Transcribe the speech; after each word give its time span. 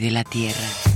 de 0.00 0.10
la 0.10 0.24
Tierra. 0.24 0.91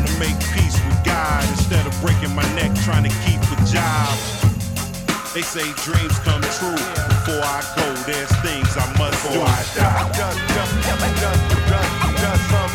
Wanna 0.00 0.18
make 0.18 0.40
peace 0.56 0.80
with 0.88 1.04
God 1.04 1.44
instead 1.50 1.86
of 1.86 1.92
breaking 2.00 2.34
my 2.34 2.46
neck 2.54 2.72
trying 2.84 3.04
to 3.04 3.12
keep 3.20 3.36
a 3.52 3.56
job. 3.68 4.16
They 5.34 5.42
say 5.42 5.68
dreams 5.84 6.18
come 6.20 6.40
true. 6.56 6.80
Before 7.12 7.44
I 7.44 7.60
go, 7.76 7.84
there's 8.08 8.32
things 8.40 8.72
I 8.80 8.86
must 8.96 9.20
do. 9.28 9.42
I 9.42 9.60
die. 9.76 10.08
Done, 10.16 10.36
done, 10.56 10.72
done, 10.88 11.04
done, 11.20 11.40
done, 11.68 12.14
done 12.16 12.40
some 12.48 12.48
things 12.48 12.48
bad, 12.48 12.69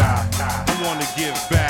die. 0.00 0.64
I 0.68 0.82
wanna 0.82 1.06
give 1.16 1.36
back 1.50 1.69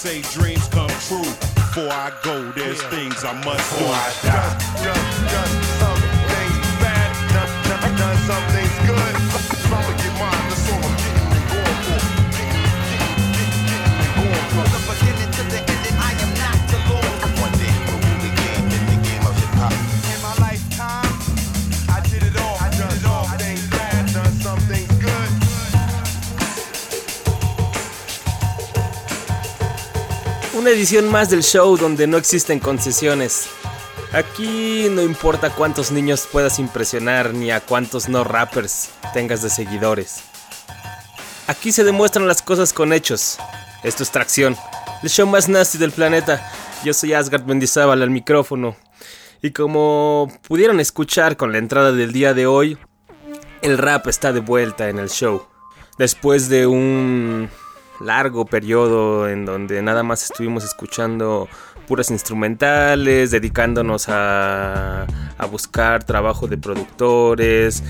say 0.00 0.22
dreams 0.32 0.66
come 0.68 0.88
true. 1.04 1.20
Before 1.60 1.92
I 1.92 2.10
go, 2.24 2.50
there's 2.52 2.80
things 2.84 3.22
I 3.22 3.36
must 3.44 3.68
do. 3.76 3.84
I 3.84 4.08
die. 4.24 4.56
Done, 4.80 4.96
done 5.28 5.54
some 5.76 6.00
things 6.24 6.68
bad, 6.80 7.12
done, 7.36 7.52
done, 7.68 7.92
done 8.00 8.16
some 8.24 8.46
things 8.56 8.76
good. 8.88 9.12
I'ma 9.68 9.92
get 10.00 10.14
mine. 10.16 10.44
That's 10.48 10.72
all 10.72 10.80
I'm 10.80 10.96
getting 11.04 11.36
and 11.36 11.44
going 11.52 11.80
for. 11.84 12.00
Getting, 12.32 12.64
getting, 12.80 13.28
getting, 13.28 13.60
getting 13.68 14.00
and 14.00 14.12
going 14.16 14.40
for. 14.48 14.64
From 14.64 14.72
the 14.72 14.80
beginning 14.88 15.30
to 15.36 15.42
the 15.52 15.60
ending, 15.68 15.79
Una 30.60 30.72
edición 30.72 31.10
más 31.10 31.30
del 31.30 31.42
show 31.42 31.78
donde 31.78 32.06
no 32.06 32.18
existen 32.18 32.58
concesiones. 32.60 33.48
Aquí 34.12 34.88
no 34.90 35.00
importa 35.00 35.48
cuántos 35.48 35.90
niños 35.90 36.28
puedas 36.30 36.58
impresionar 36.58 37.32
ni 37.32 37.50
a 37.50 37.60
cuántos 37.60 38.10
no 38.10 38.24
rappers 38.24 38.90
tengas 39.14 39.40
de 39.40 39.48
seguidores. 39.48 40.20
Aquí 41.46 41.72
se 41.72 41.82
demuestran 41.82 42.28
las 42.28 42.42
cosas 42.42 42.74
con 42.74 42.92
hechos. 42.92 43.38
Esto 43.84 44.02
es 44.02 44.10
Tracción, 44.10 44.54
el 45.02 45.08
show 45.08 45.26
más 45.26 45.48
nasty 45.48 45.78
del 45.78 45.92
planeta. 45.92 46.52
Yo 46.84 46.92
soy 46.92 47.14
Asgard 47.14 47.46
Mendizábal 47.46 48.02
al 48.02 48.10
micrófono. 48.10 48.76
Y 49.40 49.52
como 49.52 50.30
pudieron 50.46 50.78
escuchar 50.78 51.38
con 51.38 51.52
la 51.52 51.58
entrada 51.58 51.90
del 51.92 52.12
día 52.12 52.34
de 52.34 52.46
hoy, 52.46 52.76
el 53.62 53.78
rap 53.78 54.08
está 54.08 54.30
de 54.34 54.40
vuelta 54.40 54.90
en 54.90 54.98
el 54.98 55.08
show. 55.08 55.46
Después 55.96 56.50
de 56.50 56.66
un 56.66 57.48
largo 58.00 58.44
periodo 58.46 59.28
en 59.28 59.44
donde 59.44 59.82
nada 59.82 60.02
más 60.02 60.22
estuvimos 60.24 60.64
escuchando 60.64 61.48
puras 61.86 62.10
instrumentales, 62.10 63.30
dedicándonos 63.30 64.08
a, 64.08 65.06
a 65.38 65.46
buscar 65.46 66.04
trabajo 66.04 66.46
de 66.46 66.56
productores, 66.56 67.82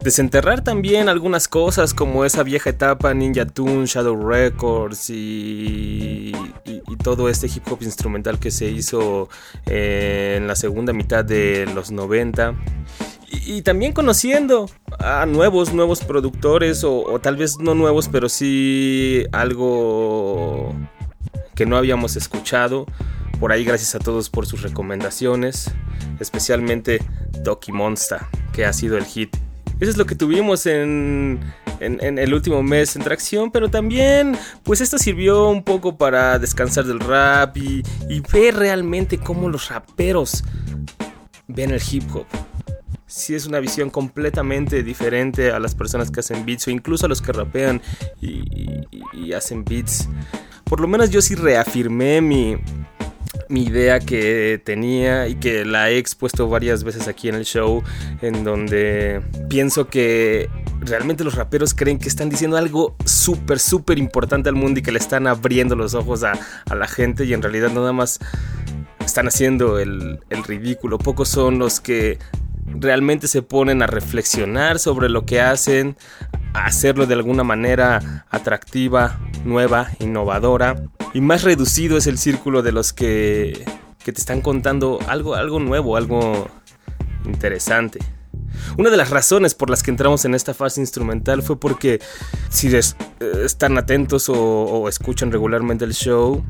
desenterrar 0.00 0.62
también 0.62 1.08
algunas 1.08 1.48
cosas 1.48 1.94
como 1.94 2.24
esa 2.24 2.42
vieja 2.42 2.70
etapa 2.70 3.12
Ninja 3.14 3.46
Tune, 3.46 3.86
Shadow 3.86 4.16
Records 4.28 5.10
y, 5.10 6.32
todo 7.02 7.28
este 7.28 7.46
hip 7.46 7.62
hop 7.70 7.78
instrumental 7.82 8.38
que 8.38 8.50
se 8.50 8.66
hizo 8.66 9.28
eh, 9.66 10.34
en 10.36 10.46
la 10.46 10.56
segunda 10.56 10.92
mitad 10.92 11.24
de 11.24 11.66
los 11.74 11.90
90. 11.90 12.54
Y, 13.30 13.62
también 13.62 13.92
conociendo 13.92 14.70
a 14.98 15.26
nuevos, 15.26 15.74
nuevos 15.74 16.00
productores, 16.02 16.82
o, 16.84 17.18
tal 17.20 17.36
vez 17.36 17.58
no 17.58 17.74
nuevos, 17.74 18.08
pero 18.08 18.28
sí 18.28 19.24
algo 19.32 20.74
que 21.54 21.66
no 21.66 21.76
habíamos 21.76 22.16
escuchado. 22.16 22.86
Por 23.38 23.52
ahí, 23.52 23.64
gracias 23.64 23.94
a 23.94 23.98
todos 23.98 24.30
por 24.30 24.46
sus 24.46 24.62
recomendaciones, 24.62 25.70
especialmente 26.20 27.02
Doki 27.44 27.70
Monster, 27.70 28.20
que 28.52 28.64
ha 28.64 28.72
sido 28.72 28.96
el 28.96 29.04
hit. 29.04 29.36
Eso 29.78 29.90
es 29.90 29.96
lo 29.96 30.06
que 30.06 30.14
tuvimos 30.14 30.66
en, 30.66 31.38
en- 31.80 32.18
el 32.18 32.34
último 32.34 32.62
mes 32.62 32.96
en 32.96 33.02
tracción, 33.02 33.50
pero 33.52 33.68
también, 33.68 34.36
pues 34.64 34.80
esto 34.80 34.98
sirvió 34.98 35.48
un 35.50 35.62
poco 35.62 35.96
para 35.96 36.38
descansar 36.38 36.84
del 36.84 36.98
rap 36.98 37.56
y 37.56 37.82
ver 38.32 38.56
realmente 38.56 39.18
cómo 39.18 39.48
los 39.48 39.68
raperos 39.68 40.42
ven 41.46 41.70
el 41.70 41.80
hip 41.90 42.04
hop 42.14 42.26
sí 43.08 43.34
es 43.34 43.46
una 43.46 43.58
visión 43.58 43.90
completamente 43.90 44.82
diferente 44.84 45.50
a 45.50 45.58
las 45.58 45.74
personas 45.74 46.10
que 46.10 46.20
hacen 46.20 46.46
beats 46.46 46.68
o 46.68 46.70
incluso 46.70 47.06
a 47.06 47.08
los 47.08 47.20
que 47.20 47.32
rapean 47.32 47.82
y, 48.20 48.84
y- 49.12 49.32
hacen 49.32 49.64
beats. 49.64 50.08
Por 50.64 50.80
lo 50.80 50.86
menos 50.86 51.10
yo 51.10 51.20
sí 51.22 51.34
reafirmé 51.34 52.20
mi, 52.20 52.56
mi 53.48 53.64
idea 53.64 53.98
que 54.00 54.60
tenía 54.64 55.26
y 55.28 55.34
que 55.36 55.64
la 55.64 55.90
he 55.90 55.98
expuesto 55.98 56.48
varias 56.48 56.84
veces 56.84 57.08
aquí 57.08 57.28
en 57.28 57.34
el 57.34 57.44
show, 57.44 57.82
en 58.22 58.44
donde 58.44 59.22
pienso 59.48 59.88
que 59.88 60.48
realmente 60.80 61.24
los 61.24 61.34
raperos 61.34 61.74
creen 61.74 61.98
que 61.98 62.08
están 62.08 62.28
diciendo 62.30 62.56
algo 62.56 62.94
súper, 63.04 63.58
súper 63.58 63.98
importante 63.98 64.48
al 64.48 64.54
mundo 64.54 64.80
y 64.80 64.82
que 64.82 64.92
le 64.92 64.98
están 64.98 65.26
abriendo 65.26 65.74
los 65.76 65.94
ojos 65.94 66.24
a, 66.24 66.32
a 66.68 66.74
la 66.74 66.86
gente 66.86 67.24
y 67.24 67.32
en 67.32 67.42
realidad 67.42 67.70
nada 67.72 67.92
más 67.92 68.18
están 69.04 69.26
haciendo 69.28 69.78
el, 69.78 70.20
el 70.28 70.44
ridículo. 70.44 70.98
Pocos 70.98 71.28
son 71.28 71.58
los 71.58 71.80
que 71.80 72.18
realmente 72.74 73.28
se 73.28 73.42
ponen 73.42 73.82
a 73.82 73.86
reflexionar 73.86 74.78
sobre 74.78 75.08
lo 75.08 75.24
que 75.24 75.40
hacen, 75.40 75.96
hacerlo 76.54 77.06
de 77.06 77.14
alguna 77.14 77.44
manera 77.44 78.26
atractiva, 78.30 79.18
nueva, 79.44 79.88
innovadora. 80.00 80.82
Y 81.14 81.20
más 81.20 81.42
reducido 81.42 81.96
es 81.96 82.06
el 82.06 82.18
círculo 82.18 82.62
de 82.62 82.72
los 82.72 82.92
que, 82.92 83.64
que 84.04 84.12
te 84.12 84.20
están 84.20 84.40
contando 84.40 84.98
algo, 85.08 85.34
algo 85.34 85.60
nuevo, 85.60 85.96
algo 85.96 86.48
interesante. 87.24 87.98
Una 88.76 88.90
de 88.90 88.96
las 88.96 89.10
razones 89.10 89.54
por 89.54 89.70
las 89.70 89.82
que 89.82 89.90
entramos 89.90 90.24
en 90.24 90.34
esta 90.34 90.54
fase 90.54 90.80
instrumental 90.80 91.42
fue 91.42 91.58
porque 91.58 92.00
si 92.48 92.74
eh, 92.74 92.80
están 93.44 93.78
atentos 93.78 94.28
o, 94.28 94.34
o 94.34 94.88
escuchan 94.88 95.32
regularmente 95.32 95.84
el 95.84 95.94
show, 95.94 96.44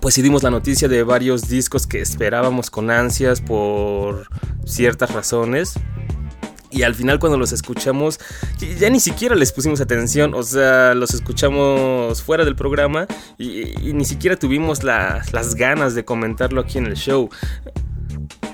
pues 0.00 0.14
sí 0.14 0.22
dimos 0.22 0.42
la 0.42 0.50
noticia 0.50 0.88
de 0.88 1.02
varios 1.02 1.48
discos 1.48 1.86
que 1.86 2.00
esperábamos 2.00 2.70
con 2.70 2.90
ansias 2.90 3.40
por 3.40 4.28
ciertas 4.64 5.12
razones. 5.12 5.74
Y 6.70 6.82
al 6.82 6.96
final 6.96 7.20
cuando 7.20 7.38
los 7.38 7.52
escuchamos, 7.52 8.18
ya 8.80 8.90
ni 8.90 8.98
siquiera 8.98 9.36
les 9.36 9.52
pusimos 9.52 9.80
atención, 9.80 10.34
o 10.34 10.42
sea, 10.42 10.94
los 10.94 11.14
escuchamos 11.14 12.20
fuera 12.20 12.44
del 12.44 12.56
programa 12.56 13.06
y, 13.38 13.92
ni 13.92 14.04
siquiera 14.04 14.34
tuvimos 14.34 14.82
las 14.82 15.54
ganas 15.54 15.94
de 15.94 16.04
comentarlo 16.04 16.60
aquí 16.60 16.78
en 16.78 16.86
el 16.86 16.96
show 16.96 17.30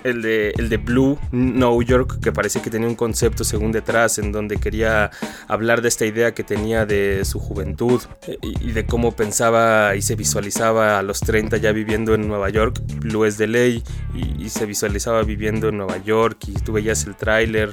el 0.04 0.22
de, 0.22 0.52
el 0.56 0.68
de 0.68 0.76
Blue, 0.76 1.18
New 1.32 1.82
York, 1.82 2.20
que 2.20 2.32
parecía 2.32 2.62
que 2.62 2.70
tenía 2.70 2.88
un 2.88 2.94
concepto 2.94 3.44
según 3.44 3.72
detrás, 3.72 4.18
en 4.18 4.32
donde 4.32 4.56
quería 4.56 5.10
hablar 5.48 5.82
de 5.82 5.88
esta 5.88 6.06
idea 6.06 6.32
que 6.32 6.44
tenía 6.44 6.86
de 6.86 7.24
su 7.24 7.38
juventud 7.38 8.00
y, 8.42 8.72
de 8.72 8.86
cómo 8.86 9.12
pensaba 9.12 9.94
y 9.96 10.02
se 10.02 10.16
visualizaba 10.16 10.98
a 10.98 11.02
los 11.02 11.20
30 11.20 11.56
ya 11.58 11.72
viviendo 11.72 12.14
en 12.14 12.28
Nueva 12.28 12.50
York. 12.50 12.80
Blue 12.96 13.24
es 13.24 13.38
de 13.38 13.46
ley 13.46 13.82
y, 14.14 14.48
se 14.50 14.66
visualizaba 14.66 15.22
viviendo 15.22 15.68
en 15.68 15.76
Nueva 15.76 15.98
York 15.98 16.38
y 16.48 16.54
tú 16.54 16.72
veías 16.72 17.04
el 17.06 17.14
tráiler 17.14 17.70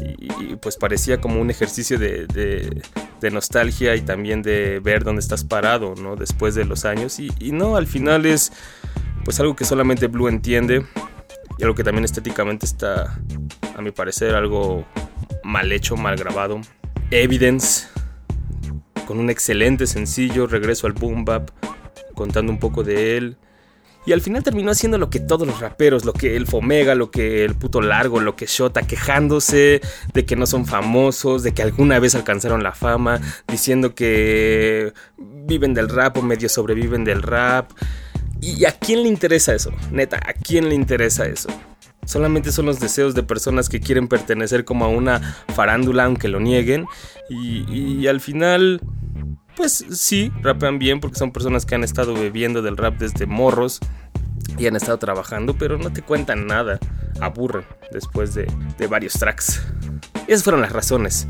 y, 0.00 0.56
pues 0.56 0.76
parecía 0.76 1.20
como 1.20 1.40
un 1.40 1.50
ejercicio 1.50 1.98
de, 1.98 2.26
de, 2.26 2.82
nostalgia 3.30 3.96
y 3.96 4.02
también 4.02 4.42
de 4.42 4.80
ver 4.80 5.02
dónde 5.02 5.20
estás 5.20 5.44
parado, 5.44 5.94
¿no? 5.94 6.14
Después 6.14 6.54
de 6.54 6.66
los 6.66 6.84
años 6.84 7.18
y, 7.18 7.30
y 7.38 7.52
no, 7.52 7.76
al 7.76 7.86
final 7.86 8.26
es 8.26 8.52
pues 9.24 9.40
algo 9.40 9.56
que 9.56 9.64
solamente 9.64 10.08
Blue 10.08 10.28
entiende 10.28 10.84
y 11.58 11.62
algo 11.62 11.74
que 11.74 11.84
también 11.84 12.04
estéticamente 12.04 12.66
está, 12.66 13.18
a 13.76 13.82
mi 13.82 13.90
parecer, 13.90 14.34
algo 14.34 14.84
mal 15.42 15.70
hecho, 15.72 15.96
mal 15.96 16.16
grabado. 16.16 16.60
Evidence, 17.10 17.88
con 19.06 19.18
un 19.18 19.30
excelente 19.30 19.86
sencillo, 19.86 20.46
regreso 20.46 20.86
al 20.86 20.94
boom 20.94 21.24
bap, 21.24 21.50
contando 22.14 22.50
un 22.50 22.58
poco 22.58 22.82
de 22.82 23.16
él. 23.16 23.36
Y 24.06 24.12
al 24.12 24.20
final 24.20 24.42
terminó 24.42 24.70
haciendo 24.70 24.98
lo 24.98 25.08
que 25.08 25.18
todos 25.18 25.46
los 25.46 25.60
raperos, 25.60 26.04
lo 26.04 26.12
que 26.12 26.36
el 26.36 26.46
Fomega, 26.46 26.94
lo 26.94 27.10
que 27.10 27.44
el 27.44 27.54
puto 27.54 27.80
Largo, 27.80 28.20
lo 28.20 28.36
que 28.36 28.44
Shota, 28.46 28.82
quejándose 28.82 29.80
de 30.12 30.26
que 30.26 30.36
no 30.36 30.46
son 30.46 30.66
famosos, 30.66 31.42
de 31.42 31.54
que 31.54 31.62
alguna 31.62 31.98
vez 31.98 32.14
alcanzaron 32.14 32.62
la 32.62 32.72
fama, 32.72 33.20
diciendo 33.48 33.94
que 33.94 34.92
viven 35.16 35.72
del 35.72 35.88
rap 35.88 36.18
o 36.18 36.22
medio 36.22 36.50
sobreviven 36.50 37.04
del 37.04 37.22
rap. 37.22 37.70
¿Y 38.40 38.64
a 38.64 38.72
quién 38.72 39.02
le 39.02 39.08
interesa 39.08 39.54
eso? 39.54 39.72
Neta, 39.90 40.16
¿a 40.16 40.32
quién 40.32 40.68
le 40.68 40.74
interesa 40.74 41.26
eso? 41.26 41.48
Solamente 42.06 42.52
son 42.52 42.66
los 42.66 42.80
deseos 42.80 43.14
de 43.14 43.22
personas 43.22 43.68
que 43.68 43.80
quieren 43.80 44.08
pertenecer 44.08 44.64
como 44.64 44.84
a 44.84 44.88
una 44.88 45.20
farándula 45.54 46.04
aunque 46.04 46.28
lo 46.28 46.40
nieguen. 46.40 46.86
Y, 47.30 48.06
al 48.06 48.20
final, 48.20 48.80
pues 49.56 49.84
sí, 49.90 50.30
rapean 50.42 50.78
bien 50.78 51.00
porque 51.00 51.18
son 51.18 51.32
personas 51.32 51.64
que 51.64 51.74
han 51.74 51.84
estado 51.84 52.14
bebiendo 52.14 52.60
del 52.60 52.76
rap 52.76 52.98
desde 52.98 53.26
morros 53.26 53.80
y 54.58 54.66
han 54.66 54.76
estado 54.76 54.98
trabajando, 54.98 55.56
pero 55.56 55.78
no 55.78 55.92
te 55.92 56.02
cuentan 56.02 56.46
nada. 56.46 56.78
Aburren 57.20 57.64
después 57.92 58.34
de, 58.34 58.46
de 58.76 58.86
varios 58.86 59.14
tracks. 59.14 59.62
Esas 60.26 60.44
fueron 60.44 60.60
las 60.60 60.72
razones 60.72 61.26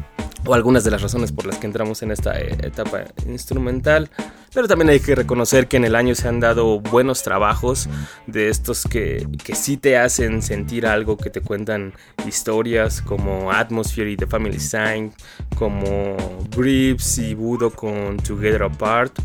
o 0.47 0.55
algunas 0.55 0.85
de 0.85 0.91
las 0.91 1.03
razones 1.03 1.33
por 1.33 1.47
las 1.47 1.59
que 1.59 1.67
entramos 1.67 2.03
en 2.03 2.11
esta 2.11 2.39
eh, 2.39 2.57
etapa 2.63 3.05
instrumental. 3.27 4.11
Pero 4.53 4.69
también 4.69 4.91
hay 4.91 5.01
que 5.01 5.15
reconocer 5.15 5.67
que 5.67 5.77
en 5.77 5.85
el 5.85 5.97
año 5.97 6.15
se 6.15 6.29
han 6.29 6.39
dado 6.39 6.79
buenos 6.81 7.23
trabajos 7.23 7.89
de 8.27 8.49
estos 8.49 8.85
que, 8.85 9.27
que 9.43 9.57
sí 9.57 9.77
te 9.77 9.99
hacen 9.99 10.43
sentir 10.43 10.87
algo, 10.87 11.17
que 11.17 11.31
te 11.31 11.41
cuentan 11.41 11.93
historias 12.27 13.03
como 13.03 13.51
Atmosphere 13.51 14.13
y 14.13 14.17
The 14.17 14.27
Family 14.27 14.61
Sign, 14.61 15.13
como 15.57 16.17
Grips 16.57 17.19
y 17.19 17.35
Budo 17.35 17.71
con 17.71 18.17
Together 18.19 18.63
Apart. 18.63 19.19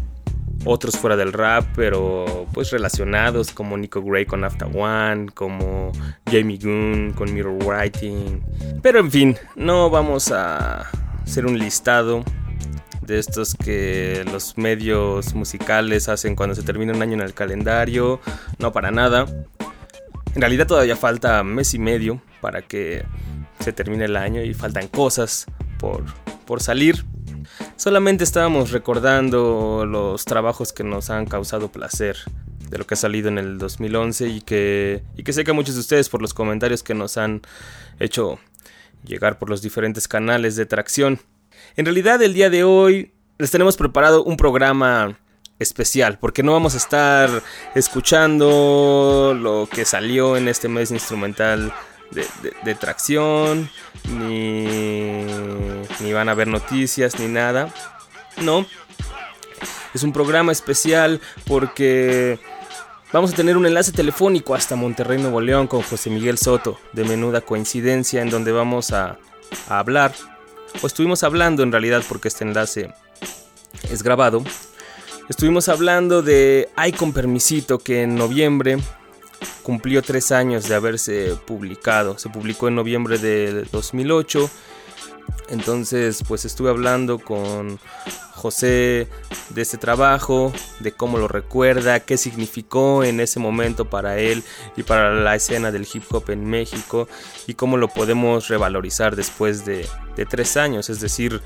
Otros 0.65 0.98
fuera 0.98 1.15
del 1.15 1.31
rap, 1.31 1.65
pero 1.74 2.48
pues 2.54 2.72
relacionados 2.72 3.51
como 3.51 3.77
Nico 3.77 4.01
Gray 4.01 4.25
con 4.25 4.44
After 4.44 4.68
One, 4.75 5.30
como 5.33 5.92
Jamie 6.30 6.57
Goon 6.57 7.13
con 7.15 7.33
Mirror 7.33 7.63
Writing. 7.63 8.42
Pero 8.81 9.00
en 9.00 9.10
fin, 9.10 9.38
no 9.56 9.89
vamos 9.89 10.33
a 10.33 10.89
hacer 11.29 11.45
un 11.45 11.59
listado 11.59 12.23
de 13.03 13.19
estos 13.19 13.53
que 13.53 14.25
los 14.31 14.57
medios 14.57 15.35
musicales 15.35 16.09
hacen 16.09 16.35
cuando 16.35 16.55
se 16.55 16.63
termina 16.63 16.91
un 16.91 17.03
año 17.03 17.13
en 17.13 17.21
el 17.21 17.35
calendario. 17.35 18.19
No 18.57 18.71
para 18.71 18.89
nada. 18.89 19.27
En 20.33 20.41
realidad 20.41 20.65
todavía 20.65 20.95
falta 20.95 21.43
mes 21.43 21.75
y 21.75 21.79
medio 21.79 22.19
para 22.41 22.63
que 22.63 23.05
se 23.59 23.71
termine 23.73 24.05
el 24.05 24.17
año 24.17 24.41
y 24.41 24.55
faltan 24.55 24.87
cosas 24.87 25.45
por, 25.77 26.03
por 26.47 26.63
salir. 26.63 27.05
Solamente 27.75 28.23
estábamos 28.23 28.71
recordando 28.71 29.85
los 29.85 30.25
trabajos 30.25 30.73
que 30.73 30.83
nos 30.83 31.11
han 31.11 31.27
causado 31.27 31.71
placer 31.71 32.17
de 32.71 32.77
lo 32.79 32.87
que 32.87 32.95
ha 32.95 32.97
salido 32.97 33.29
en 33.29 33.37
el 33.37 33.59
2011 33.59 34.29
y 34.29 34.41
que, 34.41 35.03
y 35.15 35.23
que 35.23 35.33
sé 35.33 35.43
que 35.43 35.53
muchos 35.53 35.75
de 35.75 35.81
ustedes 35.81 36.09
por 36.09 36.23
los 36.23 36.33
comentarios 36.33 36.81
que 36.81 36.95
nos 36.95 37.17
han 37.17 37.41
hecho 38.00 38.39
llegar 39.03 39.39
por 39.39 39.50
los 39.50 39.62
diferentes 39.62 40.08
canales 40.08 40.56
de 40.56 40.65
tracción. 40.65 41.20
En 41.75 41.86
realidad 41.86 42.22
el 42.22 42.34
día 42.34 42.50
de 42.50 42.63
hoy 42.63 43.13
les 43.38 43.51
tenemos 43.51 43.77
preparado 43.77 44.24
un 44.24 44.38
programa 44.38 45.18
especial 45.60 46.18
porque 46.20 46.44
no 46.44 46.53
vamos 46.53 46.74
a 46.74 46.77
estar 46.77 47.29
escuchando 47.75 49.36
lo 49.39 49.68
que 49.72 49.86
salió 49.86 50.38
en 50.38 50.48
este 50.48 50.70
mes 50.70 50.91
instrumental 50.91 51.74
de, 52.12 52.75
tracción 52.75 53.70
ni, 54.18 55.25
ni 56.00 56.13
van 56.13 56.29
a 56.29 56.34
ver 56.34 56.48
noticias 56.48 57.20
ni 57.20 57.27
nada. 57.27 57.74
No, 58.41 58.65
es 59.94 60.03
un 60.03 60.13
programa 60.13 60.51
especial 60.51 61.20
porque 61.46 62.39
Vamos 63.12 63.34
a 63.34 63.36
tener 63.36 63.58
un 63.58 63.66
enlace 63.66 63.92
telefónico 63.92 64.54
hasta 64.54 64.75
Monterrey, 64.75 65.20
Nuevo 65.20 65.42
León 65.42 65.66
con 65.66 65.82
José 65.82 66.12
Miguel 66.12 66.38
Soto, 66.38 66.80
de 66.94 67.04
menuda 67.04 67.42
coincidencia, 67.42 68.22
en 68.22 68.30
donde 68.30 68.51
vamos 68.51 68.92
a, 68.92 69.18
hablar, 69.68 70.13
o 70.84 70.86
estuvimos 70.86 71.24
hablando 71.24 71.63
en 71.63 71.72
realidad 71.72 72.04
porque 72.08 72.28
este 72.28 72.44
enlace 72.44 72.94
es 73.89 74.04
grabado. 74.04 74.44
Estuvimos 75.28 75.70
hablando 75.70 76.22
de 76.22 76.70
Ay 76.75 76.92
con 76.92 77.12
Permisito, 77.12 77.80
que 77.80 78.04
en 78.04 78.13
noviembre 78.13 78.78
cumplió 79.63 80.04
tres 80.04 80.32
años 80.32 80.70
de 80.70 80.75
haberse 80.75 81.36
publicado. 81.48 82.20
Se 82.20 82.30
publicó 82.30 82.68
en 82.68 82.75
noviembre 82.75 83.18
de 83.18 83.63
2008 83.72 84.51
entonces, 85.50 86.24
pues 86.27 86.45
estuve 86.45 86.69
hablando 86.69 87.19
con 87.19 87.79
José 88.36 89.07
de 89.50 89.62
este 89.62 89.77
trabajo, 89.77 90.53
de 90.79 90.91
cómo 90.91 91.17
lo 91.17 91.27
recuerda, 91.27 92.00
qué 92.00 92.17
significó 92.17 93.03
en 93.03 93.19
ese 93.19 93.39
momento 93.39 93.89
para 93.89 94.17
él 94.17 94.43
y 94.77 94.83
para 94.83 95.13
la 95.13 95.36
escena 95.36 95.71
del 95.71 95.88
hip 95.91 96.03
hop 96.12 96.29
en 96.29 96.45
México 96.45 97.07
y 97.48 97.55
cómo 97.55 97.77
lo 97.77 97.89
podemos 97.89 98.48
revalorizar 98.48 99.15
después 99.15 99.65
de, 99.65 99.88
tres 100.29 100.57
años, 100.57 100.89
es 100.89 101.00
decir, 101.00 101.41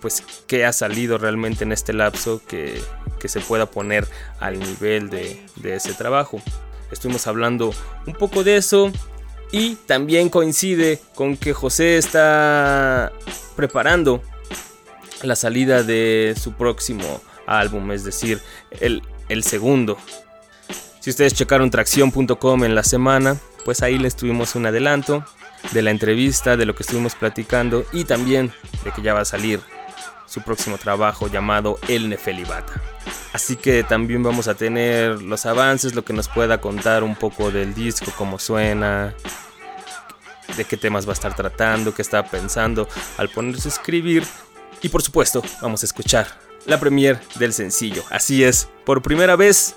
pues 0.00 0.24
qué 0.46 0.64
ha 0.64 0.72
salido 0.72 1.18
realmente 1.18 1.64
en 1.64 1.72
este 1.72 1.92
lapso 1.92 2.42
que, 2.46 2.80
se 3.24 3.40
pueda 3.40 3.66
poner 3.66 4.06
al 4.40 4.58
nivel 4.58 5.10
de, 5.10 5.44
de 5.56 5.74
ese 5.74 5.92
trabajo. 5.92 6.40
Estuvimos 6.90 7.26
hablando 7.26 7.74
un 8.06 8.14
poco 8.14 8.42
de 8.42 8.56
eso, 8.56 8.90
y 9.52 9.76
también 9.86 10.28
coincide 10.28 11.00
con 11.14 11.36
que 11.36 11.52
José 11.52 11.98
está 11.98 13.12
preparando 13.56 14.22
la 15.22 15.36
salida 15.36 15.82
de 15.82 16.34
su 16.40 16.52
próximo 16.52 17.20
álbum, 17.46 17.90
es 17.92 18.04
decir, 18.04 18.40
el, 18.80 19.02
el 19.28 19.42
segundo. 19.42 19.98
Si 21.00 21.10
ustedes 21.10 21.34
checaron 21.34 21.70
tracción.com 21.70 22.64
en 22.64 22.74
la 22.74 22.82
semana, 22.82 23.36
pues 23.64 23.82
ahí 23.82 23.98
les 23.98 24.16
tuvimos 24.16 24.54
un 24.54 24.66
adelanto 24.66 25.24
de 25.72 25.82
la 25.82 25.90
entrevista, 25.90 26.56
de 26.56 26.66
lo 26.66 26.74
que 26.74 26.82
estuvimos 26.82 27.14
platicando 27.14 27.84
y 27.92 28.04
también 28.04 28.52
de 28.84 28.92
que 28.92 29.02
ya 29.02 29.14
va 29.14 29.20
a 29.20 29.24
salir 29.24 29.60
su 30.28 30.42
próximo 30.42 30.78
trabajo 30.78 31.28
llamado 31.28 31.78
El 31.88 32.08
Nefelibata. 32.08 32.80
Así 33.32 33.56
que 33.56 33.82
también 33.82 34.22
vamos 34.22 34.48
a 34.48 34.54
tener 34.54 35.22
los 35.22 35.46
avances, 35.46 35.94
lo 35.94 36.04
que 36.04 36.12
nos 36.12 36.28
pueda 36.28 36.60
contar 36.60 37.02
un 37.02 37.16
poco 37.16 37.50
del 37.50 37.74
disco, 37.74 38.12
cómo 38.16 38.38
suena, 38.38 39.14
de 40.56 40.64
qué 40.64 40.76
temas 40.76 41.06
va 41.06 41.10
a 41.10 41.14
estar 41.14 41.34
tratando, 41.34 41.94
qué 41.94 42.02
está 42.02 42.24
pensando 42.24 42.88
al 43.16 43.28
ponerse 43.28 43.68
a 43.68 43.72
escribir. 43.72 44.24
Y 44.82 44.88
por 44.88 45.02
supuesto, 45.02 45.42
vamos 45.62 45.82
a 45.82 45.86
escuchar 45.86 46.26
la 46.66 46.78
premier 46.78 47.20
del 47.36 47.52
sencillo. 47.52 48.04
Así 48.10 48.44
es, 48.44 48.68
por 48.84 49.02
primera 49.02 49.36
vez 49.36 49.74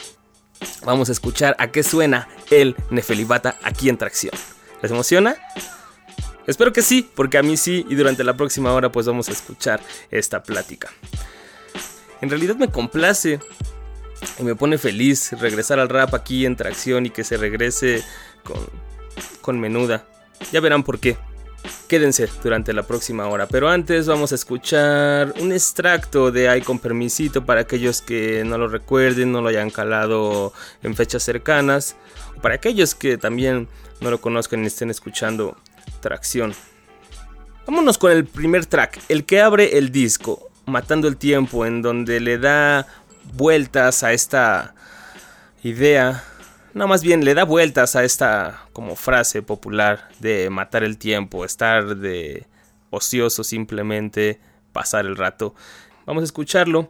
vamos 0.83 1.09
a 1.09 1.11
escuchar 1.11 1.55
a 1.59 1.71
qué 1.71 1.83
suena 1.83 2.27
el 2.49 2.75
Nefelibata 2.89 3.57
aquí 3.63 3.89
en 3.89 3.97
Tracción. 3.97 4.33
¿Les 4.81 4.91
emociona? 4.91 5.35
Espero 6.51 6.73
que 6.73 6.81
sí, 6.81 7.09
porque 7.15 7.37
a 7.37 7.43
mí 7.43 7.55
sí, 7.55 7.85
y 7.87 7.95
durante 7.95 8.25
la 8.25 8.35
próxima 8.35 8.73
hora 8.73 8.91
pues 8.91 9.05
vamos 9.05 9.29
a 9.29 9.31
escuchar 9.31 9.79
esta 10.11 10.43
plática. 10.43 10.91
En 12.19 12.29
realidad 12.29 12.57
me 12.57 12.67
complace 12.67 13.39
y 14.37 14.43
me 14.43 14.53
pone 14.53 14.77
feliz 14.77 15.31
regresar 15.39 15.79
al 15.79 15.87
rap 15.87 16.13
aquí 16.13 16.45
en 16.45 16.57
tracción 16.57 17.05
y 17.05 17.09
que 17.09 17.23
se 17.23 17.37
regrese 17.37 18.03
con, 18.43 18.59
con 19.39 19.61
menuda. 19.61 20.05
Ya 20.51 20.59
verán 20.59 20.83
por 20.83 20.99
qué. 20.99 21.17
Quédense 21.87 22.27
durante 22.43 22.73
la 22.73 22.83
próxima 22.83 23.29
hora, 23.29 23.47
pero 23.47 23.69
antes 23.69 24.07
vamos 24.07 24.33
a 24.33 24.35
escuchar 24.35 25.33
un 25.39 25.53
extracto 25.53 26.31
de 26.31 26.49
Ay 26.49 26.63
con 26.63 26.79
permisito 26.79 27.45
para 27.45 27.61
aquellos 27.61 28.01
que 28.01 28.43
no 28.43 28.57
lo 28.57 28.67
recuerden, 28.67 29.31
no 29.31 29.41
lo 29.41 29.47
hayan 29.47 29.69
calado 29.69 30.51
en 30.83 30.95
fechas 30.95 31.23
cercanas, 31.23 31.95
o 32.35 32.41
para 32.41 32.55
aquellos 32.55 32.93
que 32.93 33.17
también 33.17 33.69
no 34.01 34.11
lo 34.11 34.19
conozcan 34.19 34.65
y 34.65 34.67
estén 34.67 34.89
escuchando 34.89 35.55
Tracción. 35.99 36.53
Vámonos 37.65 37.97
con 37.97 38.11
el 38.11 38.25
primer 38.25 38.65
track, 38.65 38.99
el 39.07 39.25
que 39.25 39.41
abre 39.41 39.77
el 39.77 39.91
disco, 39.91 40.49
Matando 40.65 41.07
el 41.07 41.17
Tiempo, 41.17 41.65
en 41.65 41.81
donde 41.81 42.19
le 42.19 42.37
da 42.37 42.87
vueltas 43.33 44.03
a 44.03 44.13
esta 44.13 44.73
idea 45.63 46.23
no, 46.73 46.87
más 46.87 47.03
bien 47.03 47.25
le 47.25 47.33
da 47.33 47.43
vueltas 47.43 47.97
a 47.97 48.05
esta 48.05 48.65
como 48.71 48.95
frase 48.95 49.41
popular 49.41 50.09
de 50.19 50.49
matar 50.49 50.83
el 50.83 50.97
tiempo, 50.97 51.43
estar 51.43 51.97
de 51.97 52.47
ocioso 52.89 53.43
simplemente, 53.43 54.39
pasar 54.71 55.05
el 55.05 55.17
rato. 55.17 55.53
Vamos 56.05 56.21
a 56.21 56.25
escucharlo. 56.25 56.87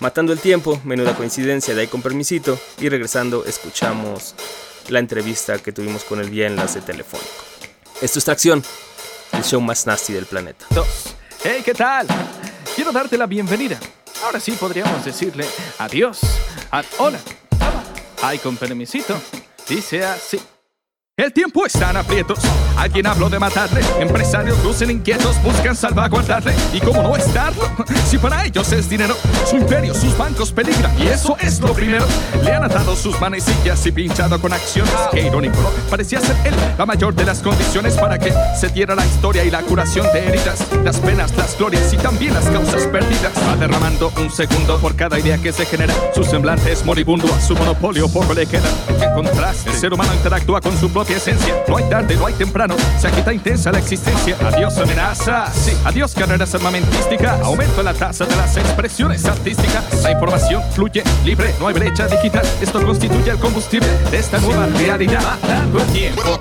Matando 0.00 0.32
el 0.32 0.38
tiempo, 0.38 0.80
menuda 0.84 1.14
coincidencia 1.14 1.74
de 1.74 1.82
ahí 1.82 1.86
con 1.86 2.00
permisito. 2.00 2.58
Y 2.78 2.88
regresando 2.88 3.44
escuchamos 3.44 4.34
la 4.88 5.00
entrevista 5.00 5.58
que 5.58 5.72
tuvimos 5.72 6.04
con 6.04 6.20
el 6.20 6.30
vía 6.30 6.46
enlace 6.46 6.80
telefónico. 6.80 7.49
Esto 8.00 8.18
es 8.18 8.24
Tracción, 8.24 8.64
el 9.32 9.44
show 9.44 9.60
más 9.60 9.86
nasty 9.86 10.14
del 10.14 10.24
planeta. 10.24 10.64
Hey, 11.44 11.60
¿qué 11.62 11.74
tal? 11.74 12.06
Quiero 12.74 12.92
darte 12.92 13.18
la 13.18 13.26
bienvenida. 13.26 13.78
Ahora 14.24 14.40
sí 14.40 14.52
podríamos 14.52 15.04
decirle 15.04 15.46
adiós. 15.78 16.20
Ad 16.70 16.86
hola. 16.98 17.18
Ay, 18.22 18.38
con 18.38 18.56
permisito. 18.56 19.20
Dice 19.68 20.02
así. 20.02 20.40
El 21.16 21.34
tiempo 21.34 21.66
está 21.66 21.90
en 21.90 21.98
aprietos. 21.98 22.38
Alguien 22.78 23.06
habló 23.06 23.28
de 23.28 23.38
matarle. 23.38 23.82
Empresarios 24.00 24.56
lucen 24.64 24.90
inquietos, 24.90 25.36
buscan 25.42 25.76
salvaguardarle. 25.76 26.54
¿Y 26.72 26.80
cómo 26.80 27.02
no 27.02 27.14
estarlo? 27.14 27.62
Si 28.10 28.18
para 28.18 28.44
ellos 28.44 28.72
es 28.72 28.88
dinero, 28.88 29.14
su 29.48 29.56
imperio, 29.56 29.94
sus 29.94 30.18
bancos 30.18 30.50
peligran. 30.50 30.90
Y 31.00 31.06
eso 31.06 31.36
es 31.38 31.60
lo 31.60 31.72
primero. 31.72 32.04
Le 32.42 32.52
han 32.52 32.64
atado 32.64 32.96
sus 32.96 33.20
manecillas 33.20 33.86
y 33.86 33.92
pinchado 33.92 34.40
con 34.40 34.52
acciones. 34.52 34.92
Qué 35.12 35.26
irónico. 35.28 35.58
Parecía 35.88 36.20
ser 36.20 36.34
él 36.44 36.54
la 36.76 36.86
mayor 36.86 37.14
de 37.14 37.24
las 37.24 37.40
condiciones 37.40 37.96
para 37.96 38.18
que 38.18 38.32
se 38.58 38.68
diera 38.70 38.96
la 38.96 39.06
historia 39.06 39.44
y 39.44 39.50
la 39.50 39.62
curación 39.62 40.06
de 40.12 40.26
heridas. 40.26 40.66
Las 40.82 40.98
penas, 40.98 41.36
las 41.36 41.56
glorias 41.56 41.92
y 41.92 41.98
también 41.98 42.34
las 42.34 42.46
causas 42.46 42.84
perdidas. 42.88 43.32
Va 43.46 43.54
derramando 43.56 44.12
un 44.16 44.30
segundo 44.30 44.78
por 44.80 44.96
cada 44.96 45.20
idea 45.20 45.38
que 45.38 45.52
se 45.52 45.66
genera. 45.66 45.94
Su 46.12 46.24
semblante 46.24 46.72
es 46.72 46.84
moribundo, 46.84 47.32
a 47.32 47.40
su 47.40 47.54
monopolio 47.54 48.08
poco 48.08 48.34
le 48.34 48.46
queda. 48.46 48.68
¿Qué 48.98 49.06
contraste? 49.14 49.70
El 49.70 49.76
ser 49.76 49.92
humano 49.92 50.12
interactúa 50.14 50.60
con 50.60 50.76
su 50.76 50.90
propia 51.10 51.16
esencia. 51.16 51.64
No 51.66 51.76
hay 51.76 51.84
tarde, 51.88 52.16
no 52.16 52.26
hay 52.26 52.34
temprano, 52.34 52.76
se 52.98 53.08
agita 53.08 53.32
intensa 53.32 53.72
la 53.72 53.78
existencia. 53.78 54.36
Adiós 54.46 54.76
amenaza, 54.78 55.50
sí, 55.52 55.72
adiós 55.84 56.14
carreras 56.14 56.54
armamentísticas. 56.54 57.40
Aumento 57.40 57.80
en 57.80 57.86
la 57.86 57.94
tasa 57.94 58.24
de 58.26 58.36
las 58.36 58.56
expresiones 58.56 59.24
artísticas. 59.24 60.02
La 60.02 60.12
información 60.12 60.62
fluye 60.72 61.02
libre, 61.24 61.54
no 61.58 61.68
hay 61.68 61.74
brecha 61.74 62.06
digital. 62.06 62.46
Esto 62.60 62.84
constituye 62.84 63.30
el 63.30 63.38
combustible 63.38 63.88
de 64.10 64.18
esta 64.18 64.38
nueva 64.38 64.66
realidad. 64.66 65.20
Matando 65.22 65.80
el 65.80 65.86
tiempo. 65.86 66.40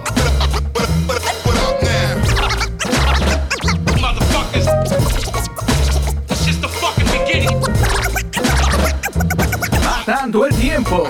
Matando 9.84 10.46
el 10.46 10.56
tiempo. 10.56 11.10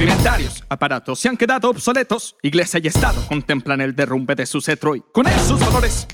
Inventarios, 0.00 0.64
aparatos 0.68 1.20
se 1.20 1.28
han 1.28 1.36
quedado 1.36 1.70
obsoletos. 1.70 2.36
Iglesia 2.42 2.80
y 2.82 2.88
Estado 2.88 3.24
contemplan 3.28 3.80
el 3.80 3.94
derrumbe 3.94 4.34
de 4.34 4.46
su 4.46 4.60
cetro 4.60 4.96
y 4.96 5.02
con 5.12 5.26
él 5.26 5.38
sus 5.40 5.60
valores. 5.60 6.06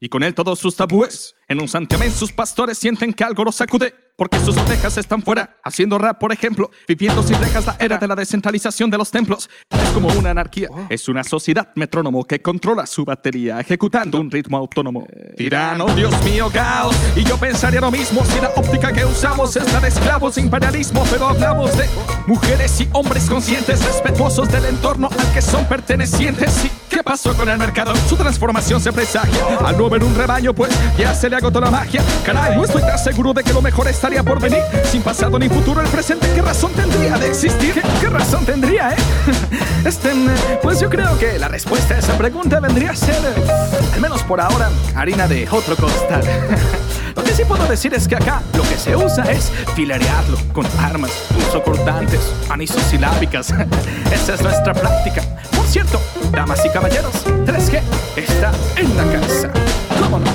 Y 0.00 0.08
con 0.08 0.22
él 0.22 0.34
todos 0.34 0.58
sus 0.58 0.76
tabúes. 0.76 1.34
En 1.48 1.60
un 1.60 1.68
santiamén 1.68 2.12
sus 2.12 2.32
pastores 2.32 2.78
sienten 2.78 3.12
que 3.12 3.24
algo 3.24 3.44
los 3.44 3.56
sacude. 3.56 3.94
Porque 4.16 4.38
sus 4.40 4.56
ovejas 4.56 4.96
están 4.98 5.22
fuera, 5.22 5.58
haciendo 5.62 5.96
rap, 5.96 6.18
por 6.18 6.32
ejemplo, 6.32 6.72
viviendo 6.88 7.22
sin 7.22 7.40
rejas 7.40 7.66
la 7.66 7.76
era 7.78 7.98
de 7.98 8.08
la 8.08 8.16
descentralización 8.16 8.90
de 8.90 8.98
los 8.98 9.12
templos. 9.12 9.48
Es 9.70 9.90
como 9.90 10.08
una 10.08 10.30
anarquía, 10.30 10.68
es 10.88 11.08
una 11.08 11.22
sociedad 11.22 11.68
metrónomo 11.76 12.24
que 12.24 12.42
controla 12.42 12.84
su 12.86 13.04
batería, 13.04 13.60
ejecutando 13.60 14.20
un 14.20 14.28
ritmo 14.28 14.56
autónomo. 14.56 15.06
Tirano, 15.36 15.86
Dios 15.94 16.12
mío, 16.24 16.50
caos. 16.52 16.96
Y 17.14 17.22
yo 17.22 17.38
pensaría 17.38 17.80
lo 17.80 17.92
mismo 17.92 18.24
si 18.24 18.40
la 18.40 18.48
óptica 18.56 18.92
que 18.92 19.04
usamos 19.04 19.54
es 19.54 19.72
la 19.72 19.78
de 19.78 19.86
esclavos 19.86 20.36
e 20.36 20.40
imperialismo, 20.40 21.04
pero 21.12 21.28
hablamos 21.28 21.78
de 21.78 21.84
mujeres 22.26 22.80
y 22.80 22.88
hombres 22.94 23.30
conscientes, 23.30 23.84
respetuosos 23.84 24.50
del 24.50 24.64
entorno 24.64 25.10
al 25.16 25.32
que 25.32 25.42
son 25.42 25.64
pertenecientes. 25.68 26.64
¿Y 26.64 26.70
qué 26.98 27.04
pasó 27.04 27.32
con 27.34 27.48
el 27.48 27.56
mercado? 27.58 27.94
Su 28.08 28.16
transformación 28.16 28.80
se 28.80 28.92
presagia. 28.92 29.40
Al 29.64 29.78
no 29.78 29.88
ver 29.88 30.02
un 30.02 30.16
rebaño, 30.16 30.52
pues 30.52 30.72
ya 30.98 31.14
se 31.14 31.30
le 31.30 31.36
agotó 31.36 31.60
la 31.60 31.70
magia. 31.70 32.02
Caray, 32.26 32.56
no 32.56 32.64
estoy 32.64 32.82
tan 32.82 32.98
seguro 32.98 33.32
de 33.32 33.44
que 33.44 33.52
lo 33.52 33.62
mejor 33.62 33.86
estaría 33.86 34.24
por 34.24 34.40
venir. 34.40 34.62
Sin 34.90 35.00
pasado 35.02 35.38
ni 35.38 35.48
futuro, 35.48 35.80
el 35.80 35.86
presente, 35.86 36.28
¿qué 36.34 36.42
razón 36.42 36.72
tendría 36.72 37.16
de 37.16 37.28
existir? 37.28 37.72
¿Qué, 37.72 37.82
qué 38.00 38.08
razón 38.08 38.44
tendría, 38.44 38.90
eh? 38.90 38.96
Este, 39.84 40.10
pues 40.60 40.80
yo 40.80 40.90
creo 40.90 41.16
que 41.18 41.38
la 41.38 41.46
respuesta 41.46 41.94
a 41.94 41.98
esa 41.98 42.18
pregunta 42.18 42.58
vendría 42.58 42.90
a 42.90 42.96
ser, 42.96 43.14
al 43.94 44.00
menos 44.00 44.24
por 44.24 44.40
ahora, 44.40 44.68
harina 44.96 45.28
de 45.28 45.48
otro 45.48 45.76
costal. 45.76 46.22
Lo 47.18 47.24
que 47.24 47.32
sí 47.32 47.44
puedo 47.44 47.66
decir 47.66 47.92
es 47.94 48.06
que 48.06 48.14
acá 48.14 48.44
lo 48.56 48.62
que 48.62 48.76
se 48.76 48.94
usa 48.94 49.24
es 49.24 49.50
filerearlo 49.74 50.38
con 50.52 50.64
armas, 50.78 51.10
punzocortantes, 51.34 52.32
anisosilábicas. 52.48 53.50
Esa 54.12 54.34
es 54.34 54.40
nuestra 54.40 54.72
práctica. 54.72 55.22
Por 55.56 55.66
cierto, 55.66 56.00
damas 56.30 56.64
y 56.64 56.68
caballeros, 56.68 57.26
3G 57.44 57.80
está 58.14 58.52
en 58.76 58.96
la 58.96 59.20
casa. 59.20 59.52
¿Cómo 60.00 60.20
no? 60.20 60.30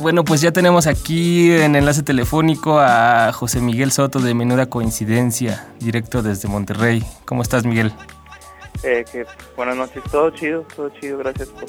Bueno, 0.00 0.24
pues 0.24 0.40
ya 0.40 0.50
tenemos 0.50 0.86
aquí 0.86 1.52
en 1.52 1.76
enlace 1.76 2.02
telefónico 2.02 2.80
a 2.80 3.34
José 3.34 3.60
Miguel 3.60 3.92
Soto 3.92 4.20
de 4.20 4.32
Menuda 4.32 4.64
Coincidencia, 4.64 5.68
directo 5.78 6.22
desde 6.22 6.48
Monterrey. 6.48 7.04
¿Cómo 7.26 7.42
estás, 7.42 7.66
Miguel? 7.66 7.92
Eh, 8.82 9.04
que 9.12 9.26
buenas 9.56 9.76
noches, 9.76 10.02
todo 10.10 10.30
chido, 10.30 10.64
todo 10.74 10.88
chido, 10.88 11.18
gracias 11.18 11.48
por, 11.48 11.68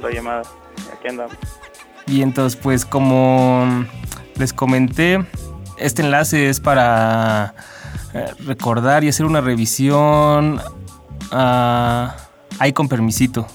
la 0.00 0.10
llamada. 0.10 0.42
Y 2.06 2.22
entonces, 2.22 2.58
pues 2.60 2.84
como 2.84 3.84
les 4.36 4.52
comenté, 4.52 5.24
este 5.78 6.02
enlace 6.02 6.48
es 6.48 6.60
para 6.60 7.54
eh, 8.14 8.32
recordar 8.46 9.04
y 9.04 9.08
hacer 9.08 9.26
una 9.26 9.40
revisión 9.40 10.60
a 11.32 12.16
Ay 12.58 12.72
con 12.72 12.88
permisito. 12.88 13.46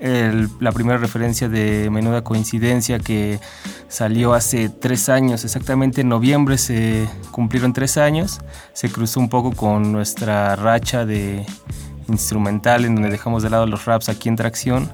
La 0.00 0.70
primera 0.70 0.96
referencia 0.96 1.48
de 1.48 1.90
Menuda 1.90 2.22
Coincidencia 2.22 3.00
que 3.00 3.40
salió 3.88 4.32
hace 4.32 4.68
tres 4.68 5.08
años, 5.08 5.44
exactamente 5.44 6.02
en 6.02 6.08
noviembre 6.08 6.56
se 6.56 7.08
cumplieron 7.32 7.72
tres 7.72 7.98
años. 7.98 8.38
Se 8.74 8.90
cruzó 8.90 9.18
un 9.18 9.28
poco 9.28 9.50
con 9.50 9.90
nuestra 9.90 10.54
racha 10.54 11.04
de 11.04 11.44
instrumental 12.08 12.84
en 12.84 12.94
donde 12.94 13.10
dejamos 13.10 13.42
de 13.42 13.50
lado 13.50 13.66
los 13.66 13.86
raps 13.86 14.08
aquí 14.08 14.28
en 14.28 14.36
Tracción, 14.36 14.88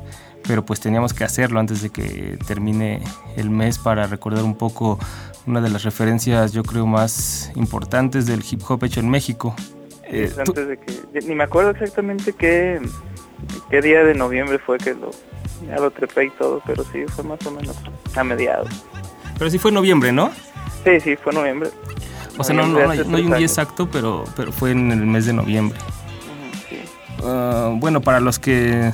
pero 0.47 0.65
pues 0.65 0.81
teníamos 0.81 1.15
que 1.15 1.25
hacerlo 1.25 1.61
antes 1.61 1.83
de 1.83 1.91
que 1.91 2.39
termine 2.47 3.03
el 3.37 3.51
mes 3.51 3.79
para 3.79 4.07
recordar 4.07 4.45
un 4.45 4.57
poco 4.57 4.99
una 5.47 5.61
de 5.61 5.71
las 5.71 5.85
referencias 5.85 6.53
yo 6.53 6.63
creo 6.63 6.87
más 6.87 7.51
importantes 7.55 8.27
del 8.27 8.43
hip 8.49 8.61
hop 8.69 8.85
hecho 8.85 9.01
en 9.01 9.11
México. 9.11 9.55
Eh, 10.05 10.31
Antes 10.39 10.69
de 10.69 10.77
que, 10.79 11.21
ni 11.27 11.35
me 11.35 11.45
acuerdo 11.45 11.71
exactamente 11.71 12.33
qué, 12.33 12.81
qué 13.71 13.81
día 13.81 14.05
de 14.05 14.15
noviembre 14.15 14.59
fue 14.59 14.79
que 14.79 14.95
lo, 14.95 15.11
ya 15.67 15.77
lo 15.77 15.91
trepé 15.91 16.27
y 16.27 16.31
todo, 16.31 16.63
pero 16.67 16.85
sí, 16.85 17.05
fue 17.09 17.25
más 17.25 17.45
o 17.47 17.51
menos 17.51 17.77
a 18.15 18.25
mediados. 18.25 18.69
pero 19.39 19.51
sí 19.51 19.59
fue 19.59 19.71
en 19.71 19.77
noviembre, 19.77 20.13
¿no? 20.13 20.31
Sí, 20.85 21.01
sí, 21.01 21.17
fue 21.17 21.33
noviembre. 21.33 21.71
O 22.37 22.45
sea, 22.45 22.55
no, 22.55 22.67
no, 22.67 22.91
hay, 22.91 22.99
no 23.07 23.17
hay 23.17 23.25
un 23.25 23.37
día 23.37 23.47
exacto, 23.47 23.89
pero, 23.91 24.25
pero 24.37 24.53
fue 24.53 24.73
en 24.73 24.91
el 24.91 25.07
mes 25.07 25.25
de 25.27 25.33
noviembre. 25.33 25.79
Sí. 26.69 26.79
Ah, 27.23 27.73
bueno, 27.75 28.01
para 28.01 28.21
los 28.21 28.39
que 28.39 28.93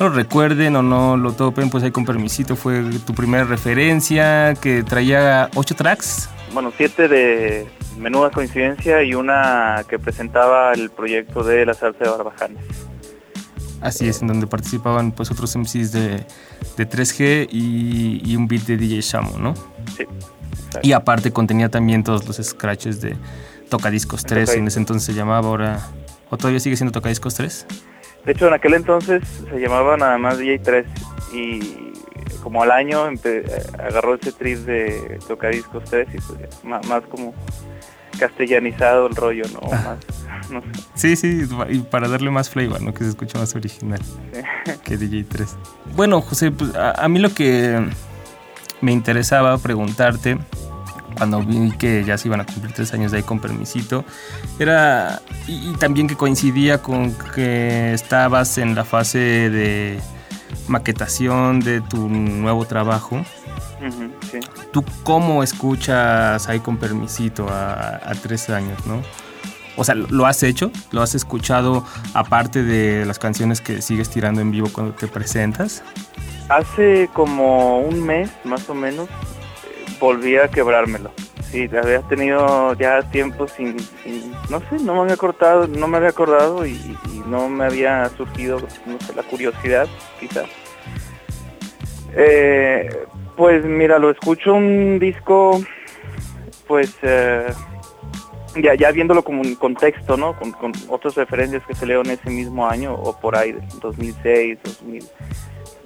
no 0.00 0.08
lo 0.08 0.14
recuerden 0.14 0.76
o 0.76 0.82
no 0.82 1.18
lo 1.18 1.32
topen, 1.32 1.68
pues 1.68 1.84
ahí 1.84 1.90
con 1.90 2.06
permisito 2.06 2.56
fue 2.56 2.82
tu 3.06 3.14
primera 3.14 3.44
referencia 3.44 4.54
que 4.54 4.82
traía 4.82 5.50
ocho 5.54 5.74
tracks. 5.74 6.30
Bueno, 6.54 6.72
siete 6.74 7.06
de 7.06 7.68
menuda 7.98 8.30
coincidencia 8.30 9.02
y 9.02 9.14
una 9.14 9.84
que 9.86 9.98
presentaba 9.98 10.72
el 10.72 10.88
proyecto 10.88 11.44
de 11.44 11.66
la 11.66 11.74
salsa 11.74 12.04
de 12.04 12.10
barbajanes. 12.10 12.64
Así 13.82 14.08
es, 14.08 14.22
en 14.22 14.28
donde 14.28 14.46
participaban 14.46 15.12
pues 15.12 15.30
otros 15.30 15.54
MCs 15.54 15.92
de, 15.92 16.24
de 16.76 16.88
3G 16.88 17.48
y, 17.50 18.22
y 18.24 18.36
un 18.36 18.48
beat 18.48 18.62
de 18.62 18.78
DJ 18.78 19.02
Shamo, 19.02 19.38
¿no? 19.38 19.54
Sí. 19.96 20.04
Y 20.82 20.92
aparte 20.92 21.30
contenía 21.30 21.68
también 21.68 22.04
todos 22.04 22.26
los 22.26 22.36
scratches 22.36 23.00
de 23.02 23.16
Tocadiscos 23.68 24.24
3, 24.24 24.54
en 24.54 24.66
ese 24.66 24.78
entonces 24.78 25.04
se 25.04 25.14
llamaba, 25.14 25.46
ahora... 25.46 25.80
¿O 26.32 26.36
todavía 26.36 26.60
sigue 26.60 26.76
siendo 26.76 26.92
Tocadiscos 26.92 27.34
3? 27.34 27.66
De 28.24 28.32
hecho, 28.32 28.48
en 28.48 28.54
aquel 28.54 28.74
entonces 28.74 29.22
se 29.50 29.58
llamaba 29.58 29.96
nada 29.96 30.18
más 30.18 30.38
DJ3 30.38 30.84
y 31.32 31.92
como 32.42 32.62
al 32.62 32.70
año 32.70 33.04
agarró 33.78 34.14
ese 34.14 34.32
trip 34.32 34.58
de 34.60 35.18
Tocadiscos 35.26 35.84
3 35.84 36.08
y 36.14 36.18
pues 36.20 36.38
ya, 36.40 36.80
más, 36.88 37.02
como 37.06 37.34
castellanizado 38.18 39.06
el 39.06 39.16
rollo, 39.16 39.44
¿no? 39.52 39.60
Más, 39.70 40.50
no 40.50 40.60
sé. 40.60 40.68
Sí, 40.94 41.16
sí, 41.16 41.48
y 41.68 41.78
para 41.78 42.08
darle 42.08 42.30
más 42.30 42.50
flavor, 42.50 42.82
¿no? 42.82 42.92
Que 42.92 43.04
se 43.04 43.10
escucha 43.10 43.38
más 43.38 43.54
original 43.54 44.00
que 44.84 44.98
DJ3. 44.98 45.46
Bueno, 45.94 46.20
José, 46.20 46.50
pues 46.50 46.74
a, 46.74 46.92
a 46.92 47.08
mí 47.08 47.18
lo 47.18 47.32
que 47.32 47.80
me 48.80 48.92
interesaba 48.92 49.56
preguntarte 49.58 50.38
cuando 51.16 51.42
vi 51.42 51.70
que 51.72 52.04
ya 52.04 52.16
se 52.18 52.28
iban 52.28 52.40
a 52.40 52.46
cumplir 52.46 52.72
tres 52.72 52.92
años 52.94 53.12
de 53.12 53.18
ahí 53.18 53.22
con 53.22 53.40
permisito, 53.40 54.04
era, 54.58 55.20
y, 55.46 55.70
y 55.70 55.74
también 55.74 56.08
que 56.08 56.16
coincidía 56.16 56.82
con 56.82 57.14
que 57.34 57.92
estabas 57.92 58.58
en 58.58 58.74
la 58.74 58.84
fase 58.84 59.18
de 59.18 60.00
maquetación 60.68 61.60
de 61.60 61.80
tu 61.80 62.08
nuevo 62.08 62.64
trabajo. 62.64 63.24
Sí. 64.30 64.40
¿Tú 64.72 64.84
cómo 65.04 65.42
escuchas 65.42 66.48
ahí 66.48 66.60
con 66.60 66.76
permisito 66.76 67.48
a, 67.48 67.96
a 67.96 68.14
tres 68.14 68.50
años, 68.50 68.86
no? 68.86 69.00
O 69.76 69.84
sea, 69.84 69.94
¿lo 69.94 70.26
has 70.26 70.42
hecho? 70.42 70.70
¿Lo 70.90 71.00
has 71.00 71.14
escuchado 71.14 71.84
aparte 72.12 72.62
de 72.62 73.06
las 73.06 73.18
canciones 73.18 73.62
que 73.62 73.80
sigues 73.80 74.10
tirando 74.10 74.42
en 74.42 74.50
vivo 74.50 74.68
cuando 74.70 74.92
te 74.92 75.06
presentas? 75.06 75.82
Hace 76.50 77.08
como 77.14 77.78
un 77.78 78.04
mes, 78.04 78.30
más 78.44 78.68
o 78.68 78.74
menos, 78.74 79.08
volví 80.00 80.36
a 80.36 80.48
quebrármelo. 80.48 81.12
Sí, 81.52 81.68
había 81.76 82.00
tenido 82.02 82.74
ya 82.74 83.02
tiempo 83.10 83.46
sin, 83.46 83.78
sin- 84.02 84.32
no 84.48 84.60
sé, 84.68 84.78
no 84.82 84.94
me 84.94 85.00
había 85.02 85.16
cortado, 85.16 85.66
no 85.68 85.86
me 85.88 85.98
había 85.98 86.08
acordado 86.10 86.66
y, 86.66 86.96
no 87.26 87.48
me 87.48 87.64
había 87.64 88.08
surgido, 88.16 88.58
no 88.86 88.98
sé, 89.00 89.14
la 89.14 89.22
curiosidad, 89.22 89.86
quizás. 90.18 90.46
Eh, 92.16 92.88
pues 93.36 93.64
mira, 93.64 93.98
lo 93.98 94.10
escucho 94.10 94.54
un 94.54 94.98
disco, 94.98 95.60
pues 96.66 96.92
eh, 97.02 97.46
ya, 98.62 98.74
ya 98.74 98.90
viéndolo 98.90 99.22
como 99.22 99.42
un 99.42 99.54
contexto, 99.54 100.16
¿no? 100.16 100.36
Con, 100.36 100.52
con 100.52 100.72
otras 100.88 101.14
referencias 101.14 101.64
que 101.66 101.74
se 101.74 101.86
leo 101.86 102.00
en 102.02 102.10
ese 102.10 102.30
mismo 102.30 102.68
año 102.68 102.94
o 102.94 103.18
por 103.18 103.36
ahí, 103.36 103.54
2006, 103.80 104.58
2000. 104.64 105.04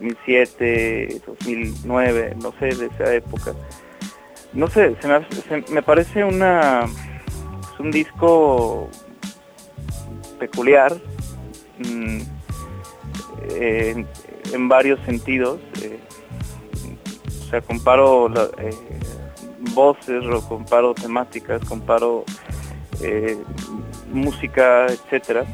2007, 0.00 1.21
2009, 1.26 2.37
no 2.42 2.52
sé, 2.59 2.66
de 2.75 2.87
esa 2.87 3.14
época. 3.14 3.52
No 4.54 4.69
sé, 4.69 4.97
se 5.00 5.08
me, 5.08 5.64
me 5.71 5.82
parece 5.82 6.25
una 6.25 6.86
un 7.78 7.90
disco 7.90 8.88
peculiar 10.38 10.95
mm, 11.78 12.19
en, 13.50 14.06
en 14.52 14.69
varios 14.69 14.99
sentidos. 15.04 15.60
eh, 15.82 15.99
o 17.40 17.50
sea, 17.50 17.60
comparo 17.60 18.32
eh, 18.58 18.71
voces, 19.75 20.25
comparo 20.49 20.95
temáticas, 20.95 21.62
comparo 21.64 22.25
eh, 23.00 23.36
música, 24.12 24.86
etcétera 24.86 25.45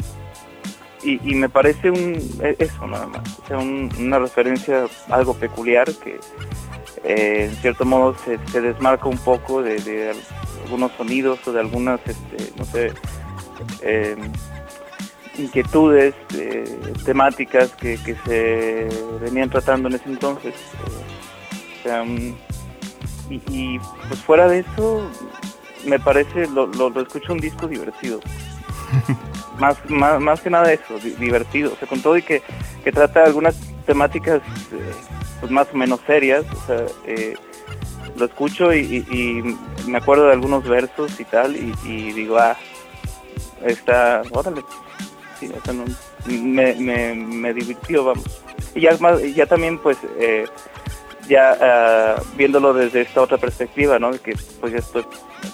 y, 1.03 1.35
me 1.35 1.49
parece 1.49 1.91
un 1.91 2.15
e- 2.43 2.57
eso 2.59 2.87
nada 2.87 3.07
más 3.07 3.23
o 3.43 3.47
sea 3.49 3.57
un- 3.59 3.91
una 3.99 4.19
referencia 4.19 4.85
algo 5.09 5.33
peculiar 5.35 5.87
que 6.05 6.19
eh, 7.05 7.49
en 7.51 7.57
cierto 7.57 7.85
modo 7.85 8.15
se, 8.25 8.39
se 8.51 8.61
desmarca 8.61 9.09
un 9.09 9.19
poco 9.19 9.63
de, 9.63 9.81
de 9.81 10.11
al- 10.11 10.17
algunos 10.65 10.93
sonidos 10.93 11.39
o 11.47 11.53
de 11.53 11.61
algunas 11.61 12.01
este, 12.07 12.53
no 12.57 12.65
sé 12.65 12.93
eh, 13.83 14.17
inquietudes 15.39 16.15
eh, 16.35 16.65
temáticas 17.05 17.71
que, 17.77 17.97
que 18.03 18.15
se 18.27 18.89
venían 19.21 19.49
tratando 19.51 19.89
en 19.89 19.95
ese 19.95 20.09
entonces 20.09 20.55
eh, 20.55 21.79
o 21.81 21.83
sea, 21.83 22.03
un- 22.03 22.37
y, 23.31 23.41
y, 23.49 23.79
pues 24.09 24.21
fuera 24.21 24.49
de 24.49 24.59
eso 24.61 25.09
me 25.87 25.99
parece 25.99 26.47
lo, 26.49 26.67
lo, 26.67 26.91
lo 26.91 27.01
escucho 27.01 27.33
un 27.33 27.39
disco 27.39 27.67
divertido. 27.69 28.21
Más, 29.59 29.77
más, 29.91 30.19
más 30.21 30.41
que 30.41 30.49
nada 30.49 30.73
eso, 30.73 30.99
di- 30.99 31.11
divertido, 31.11 31.75
o 31.75 31.77
sea, 31.77 31.87
con 31.87 32.01
todo 32.01 32.17
y 32.17 32.23
que, 32.23 32.43
que 32.83 32.91
trata 32.93 33.25
algunas 33.25 33.55
temáticas 33.85 34.41
pues 35.41 35.51
más 35.51 35.69
o 35.73 35.77
menos 35.77 36.01
serias, 36.07 36.45
o 36.53 36.67
sea, 36.67 36.87
eh, 37.07 37.35
lo 38.17 38.27
escucho 38.27 38.73
y, 38.75 39.57
me 39.87 39.99
acuerdo 39.99 40.27
de 40.27 40.33
algunos 40.33 40.69
versos 40.69 41.19
y 41.19 41.25
tal, 41.25 41.57
y, 41.57 42.13
digo, 42.13 42.39
ah, 42.39 42.57
está, 43.65 44.23
órale, 44.31 44.63
sí, 45.39 45.51
o 45.51 45.65
sea, 45.65 45.75
me, 46.27 47.55
divirtió, 47.55 48.05
vamos. 48.05 48.43
Y 48.75 48.83
ya, 48.83 49.47
también, 49.47 49.79
pues, 49.79 49.99
eh, 50.19 50.45
ya 51.29 51.57
ah, 51.61 52.23
viéndolo 52.37 52.75
desde 52.75 53.03
esta 53.03 53.23
otra 53.23 53.39
perspectiva, 53.39 53.99
¿no? 53.99 54.11
Que 54.11 54.35
pues 54.61 54.73
ya 54.73 54.79
estoy 54.79 55.05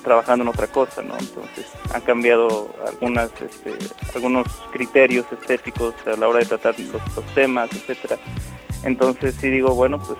trabajando 0.02 0.42
en 0.42 0.48
otra 0.48 0.66
cosa, 0.66 1.02
¿no? 1.02 1.16
Entonces 1.18 1.66
han 1.92 2.00
cambiado 2.00 2.68
algunas, 2.86 3.30
este, 3.40 3.74
algunos 4.14 4.46
criterios 4.72 5.26
estéticos 5.30 5.94
a 6.06 6.16
la 6.16 6.28
hora 6.28 6.38
de 6.40 6.46
tratar 6.46 6.74
los, 6.80 7.14
los 7.14 7.34
temas, 7.34 7.70
etcétera. 7.72 8.18
Entonces 8.86 9.34
sí 9.40 9.50
digo, 9.50 9.74
bueno, 9.74 9.98
pues 9.98 10.16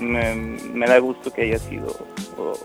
me, 0.00 0.86
da 0.86 0.98
gusto 0.98 1.32
que 1.32 1.42
haya 1.42 1.58
sido 1.58 1.96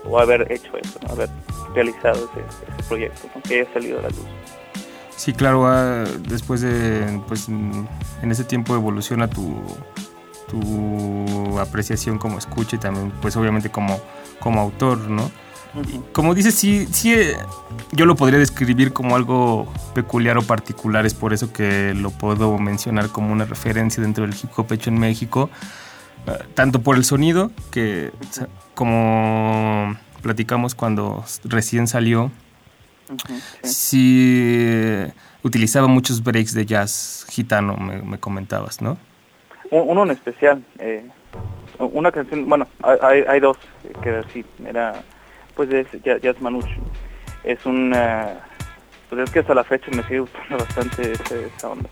o, 0.04 0.18
haber 0.18 0.50
hecho 0.50 0.76
eso, 0.76 0.98
haber 1.08 1.28
realizado 1.72 2.28
ese, 2.34 2.88
proyecto, 2.88 3.28
que 3.46 3.60
haya 3.60 3.72
salido 3.72 4.00
a 4.00 4.02
la 4.02 4.08
luz. 4.08 4.26
Sí, 5.16 5.32
claro, 5.32 5.66
ah, 5.66 6.04
después 6.28 6.60
de, 6.62 7.20
pues, 7.28 7.48
en 7.48 7.88
ese 8.28 8.44
tiempo 8.44 8.74
evoluciona 8.74 9.28
tu, 9.28 9.56
tu 10.48 11.58
apreciación 11.60 12.18
como 12.18 12.38
escucha 12.38 12.76
y 12.76 12.78
también, 12.80 13.12
pues, 13.22 13.36
obviamente 13.36 13.70
como, 13.70 14.00
como 14.40 14.60
autor, 14.60 14.98
¿no? 15.08 15.30
Como 16.12 16.34
dices, 16.34 16.54
sí, 16.54 16.86
sí, 16.90 17.12
eh, 17.14 17.36
yo 17.92 18.06
lo 18.06 18.16
podría 18.16 18.38
describir 18.38 18.92
como 18.92 19.16
algo 19.16 19.72
peculiar 19.94 20.38
o 20.38 20.42
particular, 20.42 21.04
es 21.06 21.14
por 21.14 21.32
eso 21.32 21.52
que 21.52 21.92
lo 21.94 22.10
puedo 22.10 22.56
mencionar 22.58 23.08
como 23.10 23.32
una 23.32 23.44
referencia 23.44 24.02
dentro 24.02 24.24
del 24.26 24.34
hip 24.34 24.50
hop 24.56 24.72
hecho 24.72 24.90
en 24.90 24.98
México, 24.98 25.50
eh, 26.26 26.32
tanto 26.54 26.80
por 26.80 26.96
el 26.96 27.04
sonido, 27.04 27.50
que 27.70 28.10
como 28.74 29.96
platicamos 30.22 30.74
cuando 30.74 31.24
recién 31.44 31.86
salió, 31.86 32.30
sí. 33.62 35.04
utilizaba 35.42 35.86
muchos 35.86 36.22
breaks 36.22 36.54
de 36.54 36.66
jazz 36.66 37.26
gitano, 37.30 37.76
me, 37.76 38.02
me 38.02 38.18
comentabas, 38.18 38.80
¿no? 38.80 38.96
Un- 39.70 39.88
Uno 39.88 40.02
en 40.04 40.10
especial, 40.10 40.64
eh, 40.78 41.06
una 41.78 42.10
canción, 42.10 42.48
bueno, 42.48 42.66
hay, 42.82 43.22
hay- 43.28 43.40
dos 43.40 43.58
que 44.02 44.22
sí, 44.32 44.44
era 44.64 45.02
pues 45.56 45.68
de 45.70 45.80
ese 45.80 46.00
Jazz 46.04 46.20
Jazz 46.22 46.40
Manouche. 46.40 46.76
Es 47.42 47.64
una, 47.66 48.34
pues 49.08 49.22
es 49.22 49.30
que 49.30 49.38
hasta 49.40 49.54
la 49.54 49.64
fecha 49.64 49.86
me 49.92 50.02
sigue 50.04 50.20
gustando 50.20 50.58
bastante 50.64 51.12
esa 51.12 51.68
onda. 51.68 51.88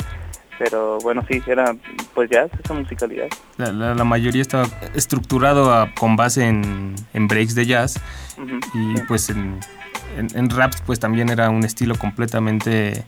Pero 0.59 0.99
bueno, 1.01 1.25
sí, 1.29 1.43
era 1.49 1.75
pues 2.15 2.31
jazz, 2.31 2.49
esa 2.63 2.75
musicalidad. 2.75 3.27
La, 3.57 3.73
la- 3.73 3.95
la 3.95 4.05
mayoría 4.05 4.41
estaba 4.43 4.69
estructurado 4.95 5.75
a- 5.75 5.91
con 5.99 6.15
base 6.15 6.47
en, 6.47 6.95
en 7.13 7.27
breaks 7.27 7.57
de 7.57 7.67
jazz 7.67 7.99
Ujú, 8.39 8.59
y 8.79 8.97
sí. 8.97 9.03
pues 9.09 9.31
en, 9.31 9.59
en- 10.17 10.29
en 10.37 10.51
raps 10.51 10.81
pues 10.87 11.01
también 11.01 11.29
era 11.29 11.51
un 11.51 11.65
estilo 11.65 11.97
completamente 11.97 13.05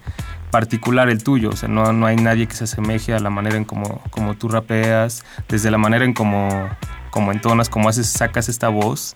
particular 0.51 1.09
el 1.09 1.23
tuyo, 1.23 1.51
o 1.51 1.57
sea, 1.57 1.69
no, 1.69 1.93
no 1.93 2.07
hay 2.07 2.17
nadie 2.17 2.47
que 2.49 2.55
se 2.55 2.65
asemeje 2.65 3.13
a 3.15 3.21
la 3.21 3.31
manera 3.31 3.57
en 3.57 3.65
como, 3.65 4.03
como 4.11 4.35
tú 4.35 4.49
rapeas, 4.49 5.25
desde 5.49 5.71
la 5.71 5.79
manera 5.79 6.05
en 6.05 6.15
como, 6.15 6.69
como 7.11 7.31
entonas, 7.31 7.69
como 7.69 7.89
haces, 7.89 8.09
sacas 8.09 8.49
esta 8.49 8.69
voz, 8.69 9.15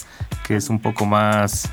que 0.51 0.57
es 0.57 0.69
un 0.69 0.81
poco 0.81 1.07
más 1.07 1.71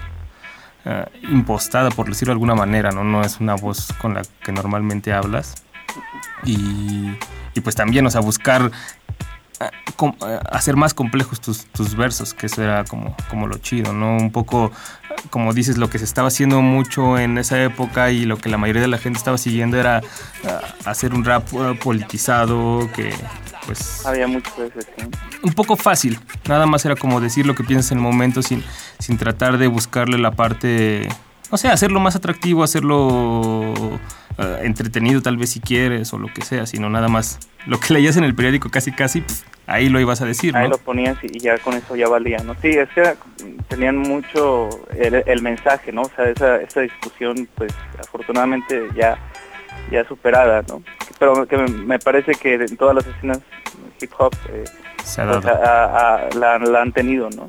eh, 0.86 1.06
impostada, 1.32 1.90
por 1.90 2.08
decirlo 2.08 2.30
de 2.32 2.36
alguna 2.36 2.54
manera, 2.54 2.92
¿no? 2.92 3.04
No 3.04 3.24
es 3.24 3.40
una 3.40 3.56
voz 3.56 3.92
con 4.00 4.14
la 4.14 4.22
que 4.44 4.52
normalmente 4.52 5.12
hablas. 5.14 5.56
Y, 6.44 7.18
y 7.56 7.62
pues 7.62 7.76
también, 7.76 8.06
o 8.06 8.12
sea, 8.12 8.22
buscar 8.22 8.72
hacer 10.52 10.76
más 10.76 10.94
complejos 10.94 11.42
tus, 11.42 11.66
tus 11.66 11.96
versos, 11.96 12.34
que 12.34 12.46
eso 12.46 12.64
era 12.64 12.84
como, 12.86 13.16
como 13.30 13.48
lo 13.48 13.58
chido, 13.58 13.94
¿no? 13.94 14.18
Un 14.18 14.32
poco, 14.32 14.72
eh, 15.10 15.16
como 15.30 15.54
dices, 15.54 15.78
lo 15.78 15.90
que 15.90 16.00
se 16.00 16.06
estaba 16.06 16.28
haciendo 16.28 16.62
mucho 16.62 17.18
en 17.18 17.38
esa 17.38 17.62
época 17.64 18.12
y 18.12 18.26
lo 18.26 18.38
que 18.38 18.50
la 18.50 18.58
mayoría 18.58 18.82
de 18.82 18.88
la 18.88 18.98
gente 18.98 19.18
estaba 19.18 19.38
siguiendo 19.38 19.78
era 19.78 20.00
eh, 20.00 20.04
hacer 20.86 21.14
un 21.14 21.26
rap 21.26 21.48
eh, 21.54 21.80
politizado, 21.82 22.90
que 22.96 23.14
pues 23.66 24.06
Había 24.06 24.28
muchas 24.28 24.58
veces, 24.58 24.88
sí. 24.98 25.06
un 25.44 25.54
poco 25.54 25.76
fácil. 25.76 26.20
Nada 26.48 26.66
más 26.66 26.86
era 26.86 26.96
como 26.96 27.20
decir 27.20 27.46
lo 27.46 27.56
que 27.56 27.64
piensas 27.64 27.92
en 27.92 27.98
el 27.98 28.04
momento 28.04 28.42
sin, 28.42 28.64
sin 29.00 29.18
tratar 29.18 29.58
de 29.58 29.68
buscarle 29.68 30.18
la 30.18 30.32
parte 30.32 31.10
no 31.52 31.58
sé, 31.58 31.68
hacerlo 31.70 32.00
más 32.00 32.16
atractivo, 32.16 32.64
hacerlo 32.64 33.74
eh, 34.38 34.60
entretenido 34.64 35.22
tal 35.22 35.38
vez 35.38 35.52
si 35.52 35.60
quieres 35.60 36.12
o 36.14 36.18
lo 36.20 36.28
que 36.34 36.42
sea, 36.44 36.66
sino 36.66 36.90
nada 36.90 37.08
más 37.08 37.40
lo 37.66 37.80
que 37.80 37.94
leías 37.94 38.18
en 38.18 38.24
el 38.24 38.36
periódico 38.36 38.70
casi 38.70 38.92
casi, 38.92 39.22
pf, 39.22 39.44
ahí 39.68 39.90
lo 39.90 40.00
ibas 40.00 40.22
a 40.22 40.26
decir, 40.26 40.56
Ahí 40.56 40.64
¿no? 40.66 40.72
lo 40.72 40.78
ponías 40.78 41.18
y 41.24 41.40
ya 41.40 41.58
con 41.60 41.74
eso 41.76 41.96
ya 41.96 42.08
valía, 42.08 42.38
¿no? 42.40 42.56
Sí, 42.62 42.70
es 42.70 42.90
que 42.90 43.16
tenían 43.68 43.98
mucho 43.98 44.70
el, 44.98 45.24
el 45.26 45.42
mensaje, 45.42 45.92
¿no? 45.92 46.04
O 46.04 46.12
sea, 46.16 46.26
esa, 46.30 46.58
esa 46.62 46.82
discusión, 46.82 47.48
pues, 47.56 47.74
afortunadamente 48.00 48.88
ya, 48.96 49.18
ya 49.92 50.08
superada, 50.08 50.64
¿no? 50.68 50.82
Pero 51.20 51.46
que 51.48 51.58
me, 51.58 51.98
parece 52.00 52.34
que 52.34 52.56
en 52.56 52.78
todas 52.78 52.96
las 52.96 53.08
escenas 53.08 53.40
hip 54.00 54.12
hop 54.20 54.34
eh, 54.50 54.64
Se 55.04 55.22
ha 55.22 55.32
pues, 55.32 55.44
dado. 55.44 55.64
a- 55.64 56.16
a- 56.16 56.30
la, 56.36 56.60
la 56.60 56.82
han 56.82 56.92
tenido, 56.92 57.30
¿no? 57.32 57.48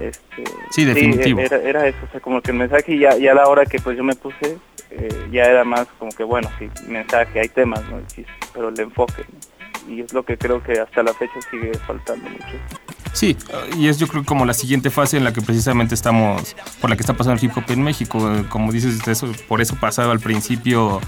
Este, 0.00 0.44
Sí, 0.70 0.84
definitivo. 0.84 1.40
era, 1.40 1.56
era 1.58 1.86
eso, 1.88 1.98
o 2.06 2.10
sea, 2.10 2.20
como 2.20 2.40
que 2.40 2.50
el 2.50 2.56
mensaje 2.58 2.98
ya, 2.98 3.16
ya 3.16 3.32
a 3.32 3.34
la 3.34 3.48
hora 3.48 3.64
que 3.64 3.78
pues 3.78 3.96
yo 3.96 4.04
me 4.04 4.14
puse, 4.14 4.58
eh, 4.90 5.28
ya 5.32 5.44
era 5.44 5.64
más 5.64 5.86
como 5.98 6.10
que, 6.12 6.24
bueno, 6.24 6.48
sí, 6.58 6.68
mensaje, 6.88 7.40
hay 7.40 7.48
temas, 7.48 7.82
¿no? 7.90 7.98
Sí, 8.08 8.24
pero 8.52 8.68
el 8.68 8.80
enfoque, 8.80 9.24
¿no? 9.32 9.94
Y 9.94 10.00
es 10.00 10.12
lo 10.12 10.24
que 10.24 10.36
creo 10.36 10.62
que 10.62 10.80
hasta 10.80 11.02
la 11.02 11.14
fecha 11.14 11.40
sigue 11.48 11.72
faltando 11.86 12.28
mucho. 12.28 12.44
Sí, 13.12 13.36
y 13.76 13.86
es 13.88 13.98
yo 13.98 14.08
creo 14.08 14.24
como 14.24 14.44
la 14.44 14.52
siguiente 14.52 14.90
fase 14.90 15.16
en 15.16 15.24
la 15.24 15.32
que 15.32 15.40
precisamente 15.40 15.94
estamos, 15.94 16.56
por 16.80 16.90
la 16.90 16.96
que 16.96 17.02
está 17.02 17.14
pasando 17.14 17.40
el 17.40 17.44
hip 17.44 17.56
hop 17.56 17.64
en 17.68 17.82
México. 17.82 18.30
Como 18.48 18.72
dices, 18.72 19.06
eso, 19.06 19.30
por 19.48 19.60
eso 19.60 19.76
pasaba 19.76 20.12
al 20.12 20.20
principio 20.20 21.00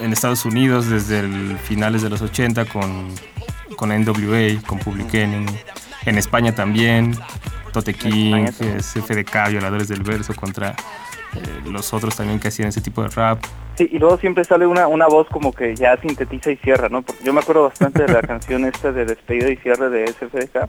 en 0.00 0.12
Estados 0.12 0.44
Unidos 0.44 0.90
desde 0.90 1.20
el 1.20 1.56
finales 1.58 2.02
de 2.02 2.10
los 2.10 2.20
80 2.22 2.64
con, 2.66 3.08
con 3.76 3.90
NWA, 3.90 4.60
con 4.66 4.78
Public 4.80 5.14
Enemy. 5.14 5.46
En 6.04 6.18
España 6.18 6.54
también, 6.54 7.16
Tote 7.74 7.92
King, 7.92 8.46
también. 8.46 8.80
FDK, 8.80 9.50
Violadores 9.50 9.88
del 9.88 10.02
Verso, 10.04 10.32
contra 10.34 10.70
eh, 10.70 11.70
los 11.70 11.92
otros 11.92 12.14
también 12.16 12.38
que 12.38 12.48
hacían 12.48 12.68
ese 12.68 12.80
tipo 12.80 13.02
de 13.02 13.08
rap. 13.08 13.44
Sí, 13.76 13.88
y 13.90 13.98
luego 13.98 14.16
siempre 14.18 14.44
sale 14.44 14.66
una, 14.68 14.86
una 14.86 15.08
voz 15.08 15.26
como 15.28 15.52
que 15.52 15.74
ya 15.74 15.96
sintetiza 15.96 16.52
y 16.52 16.56
cierra, 16.58 16.88
¿no? 16.88 17.02
Porque 17.02 17.24
yo 17.24 17.32
me 17.32 17.40
acuerdo 17.40 17.64
bastante 17.64 18.04
de 18.04 18.12
la 18.12 18.22
canción 18.22 18.64
esta 18.64 18.92
de 18.92 19.04
despedida 19.04 19.50
y 19.50 19.56
cierre 19.56 19.90
de 19.90 20.06
SFDK. 20.06 20.68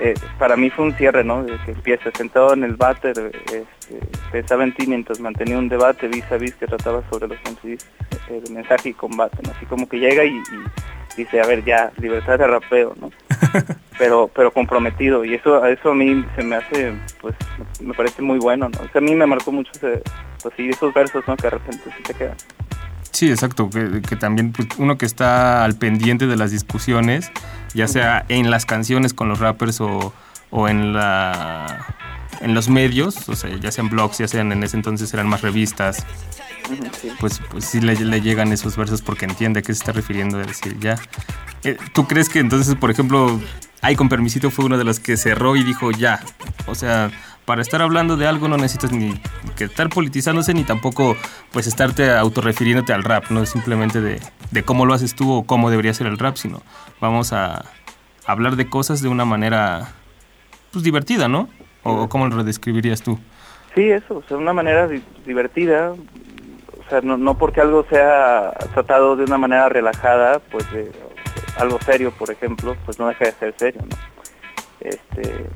Eh, 0.00 0.14
para 0.38 0.56
mí 0.56 0.70
fue 0.70 0.86
un 0.86 0.94
cierre, 0.94 1.22
¿no? 1.22 1.44
De 1.44 1.56
que 1.64 1.72
empieza 1.72 2.10
sentado 2.12 2.52
en 2.52 2.64
el 2.64 2.74
váter, 2.74 3.14
este, 3.46 4.00
pensaba 4.32 4.64
en 4.64 4.74
ti 4.74 4.86
mientras 4.86 5.20
mantenía 5.20 5.58
un 5.58 5.68
debate 5.68 6.08
vis 6.08 6.24
a 6.32 6.36
vis 6.36 6.54
que 6.56 6.66
trataba 6.66 7.02
sobre 7.10 7.28
los 7.28 7.38
MCs, 7.44 7.86
eh, 8.28 8.40
de 8.44 8.50
mensaje 8.52 8.88
y 8.88 8.94
combate, 8.94 9.38
¿no? 9.42 9.52
Así 9.52 9.66
como 9.66 9.88
que 9.88 9.98
llega 9.98 10.24
y, 10.24 10.36
y 10.36 11.16
dice, 11.16 11.40
a 11.40 11.46
ver, 11.46 11.64
ya, 11.64 11.92
libertad 11.98 12.38
de 12.38 12.46
rapeo, 12.46 12.94
¿no? 13.00 13.10
pero 13.98 14.28
pero 14.34 14.50
comprometido 14.52 15.24
y 15.24 15.34
eso 15.34 15.64
eso 15.64 15.90
a 15.90 15.94
mí 15.94 16.24
se 16.36 16.42
me 16.42 16.56
hace 16.56 16.92
pues 17.20 17.34
me 17.80 17.94
parece 17.94 18.22
muy 18.22 18.38
bueno 18.38 18.68
no 18.68 18.78
o 18.80 18.88
sea 18.88 18.98
a 18.98 19.00
mí 19.00 19.14
me 19.14 19.26
marcó 19.26 19.52
mucho 19.52 19.70
ese, 19.74 20.02
pues 20.42 20.54
sí 20.56 20.68
esos 20.68 20.92
versos 20.92 21.26
no 21.26 21.36
que 21.36 21.44
de 21.44 21.50
repente 21.50 21.90
sí 21.96 22.02
te 22.02 22.14
quedan 22.14 22.36
Sí, 23.14 23.30
exacto, 23.30 23.70
que, 23.70 24.02
que 24.02 24.16
también 24.16 24.52
pues, 24.52 24.68
uno 24.76 24.98
que 24.98 25.06
está 25.06 25.64
al 25.64 25.76
pendiente 25.76 26.26
de 26.26 26.36
las 26.36 26.50
discusiones, 26.50 27.30
ya 27.72 27.86
sea 27.86 28.26
en 28.28 28.50
las 28.50 28.66
canciones 28.66 29.14
con 29.14 29.28
los 29.28 29.38
rappers 29.38 29.80
o, 29.80 30.12
o 30.50 30.68
en 30.68 30.92
la 30.92 31.86
en 32.40 32.52
los 32.52 32.68
medios, 32.68 33.28
o 33.28 33.36
sea, 33.36 33.56
ya 33.56 33.70
sean 33.70 33.88
blogs, 33.88 34.18
ya 34.18 34.26
sean 34.26 34.50
en 34.50 34.64
ese 34.64 34.76
entonces 34.76 35.14
eran 35.14 35.28
más 35.28 35.42
revistas, 35.42 36.04
sí. 37.00 37.08
pues, 37.20 37.40
pues 37.50 37.64
sí 37.64 37.80
le, 37.80 37.94
le 37.94 38.20
llegan 38.20 38.52
esos 38.52 38.76
versos 38.76 39.00
porque 39.00 39.26
entiende 39.26 39.60
a 39.60 39.62
qué 39.62 39.72
se 39.72 39.78
está 39.78 39.92
refiriendo 39.92 40.38
de 40.38 40.46
decir 40.46 40.76
ya. 40.80 40.96
Eh, 41.62 41.78
¿Tú 41.92 42.08
crees 42.08 42.28
que 42.28 42.40
entonces, 42.40 42.74
por 42.74 42.90
ejemplo, 42.90 43.40
Ay 43.84 43.96
con 43.96 44.08
permisito 44.08 44.50
fue 44.50 44.64
uno 44.64 44.78
de 44.78 44.84
los 44.84 44.98
que 44.98 45.18
cerró 45.18 45.56
y 45.56 45.62
dijo 45.62 45.90
ya? 45.90 46.18
O 46.66 46.74
sea, 46.74 47.10
para 47.44 47.62
estar 47.62 47.82
hablando 47.82 48.16
de 48.16 48.26
algo 48.26 48.48
no 48.48 48.56
necesitas 48.56 48.92
ni 48.92 49.20
que 49.56 49.64
estar 49.64 49.88
politizándose 49.88 50.54
ni 50.54 50.64
tampoco 50.64 51.16
pues 51.52 51.66
estarte 51.66 52.10
autorrefiriéndote 52.10 52.92
al 52.92 53.02
rap, 53.04 53.30
no 53.30 53.42
es 53.42 53.50
simplemente 53.50 54.00
de, 54.00 54.20
de 54.50 54.62
cómo 54.62 54.86
lo 54.86 54.94
haces 54.94 55.14
tú 55.14 55.32
o 55.32 55.44
cómo 55.44 55.70
debería 55.70 55.92
ser 55.94 56.06
el 56.06 56.18
rap, 56.18 56.36
sino 56.36 56.62
vamos 57.00 57.32
a 57.32 57.64
hablar 58.26 58.56
de 58.56 58.68
cosas 58.68 59.02
de 59.02 59.08
una 59.08 59.24
manera 59.24 59.88
pues 60.72 60.82
divertida, 60.84 61.28
¿no? 61.28 61.48
¿O 61.82 62.08
cómo 62.08 62.26
lo 62.28 62.42
describirías 62.44 63.02
tú? 63.02 63.18
Sí, 63.74 63.90
eso, 63.90 64.16
o 64.18 64.22
sea, 64.26 64.36
una 64.38 64.52
manera 64.54 64.86
di- 64.88 65.02
divertida, 65.26 65.90
o 65.90 66.88
sea, 66.88 67.00
no, 67.02 67.16
no 67.18 67.36
porque 67.36 67.60
algo 67.60 67.84
sea 67.90 68.52
tratado 68.72 69.16
de 69.16 69.24
una 69.24 69.36
manera 69.36 69.68
relajada, 69.68 70.38
pues 70.38 70.70
de 70.72 70.90
algo 71.58 71.78
serio, 71.84 72.10
por 72.12 72.30
ejemplo, 72.30 72.74
pues 72.86 72.98
no 72.98 73.08
deja 73.08 73.26
de 73.26 73.32
ser 73.32 73.54
serio, 73.58 73.82
¿no? 73.82 73.96
Este, 74.80 75.46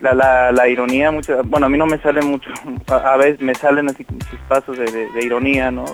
la, 0.00 0.14
la, 0.14 0.52
la 0.52 0.68
ironía, 0.68 1.10
mucho, 1.10 1.42
bueno, 1.44 1.66
a 1.66 1.68
mí 1.68 1.76
no 1.78 1.86
me 1.86 1.98
sale 1.98 2.22
mucho, 2.22 2.50
a, 2.88 3.16
veces 3.16 3.40
me 3.40 3.54
salen 3.54 3.88
así 3.88 4.04
chispazos 4.30 4.78
de, 4.78 4.84
de- 4.86 5.10
de 5.10 5.24
ironía, 5.24 5.70
¿no? 5.70 5.84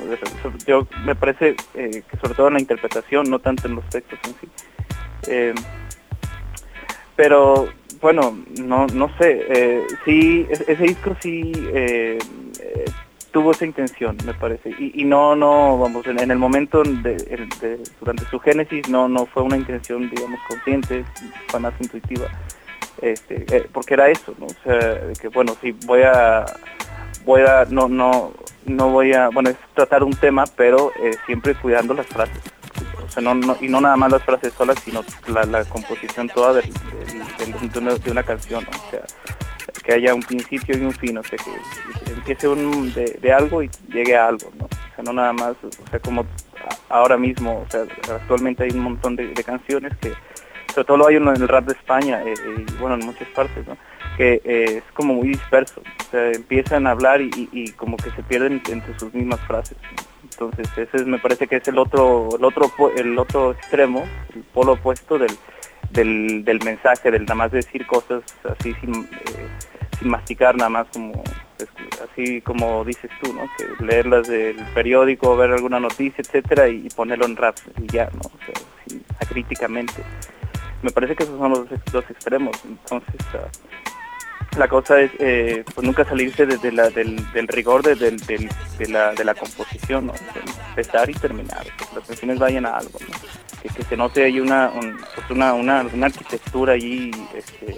Yo 0.67 0.87
me 1.05 1.15
parece 1.15 1.57
eh, 1.75 2.03
que 2.09 2.17
sobre 2.19 2.35
todo 2.35 2.49
en 2.49 2.55
la 2.55 2.61
interpretación, 2.61 3.29
no 3.31 3.39
tanto 3.39 3.67
en 3.69 3.75
los 3.77 3.85
textos 3.89 4.19
en 4.25 4.35
sí. 4.41 4.49
Eh, 5.29 5.55
pero 7.17 7.69
bueno, 8.01 8.37
no 8.61 8.87
no 8.89 9.09
sé, 9.19 9.47
eh, 9.49 9.83
sí, 10.05 10.47
es- 10.51 10.61
ese 10.69 10.83
disco 10.85 11.17
sí 11.21 11.53
eh, 11.73 12.19
tuvo 13.33 13.51
esa 13.51 13.67
intención, 13.67 14.17
me 14.25 14.35
parece, 14.35 14.71
y, 14.79 15.03
y 15.03 15.05
no, 15.05 15.35
no, 15.37 15.79
vamos, 15.79 16.07
en, 16.07 16.31
el 16.31 16.39
momento 16.39 16.83
durante 16.85 18.25
su 18.31 18.39
génesis 18.41 18.89
no 18.89 19.09
no 19.09 19.27
fue 19.27 19.43
una 19.43 19.57
intención, 19.57 20.09
digamos, 20.09 20.41
consciente, 20.49 21.05
fue 21.49 21.61
más 21.61 21.75
intuitiva, 21.81 22.27
este, 23.03 23.45
eh, 23.57 23.69
porque 23.73 23.95
era 23.95 24.09
eso, 24.09 24.35
¿no? 24.39 24.47
O 24.47 24.55
sea, 24.65 25.13
que 25.21 25.29
bueno, 25.29 25.57
sí, 25.61 25.73
voy 25.87 26.03
a, 26.03 26.45
voy 27.25 27.43
a, 27.43 27.65
no, 27.69 27.89
no, 27.89 28.33
no 28.67 28.91
voy 28.91 29.13
a, 29.13 29.29
bueno, 29.29 29.51
es 29.51 29.57
tratar 29.75 30.03
un 30.05 30.15
tema, 30.15 30.45
pero 30.57 30.93
eh, 31.03 31.13
siempre 31.27 31.55
cuidando 31.55 31.95
las 31.95 32.07
frases. 32.07 32.41
O 33.05 33.09
sea, 33.09 33.23
no, 33.23 33.35
no- 33.35 33.57
y 33.61 33.69
no 33.69 33.81
nada 33.81 33.97
más 33.97 34.11
las 34.13 34.23
frases 34.23 34.53
solas, 34.55 34.79
sino 34.85 35.05
la, 35.29 35.45
la 35.45 35.65
composición 35.65 36.29
toda 36.29 36.55
del- 36.55 36.73
de, 36.73 37.99
de 37.99 38.11
una 38.11 38.23
canción. 38.23 38.65
¿no? 38.65 38.71
O 38.87 38.91
sea, 38.91 39.03
que 39.85 39.93
haya 39.95 40.15
un 40.15 40.23
principio 40.23 40.77
y 40.77 40.81
un 40.85 40.93
fin, 40.93 41.17
o 41.19 41.23
sea, 41.23 41.39
que 41.39 42.11
empiece 42.13 42.49
un, 42.49 42.93
de, 42.93 43.33
algo 43.33 43.63
y 43.63 43.71
llegue 43.89 44.17
a 44.17 44.27
algo, 44.29 44.51
¿no? 44.59 44.65
O 44.65 44.69
sea, 44.95 45.05
no 45.05 45.13
nada 45.13 45.33
más, 45.33 45.53
o 45.63 45.91
sea, 45.91 46.01
como 46.01 46.27
ahora 46.89 47.17
mismo, 47.17 47.65
o 47.67 47.71
sea, 47.71 47.83
actualmente 48.13 48.65
hay 48.65 48.71
un 48.71 48.81
montón 48.81 49.15
de 49.15 49.33
canciones 49.45 49.93
que, 49.99 50.13
sobre 50.77 50.87
todo 50.89 50.97
lo 50.99 51.07
hay 51.07 51.17
en 51.17 51.27
el 51.27 51.49
rap 51.49 51.65
de 51.65 51.73
España, 51.73 52.23
eh, 52.23 52.35
y 52.69 52.73
bueno, 52.75 52.97
en 52.97 53.07
muchas 53.07 53.27
partes, 53.29 53.67
¿no? 53.67 53.79
Que 54.19 54.43
eh, 54.45 54.83
es 54.85 54.93
como 54.93 55.15
muy 55.15 55.29
disperso, 55.29 55.81
o 55.81 56.11
sea, 56.11 56.33
empiezan 56.33 56.87
a 56.87 56.91
hablar 56.91 57.23
y, 57.23 57.73
como 57.73 57.97
que 57.97 58.11
se 58.11 58.23
pierden 58.23 58.61
entre 58.71 58.99
sus 58.99 59.13
mismas 59.15 59.41
frases. 59.47 59.79
Entonces, 60.23 60.69
ese 60.77 60.99
es- 60.99 61.07
me 61.07 61.19
parece 61.19 61.47
que 61.47 61.57
es 61.57 61.69
el 61.69 61.79
otro, 61.79 62.29
el 62.37 62.45
otro, 62.45 62.71
el 62.95 63.19
otro 63.19 63.53
extremo, 63.53 64.05
el 64.35 64.43
polo 64.53 64.73
opuesto 64.73 65.19
del, 65.19 65.33
del, 66.45 66.61
mensaje, 66.63 67.11
del 67.11 67.23
nada 67.23 67.37
más 67.37 67.53
decir 67.53 67.87
cosas 67.87 68.23
así 68.45 68.75
sin, 68.75 69.05
eh, 69.05 69.49
sin 69.99 70.11
masticar, 70.11 70.57
nada 70.57 70.69
más 70.69 70.89
como 70.93 71.25
así 72.05 72.43
como 72.43 72.85
dices 72.85 73.11
tú, 73.23 73.33
¿no? 73.33 73.49
Que 73.57 73.83
leerlas 73.83 74.29
del 74.29 74.57
periódico, 74.75 75.39
ver 75.39 75.53
alguna 75.53 75.81
noticia, 75.81 76.21
etcétera, 76.21 76.69
y, 76.69 76.87
ponerlo 76.95 77.25
en 77.25 77.37
rap 77.37 77.57
y 77.83 77.87
ya, 77.87 78.11
¿no? 78.13 78.31
Acríticamente. 79.21 80.03
Me 80.87 80.93
parece 80.93 81.17
que 81.17 81.25
esos 81.25 81.37
son 81.37 81.51
los 81.51 81.67
dos 81.91 82.05
extremos. 82.09 82.57
Entonces, 82.65 83.17
ah, 83.35 83.49
la 84.57 84.69
cosa 84.69 85.01
es 85.01 85.11
eh, 85.19 85.65
pues 85.75 85.85
nunca 85.85 86.05
salirse 86.05 86.47
desde 86.47 86.71
la, 86.71 86.89
del, 86.91 87.19
rigor 87.49 87.83
de, 87.83 87.97
del- 87.97 88.19
de, 88.79 88.89
la, 88.89 89.13
de 89.13 89.25
la 89.25 89.35
composición, 89.35 90.13
empezar 90.71 91.11
y 91.11 91.15
terminar, 91.15 91.67
las 91.93 92.07
canciones 92.07 92.39
vayan 92.39 92.67
a 92.67 92.77
algo, 92.77 92.99
¿no? 93.01 93.15
que, 93.63 93.69
que 93.69 93.83
se 93.83 93.97
note 93.97 94.23
ahí 94.25 94.39
una, 94.39 94.71
un- 94.71 94.97
pues 95.13 95.29
una, 95.29 95.55
una, 95.55 95.83
una 95.93 96.07
arquitectura 96.07 96.75
allí 96.75 97.11
este, 97.35 97.77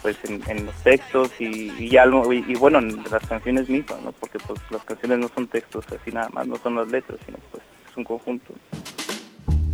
pues 0.00 0.16
en, 0.24 0.64
los 0.66 0.74
textos 0.82 1.30
y, 1.38 1.70
y 1.78 1.96
algo 1.98 2.32
y, 2.32 2.42
y 2.48 2.54
bueno 2.54 2.78
en 2.78 3.04
las 3.10 3.24
canciones 3.28 3.68
mismas, 3.68 4.00
¿no? 4.02 4.10
porque 4.12 4.38
pues 4.38 4.58
las 4.70 4.82
canciones 4.84 5.18
no 5.18 5.28
son 5.34 5.46
textos 5.48 5.84
así 5.92 6.10
nada 6.10 6.30
más, 6.30 6.46
no 6.46 6.56
son 6.56 6.76
las 6.76 6.88
letras, 6.88 7.18
sino 7.26 7.36
pues 7.52 7.62
es 7.90 7.96
un 7.96 8.04
conjunto. 8.04 8.54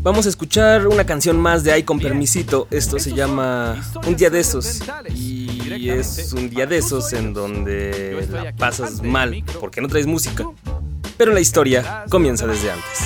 Vamos 0.09 0.25
a 0.25 0.31
escuchar 0.31 0.87
una 0.87 1.05
canción 1.05 1.39
más 1.39 1.65
de 1.65 1.73
Ay 1.73 1.83
con 1.83 2.01
permisito. 2.01 2.67
Esto 2.71 2.99
se 2.99 3.13
llama 3.13 3.77
Un 4.07 4.17
día 4.17 4.31
de 4.31 4.41
esos. 4.41 4.81
Y 5.15 5.91
es 5.91 6.33
un 6.33 6.49
día 6.49 6.65
de 6.65 6.79
esos 6.79 7.13
en 7.13 7.35
donde 7.35 8.27
la 8.33 8.57
pasas 8.57 9.03
mal 9.03 9.45
porque 9.61 9.83
no 9.83 9.89
traes 9.89 10.07
música. 10.07 10.47
Pero 11.19 11.35
la 11.35 11.41
historia 11.41 12.07
comienza 12.09 12.47
desde 12.47 12.71
antes. 12.71 13.01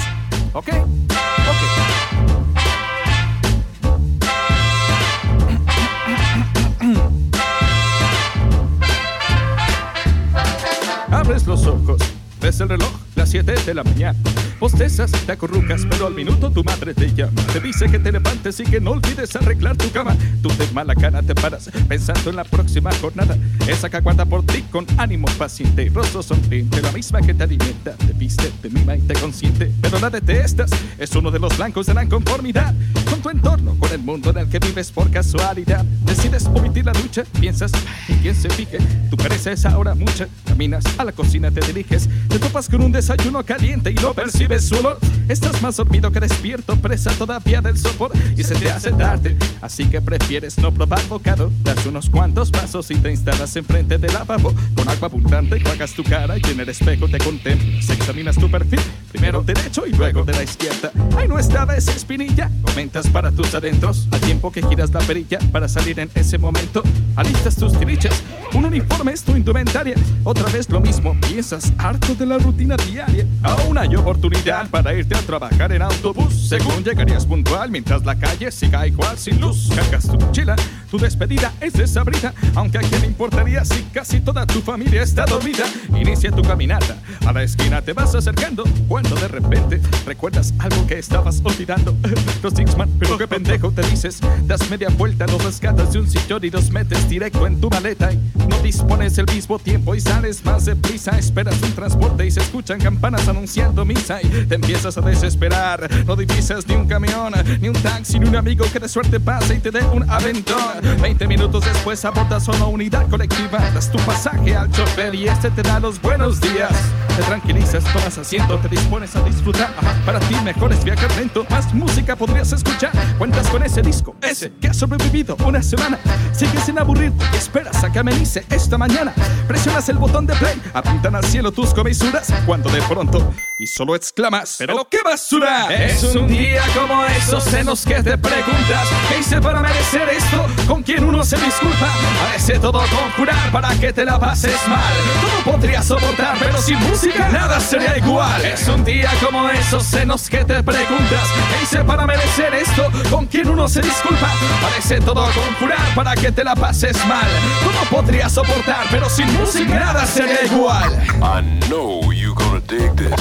Abres 11.11 11.49
los 11.49 11.67
ojos, 11.67 12.01
ves 12.41 12.61
el 12.61 12.69
reloj, 12.69 12.93
las 13.15 13.31
7 13.31 13.55
de 13.67 13.75
la 13.75 13.85
mañana. 13.85 14.19
Postezas, 14.59 15.11
te 15.11 15.33
acurrucas, 15.33 15.85
pero 15.91 16.07
al 16.07 16.15
minuto 16.15 16.51
tu 16.51 16.63
madre 16.63 16.95
te 16.95 17.13
llama. 17.13 17.33
Te 17.53 17.59
dice 17.59 17.91
que 17.91 17.99
te 17.99 18.13
levantes 18.13 18.61
y 18.61 18.65
que 18.65 18.81
no 18.81 18.93
olvides 18.93 19.35
arreglar 19.35 19.77
tu 19.77 19.91
cama. 19.91 20.17
Tú 20.41 20.49
de 20.57 20.69
mala 20.73 20.95
cara 20.95 21.21
te 21.21 21.35
paras 21.35 21.69
pensando 21.89 22.31
en 22.31 22.37
la 22.37 22.45
próxima 22.45 22.93
jornada. 23.01 23.37
Esa 23.67 23.91
que 23.91 23.97
aguanta 23.97 24.25
por 24.25 24.47
ti 24.47 24.63
con 24.71 24.87
ánimo 24.99 25.27
paciente. 25.37 25.91
Rostro 25.93 26.23
sonriente, 26.23 26.81
la 26.81 26.93
misma 26.93 27.21
que 27.21 27.35
te 27.35 27.43
alimenta. 27.43 27.93
Te 27.93 28.13
viste, 28.13 28.53
te 28.63 28.71
mima 28.71 28.97
y 28.97 29.01
te 29.01 29.15
consiente. 29.15 29.73
Pero 29.81 29.99
la 29.99 30.11
detestas, 30.11 30.71
es 30.97 31.15
uno 31.17 31.31
de 31.31 31.41
los 31.41 31.57
blancos 31.57 31.87
de 31.87 31.95
la 31.95 32.05
inconformidad. 32.05 32.73
Con 33.11 33.21
tu 33.21 33.31
entorno, 33.31 33.77
con 33.79 33.91
el 33.91 33.99
mundo 33.99 34.31
en 34.31 34.39
el 34.39 34.49
que 34.49 34.61
vives 34.61 34.93
por 34.93 35.11
casualidad. 35.11 35.85
Decides 36.05 36.47
omitir 36.47 36.87
la 36.87 36.93
ducha, 36.93 37.25
piensas, 37.41 37.73
¿y 38.09 38.15
quién 38.15 38.37
se 38.37 38.49
fije? 38.49 38.79
Tu 39.11 39.17
pereza 39.17 39.51
es 39.51 39.67
ahora 39.67 39.97
mucha. 39.97 40.29
Caminas 40.47 40.85
a 40.99 41.05
la 41.05 41.11
cocina, 41.11 41.51
te 41.51 41.61
diriges. 41.67 42.09
Te 42.29 42.39
topas 42.39 42.69
con 42.69 42.83
un 42.83 42.93
desayuno 43.03 43.45
caliente 43.45 43.91
y 43.91 43.95
no 43.95 44.15
percibes 44.15 44.69
su 44.69 44.77
olor. 44.77 44.97
Estás 45.29 45.61
más 45.61 45.77
dormido 45.77 46.13
que 46.13 46.21
despierto, 46.21 46.77
presa 46.77 47.11
todavía 47.11 47.61
del 47.61 47.77
sopor 47.77 48.13
y 48.37 48.45
se 48.45 48.55
te 48.55 48.71
hace 48.71 48.93
tarde. 48.93 49.37
Así 49.61 49.87
que 49.87 50.01
prefieres 50.01 50.57
no 50.59 50.73
probar 50.73 51.05
bocado. 51.09 51.51
Das 51.65 51.85
unos 51.85 52.09
cuantos 52.09 52.53
pasos 52.53 52.93
y 52.93 52.95
te 52.95 53.11
instalas 53.11 53.57
enfrente 53.57 53.99
del 53.99 54.13
lavabo. 54.13 54.55
Con 54.77 54.89
agua 54.89 55.09
abundante 55.09 55.61
juegas 55.61 55.95
tu 55.95 56.05
cara 56.05 56.37
y 56.39 56.43
en 56.49 56.61
el 56.61 56.69
espejo 56.69 57.09
te 57.09 57.19
contemplas. 57.19 57.91
Examinas 57.91 58.37
tu 58.37 58.49
perfil, 58.49 58.81
primero 59.13 59.43
derecho 59.43 59.87
y 59.87 59.93
luego 59.93 60.25
de 60.25 60.33
la 60.33 60.43
izquierda. 60.43 60.91
Ay, 61.17 61.29
no 61.29 61.39
estaba 61.39 61.77
esa 61.77 61.93
espinilla. 61.93 62.51
Comentas 62.65 63.09
para 63.09 63.31
tus 63.31 63.55
adentros, 63.55 64.09
al 64.11 64.21
tiempo 64.21 64.51
que 64.51 64.63
giras 64.63 64.91
la 64.91 65.01
perilla 65.01 65.39
para 65.53 65.69
salir 65.69 66.01
en 66.01 66.11
ese 66.15 66.39
momento. 66.39 66.83
Alistas 67.17 67.57
tus 67.57 67.79
tirichas, 67.79 68.23
un 68.55 68.65
uniforme 68.65 69.13
es 69.13 69.23
tu 69.23 69.37
indumentaria. 69.37 69.95
Otra 70.25 70.49
vez 70.51 70.69
lo 70.71 70.81
mismo, 70.81 71.15
piensas 71.21 71.73
harto 71.79 72.15
de 72.15 72.25
la 72.27 72.39
rutina 72.39 72.77
diaria. 72.77 73.27
Aún 73.43 73.77
hay 73.77 73.95
oportunidad 73.95 74.69
para 74.71 74.95
irte 74.95 75.15
a 75.15 75.21
trabajar 75.21 75.73
en 75.73 75.83
autobús. 75.83 76.49
Según 76.49 76.83
llegarías 76.83 77.27
puntual 77.27 77.71
mientras 77.71 78.05
la 78.05 78.17
calle 78.17 78.51
siga 78.51 78.87
igual 78.87 79.19
sin 79.19 79.41
luz. 79.41 79.69
Cargas 79.75 80.07
tu 80.09 80.19
mochila, 80.19 80.57
tu 80.91 80.99
despedida 80.99 81.53
es 81.61 81.75
desabrida. 81.75 82.33
Aunque 82.55 82.79
a 82.79 82.81
quién 82.81 83.03
le 83.03 83.09
importaría 83.09 83.65
si 83.65 83.83
casi 83.93 84.21
toda 84.21 84.47
tu 84.47 84.63
familia 84.63 85.03
está 85.03 85.27
dormida. 85.27 85.65
Inicia 85.91 86.31
tu 86.33 86.43
caminata, 86.43 86.97
a 87.27 87.33
la 87.33 87.43
esquina 87.43 87.83
te 87.83 87.93
vas 87.93 88.15
acercando. 88.15 88.65
De 89.03 89.29
repente 89.29 89.81
recuerdas 90.07 90.55
algo 90.59 90.87
que 90.87 90.99
estabas 90.99 91.41
olvidando. 91.45 91.95
Los 92.43 92.55
Dixman, 92.55 92.89
pero 92.99 93.19
qué 93.19 93.27
pendejo 93.27 93.71
te 93.71 93.83
dices. 93.83 94.21
Das 94.47 94.69
media 94.71 94.89
vuelta, 94.91 95.27
los 95.27 95.43
rescatas 95.45 95.93
de 95.93 96.01
un 96.01 96.09
sillón 96.09 96.45
y 96.45 96.51
los 96.51 96.71
metes 96.71 97.09
directo 97.09 97.47
en 97.47 97.61
tu 97.61 97.69
maleta. 97.71 98.11
No 98.49 98.59
dispones 98.61 99.19
el 99.19 99.27
mismo 99.27 99.59
tiempo 99.59 99.95
y 99.95 100.01
sales 100.01 100.45
más 100.45 100.65
deprisa. 100.65 101.19
Esperas 101.19 101.61
un 101.63 101.73
transporte 101.73 102.27
y 102.27 102.31
se 102.31 102.41
escuchan 102.41 102.81
campanas 102.81 103.29
anunciando 103.29 103.85
misa. 103.85 104.21
Y 104.23 104.29
te 104.47 104.55
empiezas 104.55 104.97
a 104.99 105.01
desesperar. 105.01 105.89
No 106.07 106.17
divisas 106.17 106.67
ni 106.67 106.75
un 106.75 106.87
camión, 106.87 107.33
ni 107.61 107.69
un 107.69 107.75
taxi, 107.75 108.19
ni 108.19 108.29
un 108.29 108.37
amigo 108.37 108.65
que 108.73 108.79
de 108.79 108.89
suerte 108.89 109.21
pase 109.21 109.57
y 109.57 109.59
te 109.59 109.71
dé 109.71 109.83
un 109.85 110.09
aventón. 110.09 110.81
Veinte 111.01 111.27
minutos 111.27 111.65
después 111.65 112.05
abordas 112.05 112.49
una 112.49 112.67
unidad 112.67 113.09
colectiva. 113.09 113.59
Das 113.75 113.91
tu 113.91 113.99
pasaje 113.99 114.57
al 114.57 114.71
chofer 114.71 115.15
y 115.15 115.29
este 115.29 115.51
te 115.51 115.63
da 115.63 115.81
los 115.81 116.01
buenos 116.01 116.41
días. 116.41 116.73
Te 117.17 117.23
tranquilizas, 117.25 117.85
tomas 117.93 118.17
asiento, 118.17 118.59
te 118.59 118.69
dispones 118.69 118.92
a 118.93 119.23
disfrutar. 119.23 119.71
Para 120.05 120.21
ti 120.21 120.35
mejor 120.45 120.71
es 120.71 120.85
viajar 120.85 121.11
lento, 121.17 121.47
más 121.49 121.73
música 121.73 122.15
podrías 122.15 122.53
escuchar. 122.53 122.93
Cuentas 123.17 123.49
con 123.49 123.63
ese 123.63 123.81
disco, 123.81 124.15
ese 124.21 124.53
que 124.61 124.69
ha 124.69 124.75
sobrevivido 124.75 125.35
una 125.47 125.63
semana. 125.63 125.99
Sigues 126.35 126.65
sin 126.65 126.79
aburrirte 126.79 127.25
y 127.33 127.37
esperas 127.37 127.83
a 127.83 127.91
que 127.91 127.99
amenice 127.99 128.45
esta 128.51 128.77
mañana. 128.77 129.15
Presionas 129.49 129.89
el 129.89 129.97
botón 129.97 130.27
de 130.27 130.35
play, 130.35 130.61
apuntan 130.75 131.15
al 131.15 131.25
cielo 131.25 131.51
tus 131.53 131.73
comisuras. 131.73 132.29
Cuando 132.45 132.69
de 132.69 132.83
pronto, 132.83 133.33
y 133.59 133.67
solo 133.67 133.97
exclamas, 133.97 134.57
¿pero 134.59 134.87
qué 134.91 134.99
basura? 135.03 135.75
Es 135.75 136.03
un 136.15 136.29
día 136.29 136.63
como 136.75 137.03
esos 137.07 137.51
en 137.55 137.67
los 137.67 137.87
que 137.87 138.03
te 138.03 138.19
preguntas, 138.19 138.89
¿qué 139.09 139.21
hice 139.21 139.41
para 139.41 139.61
merecer 139.61 140.07
esto? 140.11 140.47
¿Con 140.69 140.83
quién 140.83 141.03
uno 141.03 141.25
se 141.25 141.37
disculpa? 141.39 141.89
Parece 142.27 142.59
todo 142.59 142.81
conjurar 142.81 143.51
para 143.51 143.75
que 143.77 143.91
te 143.91 144.05
la 144.05 144.21
pases 144.21 144.59
mal. 144.69 144.95
Todo 145.23 145.53
podría 145.53 145.83
soportar, 145.83 146.37
pero 146.39 146.59
sin 146.59 146.79
música 146.81 147.31
nada 147.31 147.59
sería 147.59 147.97
igual. 147.97 148.43
Día 148.85 149.11
como 149.25 149.49
esos 149.49 149.93
en 149.95 150.09
los 150.09 150.29
que 150.29 150.45
te 150.45 150.63
preguntas, 150.63 151.29
¿qué 151.51 151.63
hice 151.63 151.85
para 151.85 152.07
merecer 152.07 152.55
esto? 152.55 152.91
¿Con 153.11 153.27
quién 153.27 153.49
uno 153.49 153.69
se 153.69 153.81
disculpa? 153.81 154.29
Parece 154.61 155.01
todo 155.01 155.25
conjurar 155.25 155.95
para 155.95 156.15
que 156.15 156.33
te 156.33 156.43
la 156.43 156.55
pases 156.55 156.97
mal. 157.07 157.29
Todo 157.63 158.01
podría 158.03 158.29
soportar, 158.29 158.87
pero 158.91 159.09
sin 159.09 159.33
música 159.35 159.79
nada 159.79 160.07
sería 160.07 160.45
igual. 160.45 160.93
I 161.23 161.43
know 161.69 162.13
you 162.13 162.35
gonna 162.35 162.61
dig 162.61 162.93
this. 162.97 163.13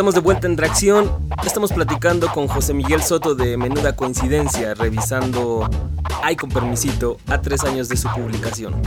Estamos 0.00 0.14
de 0.14 0.20
vuelta 0.22 0.46
en 0.46 0.56
Tracción. 0.56 1.10
Estamos 1.44 1.74
platicando 1.74 2.28
con 2.32 2.48
José 2.48 2.72
Miguel 2.72 3.02
Soto 3.02 3.34
de 3.34 3.58
Menuda 3.58 3.94
Coincidencia, 3.94 4.72
revisando 4.72 5.68
Ay 6.22 6.36
con 6.36 6.48
permisito 6.48 7.18
a 7.28 7.42
tres 7.42 7.64
años 7.64 7.90
de 7.90 7.98
su 7.98 8.08
publicación. 8.08 8.80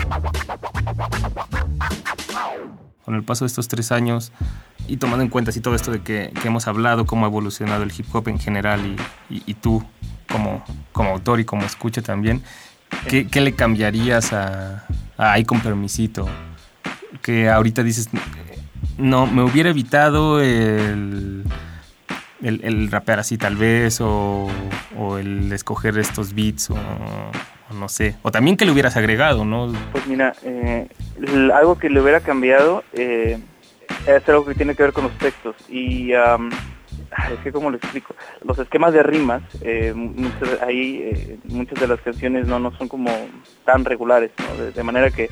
Con 3.06 3.14
el 3.14 3.24
paso 3.24 3.46
de 3.46 3.50
estos 3.50 3.68
tres 3.68 3.92
años 3.92 4.32
y 4.88 4.98
tomando 4.98 5.22
en 5.22 5.30
cuenta 5.30 5.52
así 5.52 5.62
todo 5.62 5.76
esto 5.76 5.92
de 5.92 6.02
que, 6.02 6.34
hemos 6.46 6.68
hablado, 6.68 7.06
cómo 7.06 7.28
ha 7.28 7.30
evolucionado 7.30 7.84
el 7.84 7.94
hip 7.96 8.08
hop 8.12 8.28
en 8.30 8.40
general 8.40 8.82
y, 9.30 9.54
tú 9.54 9.84
como, 10.32 10.64
como 10.94 11.12
autor 11.12 11.40
y 11.40 11.46
como 11.46 11.62
escucha 11.62 12.02
también, 12.02 12.42
¿qué, 13.08 13.28
qué 13.28 13.40
le 13.40 13.54
cambiarías 13.54 14.34
a, 14.34 14.88
a 15.18 15.34
Ay 15.34 15.46
con 15.46 15.62
permisito? 15.62 16.28
Que 17.22 17.52
ahorita 17.52 17.84
dices, 17.84 18.10
no, 18.98 19.28
me 19.28 19.44
hubiera 19.44 19.70
evitado 19.70 20.42
el, 20.42 21.44
el, 22.42 22.62
el 22.64 22.92
rapear 22.92 23.20
así 23.20 23.38
tal 23.38 23.56
vez, 23.56 24.02
o, 24.02 24.50
o 24.98 25.18
el 25.18 25.52
escoger 25.52 25.98
estos 25.98 26.34
beats, 26.34 26.70
o, 26.70 26.76
o 26.76 27.74
no 27.74 27.90
sé. 27.90 28.16
O 28.22 28.32
también 28.32 28.58
que 28.58 28.66
le 28.66 28.72
hubieras 28.72 28.98
agregado, 28.98 29.46
¿no? 29.46 29.72
Pues 29.92 30.06
mira, 30.08 30.34
eh, 30.44 30.88
algo 31.54 31.78
que 31.78 31.90
le 31.90 32.02
hubiera 32.02 32.20
cambiado 32.20 32.84
eh, 32.94 33.40
es 34.06 34.30
algo 34.30 34.46
que 34.46 34.56
tiene 34.56 34.76
que 34.76 34.84
ver 34.84 34.94
con 34.94 35.06
los 35.06 35.18
textos. 35.18 35.56
Y 35.70 36.14
am, 36.14 36.50
es 37.34 37.40
que, 37.44 37.52
¿cómo 37.52 37.70
lo 37.70 37.78
explico? 37.78 38.16
Los 38.44 38.58
esquemas 38.60 38.94
de 38.94 39.04
rimas, 39.04 39.42
eh, 39.62 39.94
muchas, 39.96 40.62
ahí 40.62 41.02
eh, 41.04 41.38
muchas 41.46 41.80
de 41.80 41.88
las 41.88 42.02
canciones 42.02 42.48
no, 42.48 42.60
no 42.60 42.72
son 42.78 42.88
como 42.88 43.10
tan 43.66 43.86
regulares, 43.86 44.32
de, 44.76 44.84
manera 44.84 45.10
que 45.12 45.30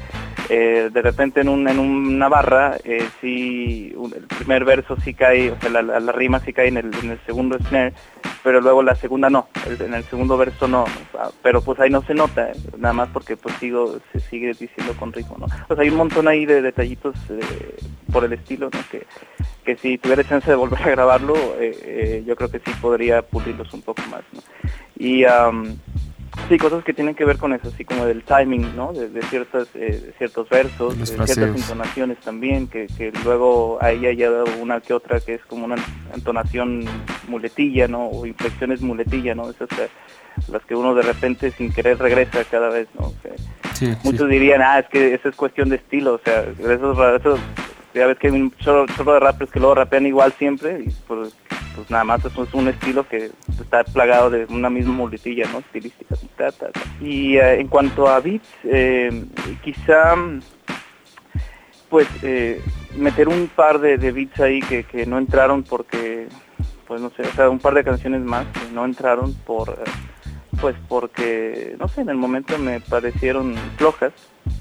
eh, 0.49 0.89
de 0.91 1.01
repente 1.01 1.41
en, 1.41 1.49
un, 1.49 1.67
en 1.67 1.79
una 1.79 2.27
barra, 2.29 2.77
eh, 2.83 3.05
sí, 3.21 3.93
el 4.15 4.23
primer 4.37 4.65
verso 4.65 4.95
sí 5.03 5.13
cae, 5.13 5.51
o 5.51 5.59
sea, 5.59 5.69
la, 5.69 5.81
la- 5.81 5.99
la 5.99 6.11
rima 6.11 6.39
sí 6.39 6.53
cae 6.53 6.67
en 6.67 6.77
el, 6.77 6.91
en 7.03 7.11
el 7.11 7.19
segundo 7.25 7.57
snare, 7.67 7.93
pero 8.43 8.61
luego 8.61 8.83
la 8.83 8.95
segunda 8.95 9.29
no, 9.29 9.47
en 9.65 9.93
el 9.93 10.03
segundo 10.05 10.37
verso 10.37 10.67
no, 10.67 10.85
Ah, 11.21 11.29
pero 11.43 11.61
pues 11.61 11.79
ahí 11.79 11.91
no 11.91 12.01
se 12.01 12.15
nota, 12.15 12.49
eh, 12.49 12.55
nada 12.79 12.93
más 12.93 13.09
porque 13.09 13.37
pues 13.37 13.53
sigo, 13.57 13.99
se 14.11 14.19
sigue 14.21 14.53
diciendo 14.53 14.95
con 14.97 15.13
ritmo, 15.13 15.37
¿no? 15.37 15.47
Sea, 15.47 15.77
hay 15.77 15.89
un 15.89 15.97
montón 15.97 16.27
ahí 16.27 16.47
de 16.47 16.63
detallitos 16.63 17.15
eh, 17.29 17.75
por 18.11 18.25
el 18.25 18.33
estilo, 18.33 18.71
¿no? 18.73 18.79
Que, 18.89 19.05
que 19.63 19.75
si 19.75 19.99
tuviera 19.99 20.23
chance 20.23 20.49
de 20.49 20.55
volver 20.55 20.81
a 20.81 20.89
grabarlo, 20.89 21.35
eh, 21.59 22.23
yo 22.25 22.35
creo 22.35 22.49
que 22.49 22.57
sí 22.59 22.71
podría 22.81 23.21
pulirlos 23.21 23.71
un 23.73 23.83
poco 23.83 24.01
más, 24.09 24.23
¿no? 24.33 24.41
Y 24.97 25.25
am, 25.25 25.77
sí, 26.49 26.57
cosas 26.57 26.83
que 26.83 26.93
tienen 26.93 27.15
que 27.15 27.25
ver 27.25 27.37
con 27.37 27.53
eso, 27.53 27.69
así 27.69 27.85
como 27.85 28.05
del 28.05 28.23
timing, 28.23 28.75
¿no? 28.75 28.93
De, 28.93 29.09
de 29.09 29.21
ciertas, 29.23 29.67
eh, 29.75 30.13
ciertos 30.17 30.49
versos, 30.49 30.97
de 30.97 31.05
ciertas 31.05 31.55
entonaciones 31.55 32.17
también, 32.19 32.67
que, 32.67 32.87
que 32.87 33.11
luego 33.23 33.77
ahí 33.81 34.05
haya 34.05 34.31
dado 34.31 34.47
una 34.61 34.81
que 34.81 34.93
otra 34.93 35.19
que 35.19 35.35
es 35.35 35.45
como 35.45 35.65
una 35.65 35.75
entonación 36.13 36.85
muletilla, 37.27 37.87
¿no? 37.87 38.07
O 38.07 38.25
inflexiones 38.25 38.81
muletilla, 38.81 39.35
¿no? 39.35 39.49
Esas 39.49 39.69
eh, 39.79 39.89
las 40.49 40.63
que 40.65 40.75
uno 40.75 40.95
de 40.95 41.01
repente 41.01 41.51
sin 41.51 41.73
querer 41.73 41.97
regresa 41.99 42.43
cada 42.45 42.69
vez, 42.69 42.87
¿no? 42.97 43.07
O 43.07 43.15
sea, 43.21 43.33
Sí, 43.73 43.91
Muchos 44.03 44.29
dirían, 44.29 44.61
ah, 44.61 44.79
es 44.79 44.87
que 44.89 45.13
eso 45.13 45.29
es 45.29 45.35
cuestión 45.35 45.69
de 45.69 45.77
estilo, 45.77 46.15
o 46.15 46.19
sea, 46.23 46.43
esos, 46.43 46.97
esos 47.19 47.39
ya 47.93 48.07
ves 48.07 48.17
que 48.17 48.27
hay 48.27 48.33
un 48.33 48.51
chorro, 48.57 48.85
chorro 48.95 49.13
de 49.13 49.19
rappers 49.19 49.51
que 49.51 49.59
luego 49.59 49.75
rapean 49.75 50.05
igual 50.05 50.33
siempre, 50.33 50.83
y 50.85 50.89
pues, 51.07 51.35
pues 51.75 51.89
nada 51.89 52.03
más 52.03 52.23
es 52.25 52.53
un 52.53 52.67
estilo 52.67 53.07
que 53.07 53.31
está 53.59 53.83
plagado 53.83 54.29
de 54.29 54.45
una 54.45 54.69
misma 54.69 54.93
muletilla, 54.93 55.47
¿no? 55.51 55.59
Estilística. 55.59 56.15
ta. 56.37 56.69
Y 57.01 57.37
eh, 57.37 57.59
en 57.59 57.67
cuanto 57.67 58.07
a 58.07 58.19
beats, 58.19 58.47
eh, 58.63 59.25
quizá 59.63 60.15
pues 61.89 62.07
eh, 62.23 62.61
meter 62.95 63.27
un 63.27 63.49
par 63.53 63.79
de, 63.79 63.97
beats 63.97 64.39
ahí 64.39 64.61
que, 64.61 64.83
que 64.85 65.05
no 65.05 65.17
entraron 65.17 65.63
porque, 65.63 66.27
pues 66.87 67.01
no 67.01 67.09
sé, 67.09 67.23
o 67.23 67.31
sea, 67.33 67.49
un 67.49 67.59
par 67.59 67.73
de 67.73 67.83
canciones 67.83 68.21
más 68.21 68.47
que 68.47 68.71
no 68.73 68.85
entraron 68.85 69.33
por, 69.33 69.77
pues 70.61 70.75
porque, 70.87 71.75
no 71.79 71.89
sé, 71.89 72.01
en 72.01 72.09
el 72.09 72.15
momento 72.15 72.57
me 72.57 72.79
parecieron 72.79 73.55
flojas 73.75 74.13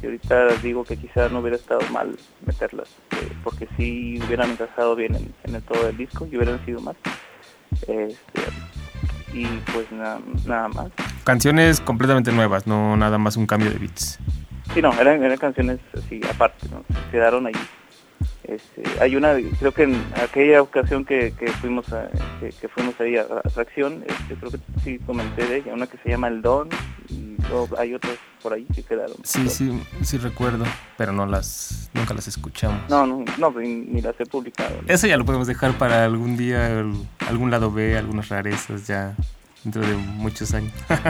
y 0.02 0.06
ahorita 0.06 0.46
digo 0.62 0.84
que 0.84 0.96
quizá 0.96 1.28
no 1.28 1.40
hubiera 1.40 1.56
estado 1.56 1.80
mal 1.90 2.16
meterlas, 2.46 2.88
eh, 3.12 3.32
porque 3.44 3.68
sí 3.76 4.20
hubieran 4.26 4.50
encajado 4.50 4.96
bien 4.96 5.14
en, 5.14 5.34
en 5.44 5.54
el 5.54 5.62
todo 5.62 5.84
del 5.86 5.96
disco 5.96 6.26
y 6.30 6.36
hubieran 6.36 6.64
sido 6.64 6.80
más. 6.80 6.96
Este, 7.82 8.42
y 9.32 9.46
pues 9.72 9.90
nada, 9.92 10.20
nada 10.46 10.68
más. 10.68 10.90
canciones 11.24 11.80
completamente 11.80 12.32
nuevas, 12.32 12.66
no 12.66 12.96
nada 12.96 13.18
más 13.18 13.36
un 13.36 13.46
cambio 13.46 13.70
de 13.70 13.78
beats. 13.78 14.18
Sí, 14.74 14.80
no, 14.82 14.92
eran, 15.00 15.22
eran 15.22 15.38
canciones 15.38 15.78
así 15.96 16.20
aparte, 16.32 16.68
¿no? 16.70 16.84
Quedaron 17.10 17.46
ahí. 17.46 17.54
Este, 18.44 18.82
hay 19.00 19.16
una, 19.16 19.34
creo 19.58 19.72
que 19.72 19.82
en 19.84 20.02
aquella 20.22 20.62
ocasión 20.62 21.04
que, 21.04 21.32
que 21.38 21.48
fuimos 21.48 21.92
a, 21.92 22.08
que, 22.40 22.48
que 22.50 22.68
fuimos 22.68 22.98
ahí 23.00 23.16
a, 23.16 23.22
Atracción, 23.44 24.02
este, 24.06 24.34
creo 24.34 24.50
que 24.50 24.58
sí 24.82 24.98
comenté 25.06 25.46
de 25.46 25.56
ella, 25.58 25.74
una 25.74 25.86
que 25.86 25.98
se 25.98 26.08
llama 26.08 26.28
El 26.28 26.40
Don, 26.42 26.68
y 27.10 27.36
hay 27.78 27.94
otras 27.94 28.16
por 28.42 28.52
ahí 28.54 28.64
que 28.74 28.82
quedaron. 28.82 29.16
Sí, 29.24 29.48
sí, 29.48 29.82
sí 30.02 30.16
recuerdo, 30.18 30.64
pero 30.96 31.12
no 31.12 31.26
las, 31.26 31.90
nunca 31.94 32.14
las 32.14 32.26
escuchamos. 32.28 32.88
No, 32.88 33.06
no, 33.06 33.24
no, 33.38 33.50
ni, 33.60 33.74
ni 33.74 34.00
las 34.00 34.18
he 34.18 34.24
publicado. 34.26 34.70
¿no? 34.82 34.92
Eso 34.92 35.06
ya 35.06 35.16
lo 35.18 35.24
podemos 35.26 35.46
dejar 35.46 35.76
para 35.76 36.04
algún 36.04 36.36
día, 36.36 36.80
el- 36.80 36.94
algún 37.28 37.50
lado 37.50 37.70
B, 37.70 37.96
algunas 37.98 38.28
rarezas 38.30 38.86
ya 38.86 39.14
dentro 39.64 39.82
de 39.82 39.94
muchos 39.96 40.54
años. 40.54 40.72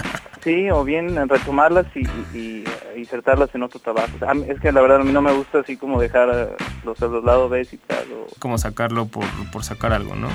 Sí, 0.42 0.70
o 0.70 0.82
bien 0.84 1.28
retomarlas 1.28 1.84
y, 1.94 2.00
y- 2.00 2.64
y, 2.94 2.98
insertarlas 2.98 3.54
en 3.54 3.62
otro 3.62 3.78
trabajo. 3.78 4.08
A 4.26 4.32
mí- 4.32 4.46
es 4.48 4.58
que 4.58 4.72
la 4.72 4.80
verdad 4.80 5.02
a 5.02 5.04
mí 5.04 5.12
no 5.12 5.20
me 5.20 5.32
gusta 5.32 5.58
así 5.58 5.76
como 5.76 6.00
dejar 6.00 6.56
los, 6.82 6.98
los 6.98 7.22
lados 7.24 7.50
B 7.50 7.60
y 7.70 7.76
tal. 7.76 8.10
o- 8.14 8.26
Como 8.38 8.56
sacarlo 8.56 9.04
por, 9.04 9.26
por 9.52 9.64
sacar 9.64 9.92
algo, 9.92 10.14
¿no? 10.16 10.28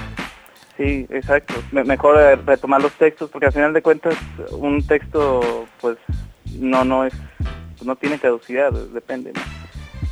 Sí, 0.78 1.08
exacto. 1.10 1.56
Me- 1.72 1.84
mejor 1.84 2.20
eh, 2.22 2.36
retomar 2.36 2.84
los 2.84 2.92
textos 2.94 3.32
porque 3.32 3.48
al 3.48 3.52
final 3.52 3.74
de 3.74 3.82
cuentas 3.82 4.14
un 4.52 4.86
texto 4.86 5.66
pues 5.82 5.98
no 6.60 6.86
no 6.86 7.04
es 7.06 7.14
no 7.84 7.96
tiene 7.96 8.20
caducidad, 8.20 8.72
depende. 8.72 9.34
¿no? 9.34 9.42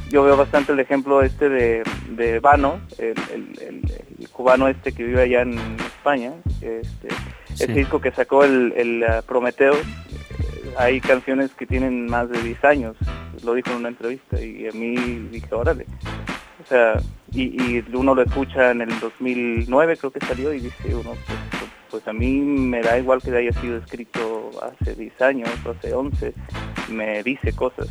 Yo 0.10 0.24
veo 0.24 0.36
bastante 0.36 0.72
el 0.72 0.80
ejemplo 0.80 1.22
este 1.22 1.50
de, 1.50 1.84
de 2.10 2.40
Vano, 2.40 2.80
el, 2.98 3.14
el- 3.32 3.60
el- 3.62 3.94
el 4.20 4.30
cubano 4.30 4.68
este 4.68 4.92
que 4.92 5.04
vive 5.04 5.22
allá 5.22 5.42
en 5.44 5.60
España, 5.80 6.32
este, 6.62 7.10
Sí. 7.56 7.64
ese 7.64 7.74
disco 7.74 8.02
que 8.02 8.12
sacó 8.12 8.44
el, 8.44 8.74
el 8.76 9.04
uh, 9.04 9.24
Prometeo, 9.24 9.76
eh, 9.76 10.74
hay 10.78 11.00
canciones 11.02 11.52
que 11.52 11.66
tienen 11.66 12.08
más 12.08 12.30
de 12.30 12.42
10 12.42 12.64
años, 12.66 12.96
lo 13.44 13.54
dijo 13.54 13.72
en 13.72 13.78
una 13.78 13.90
entrevista 13.90 14.42
y 14.42 14.68
a 14.68 14.72
mí 14.72 14.96
dije, 15.32 15.54
órale. 15.54 15.86
O 16.64 16.68
sea, 16.68 17.00
y, 17.34 17.62
y 17.62 17.86
uno 17.94 18.16
lo 18.16 18.22
escucha 18.22 18.72
en 18.72 18.82
el 18.82 19.00
2009 19.00 19.98
creo 19.98 20.12
que 20.12 20.26
salió 20.26 20.54
y 20.54 20.60
dice 20.62 20.96
uno, 20.96 21.12
pues, 21.28 21.72
pues, 21.94 22.08
a 22.08 22.12
mí 22.12 22.40
me 22.40 22.82
da 22.82 22.98
igual 22.98 23.22
que 23.22 23.30
haya 23.38 23.54
sido 23.62 23.78
escrito 23.78 24.50
hace 24.64 24.96
10 24.96 25.22
años 25.22 25.50
o 25.64 25.70
hace 25.70 25.94
11, 25.94 26.34
me 26.90 27.22
dice 27.22 27.54
cosas. 27.54 27.88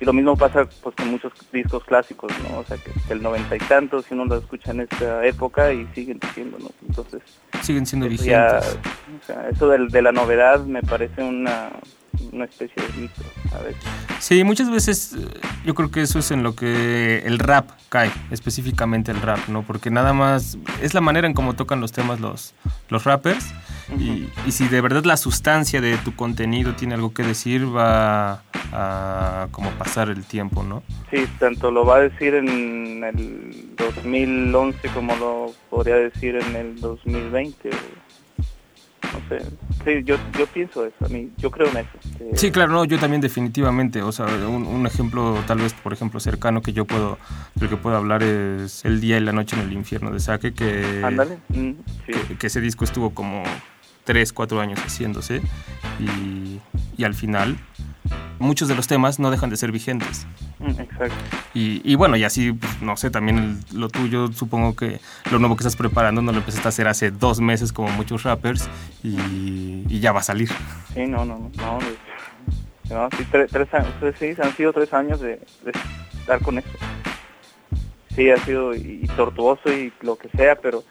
Y 0.00 0.06
lo 0.06 0.14
mismo 0.14 0.34
pasa 0.38 0.66
pues 0.82 0.96
con 0.96 1.10
muchos 1.10 1.34
discos 1.52 1.84
clásicos, 1.84 2.32
¿no? 2.48 2.60
O 2.60 2.64
sea, 2.64 2.78
que 2.78 2.90
del 3.10 3.22
noventa 3.22 3.54
y 3.54 3.58
tantos, 3.58 4.06
si 4.06 4.14
uno 4.14 4.24
lo 4.24 4.38
escucha 4.38 4.70
en 4.70 4.80
esta 4.80 5.26
época 5.26 5.70
y 5.70 5.86
siguen 5.94 6.18
diciendo, 6.18 6.56
¿no? 6.58 6.70
Entonces, 6.88 7.20
Siguen 7.60 7.84
siendo 7.84 8.06
ya, 8.06 8.54
vigentes. 8.54 8.78
o 9.22 9.26
sea, 9.26 9.48
eso 9.50 9.68
de, 9.68 10.00
la 10.00 10.12
novedad 10.12 10.64
me 10.64 10.80
parece 10.82 11.22
una, 11.22 11.72
una 12.32 12.44
especie 12.44 12.82
de 12.82 13.00
mito 13.00 13.22
a 13.54 13.62
veces. 13.62 13.82
Sí, 14.20 14.44
muchas 14.44 14.70
veces 14.70 15.14
eh, 15.14 15.40
yo 15.64 15.74
creo 15.74 15.90
que 15.90 16.02
eso 16.02 16.18
es 16.18 16.30
en 16.30 16.42
lo 16.42 16.54
que 16.54 17.22
el 17.24 17.38
rap 17.38 17.70
cae, 17.88 18.10
específicamente 18.30 19.10
el 19.10 19.20
rap, 19.20 19.48
¿no? 19.48 19.62
Porque 19.62 19.90
nada 19.90 20.12
más 20.12 20.58
es 20.80 20.94
la 20.94 21.00
manera 21.00 21.26
en 21.26 21.34
cómo 21.34 21.54
tocan 21.54 21.80
los 21.80 21.92
temas 21.92 22.20
los, 22.20 22.54
los 22.88 23.04
rappers 23.04 23.52
y, 23.98 24.28
y 24.46 24.52
si 24.52 24.68
de 24.68 24.80
verdad 24.80 25.04
la 25.04 25.16
sustancia 25.16 25.80
de 25.80 25.96
tu 25.98 26.14
contenido 26.14 26.74
tiene 26.74 26.94
algo 26.94 27.12
que 27.12 27.22
decir, 27.22 27.64
va 27.74 28.42
a 28.72 29.48
como 29.50 29.70
pasar 29.72 30.08
el 30.08 30.24
tiempo, 30.24 30.62
¿no? 30.62 30.82
Sí, 31.10 31.26
tanto 31.38 31.70
lo 31.70 31.84
va 31.84 31.96
a 31.96 32.00
decir 32.00 32.34
en 32.34 33.04
el 33.04 33.74
2011 33.76 34.88
como 34.88 35.14
lo 35.16 35.52
podría 35.70 35.96
decir 35.96 36.36
en 36.36 36.56
el 36.56 36.80
2020. 36.80 37.70
No 39.12 39.28
sé. 39.28 39.44
Sí, 39.84 40.04
yo, 40.04 40.16
yo 40.38 40.46
pienso 40.46 40.86
eso, 40.86 41.04
a 41.04 41.08
mí, 41.08 41.30
yo 41.38 41.50
creo 41.50 41.68
en 41.68 41.78
eso. 41.78 41.88
que- 42.18 42.36
Sí, 42.36 42.50
claro, 42.50 42.72
no, 42.72 42.84
yo 42.84 42.98
también 42.98 43.20
definitivamente, 43.20 44.00
o 44.02 44.10
sea, 44.12 44.26
un, 44.26 44.66
un 44.66 44.86
ejemplo 44.86 45.38
tal 45.46 45.58
vez, 45.58 45.74
por 45.74 45.92
ejemplo, 45.92 46.18
cercano 46.20 46.62
que 46.62 46.72
yo 46.72 46.84
puedo, 46.84 47.18
del 47.54 47.68
que 47.68 47.76
puedo 47.76 47.96
hablar 47.96 48.22
es 48.22 48.84
El 48.84 49.00
día 49.00 49.18
y 49.18 49.20
la 49.20 49.32
noche 49.32 49.56
en 49.56 49.62
el 49.62 49.72
infierno 49.72 50.10
de 50.10 50.20
Saque, 50.20 50.54
que... 50.54 51.02
Ándale. 51.04 51.38
mm, 51.50 51.70
sí. 52.06 52.12
que, 52.28 52.36
que 52.38 52.46
ese 52.46 52.60
disco 52.60 52.84
estuvo 52.84 53.10
como 53.10 53.42
3, 54.04 54.32
4 54.32 54.60
años 54.60 54.78
haciéndose 54.80 55.42
y, 56.00 56.60
y 56.96 57.04
al 57.04 57.14
final 57.14 57.56
muchos 58.38 58.68
de 58.68 58.74
los 58.74 58.86
temas 58.86 59.18
no 59.18 59.30
dejan 59.30 59.50
de 59.50 59.56
ser 59.56 59.70
vigentes. 59.72 60.26
Mm, 60.58 60.80
Exacto. 60.80 61.14
Y, 61.54 61.80
y 61.84 61.94
bueno, 61.94 62.16
y 62.16 62.24
así, 62.24 62.52
pues, 62.52 62.82
no 62.82 62.96
sé, 62.96 63.10
también 63.10 63.38
el- 63.72 63.78
lo 63.78 63.88
tuyo, 63.88 64.28
supongo 64.32 64.74
que 64.74 65.00
lo 65.30 65.38
nuevo 65.38 65.56
que 65.56 65.60
estás 65.62 65.76
preparando 65.76 66.22
no 66.22 66.32
lo 66.32 66.38
empezaste 66.38 66.68
a 66.68 66.70
hacer 66.70 66.88
hace 66.88 67.10
dos 67.10 67.40
meses 67.40 67.72
como 67.72 67.88
muchos 67.90 68.22
rappers 68.24 68.68
y, 69.02 69.84
y 69.88 70.00
ya 70.00 70.12
va 70.12 70.20
a 70.20 70.24
salir. 70.24 70.48
Sí, 70.94 71.06
no, 71.06 71.24
no, 71.24 71.50
no. 71.56 71.78
no, 72.90 73.08
sí, 73.16 73.24
tre- 73.30 73.48
tres, 73.50 73.72
años, 73.74 73.88
pues, 74.00 74.14
sí, 74.18 74.34
han 74.42 74.54
sido 74.56 74.72
tres 74.72 74.92
años 74.92 75.20
de, 75.20 75.40
de 75.64 75.72
estar 76.20 76.40
con 76.42 76.58
eso. 76.58 76.68
Sí, 78.14 78.30
ha 78.30 78.36
sido 78.38 78.74
y, 78.74 79.00
y 79.02 79.06
tortuoso 79.16 79.72
y 79.72 79.92
lo 80.02 80.16
que 80.16 80.28
sea, 80.30 80.54
pero 80.56 80.84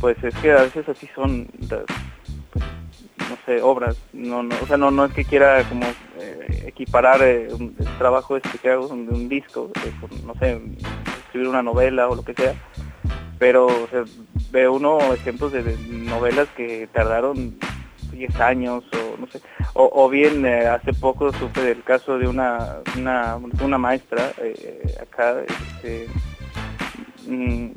pues 0.00 0.16
es 0.24 0.34
que 0.36 0.50
a 0.52 0.62
veces 0.62 0.88
así 0.88 1.06
son 1.14 1.46
las, 1.68 1.82
no 3.28 3.36
sé, 3.46 3.62
obras. 3.62 3.96
No, 4.12 4.42
no, 4.42 4.54
o 4.62 4.66
sea, 4.66 4.76
no, 4.76 4.90
no 4.90 5.04
es 5.04 5.12
que 5.12 5.24
quiera 5.24 5.62
como 5.68 5.86
eh, 6.18 6.64
equiparar 6.66 7.22
eh, 7.22 7.48
un- 7.52 7.74
el 7.78 7.98
trabajo 7.98 8.36
este 8.36 8.58
que 8.58 8.70
hago 8.70 8.88
de 8.88 8.94
un 8.94 9.28
disco, 9.28 9.70
eh, 9.84 9.92
no 10.24 10.34
sé, 10.36 10.60
escribir 11.26 11.48
una 11.48 11.62
novela 11.62 12.08
o 12.08 12.14
lo 12.14 12.22
que 12.22 12.34
sea, 12.34 12.54
pero 13.38 13.66
o 13.66 13.86
sea, 13.90 14.04
ve 14.50 14.68
uno 14.68 14.98
ejemplos 15.14 15.52
de, 15.52 15.62
novelas 15.88 16.48
que 16.56 16.88
tardaron 16.92 17.56
10 18.12 18.40
años 18.40 18.84
o 18.92 19.16
no 19.20 19.26
sé 19.28 19.40
o, 19.74 20.08
bien 20.08 20.44
eh, 20.44 20.66
hace 20.66 20.92
poco 20.92 21.32
supe 21.32 21.62
del 21.62 21.82
caso 21.84 22.18
de 22.18 22.26
una 22.26 22.78
una, 22.98 23.38
una 23.62 23.78
maestra 23.78 24.32
acá 25.00 25.36
este, 25.42 26.06
mm, 27.26 27.68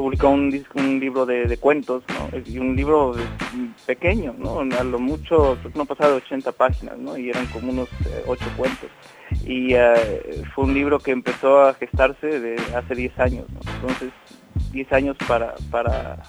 publicó 0.00 0.28
un, 0.28 0.52
dis- 0.52 0.66
un 0.74 1.00
libro 1.00 1.24
de, 1.26 1.56
cuentos 1.56 2.02
¿no? 2.08 2.38
y 2.44 2.58
un 2.58 2.76
libro 2.76 3.14
pequeño 3.86 4.34
no 4.38 4.60
a 4.60 4.84
lo 4.84 4.98
mucho 4.98 5.56
no 5.74 5.84
pasaba 5.86 6.10
de 6.10 6.16
80 6.18 6.52
páginas 6.52 6.98
no 6.98 7.16
y 7.16 7.30
eran 7.30 7.46
como 7.46 7.72
unos 7.72 7.88
eh, 8.04 8.22
ocho 8.26 8.44
cuentos 8.56 8.90
y 9.44 9.74
eh, 9.74 10.42
fue 10.54 10.64
un 10.64 10.74
libro 10.74 10.98
que 10.98 11.12
empezó 11.12 11.62
a 11.62 11.74
gestarse 11.74 12.40
de 12.40 12.56
hace 12.76 12.94
10 12.94 13.18
años 13.18 13.46
¿no? 13.50 13.60
entonces 13.72 14.12
10 14.72 14.92
años 14.92 15.16
para 15.26 15.54
para 15.70 16.22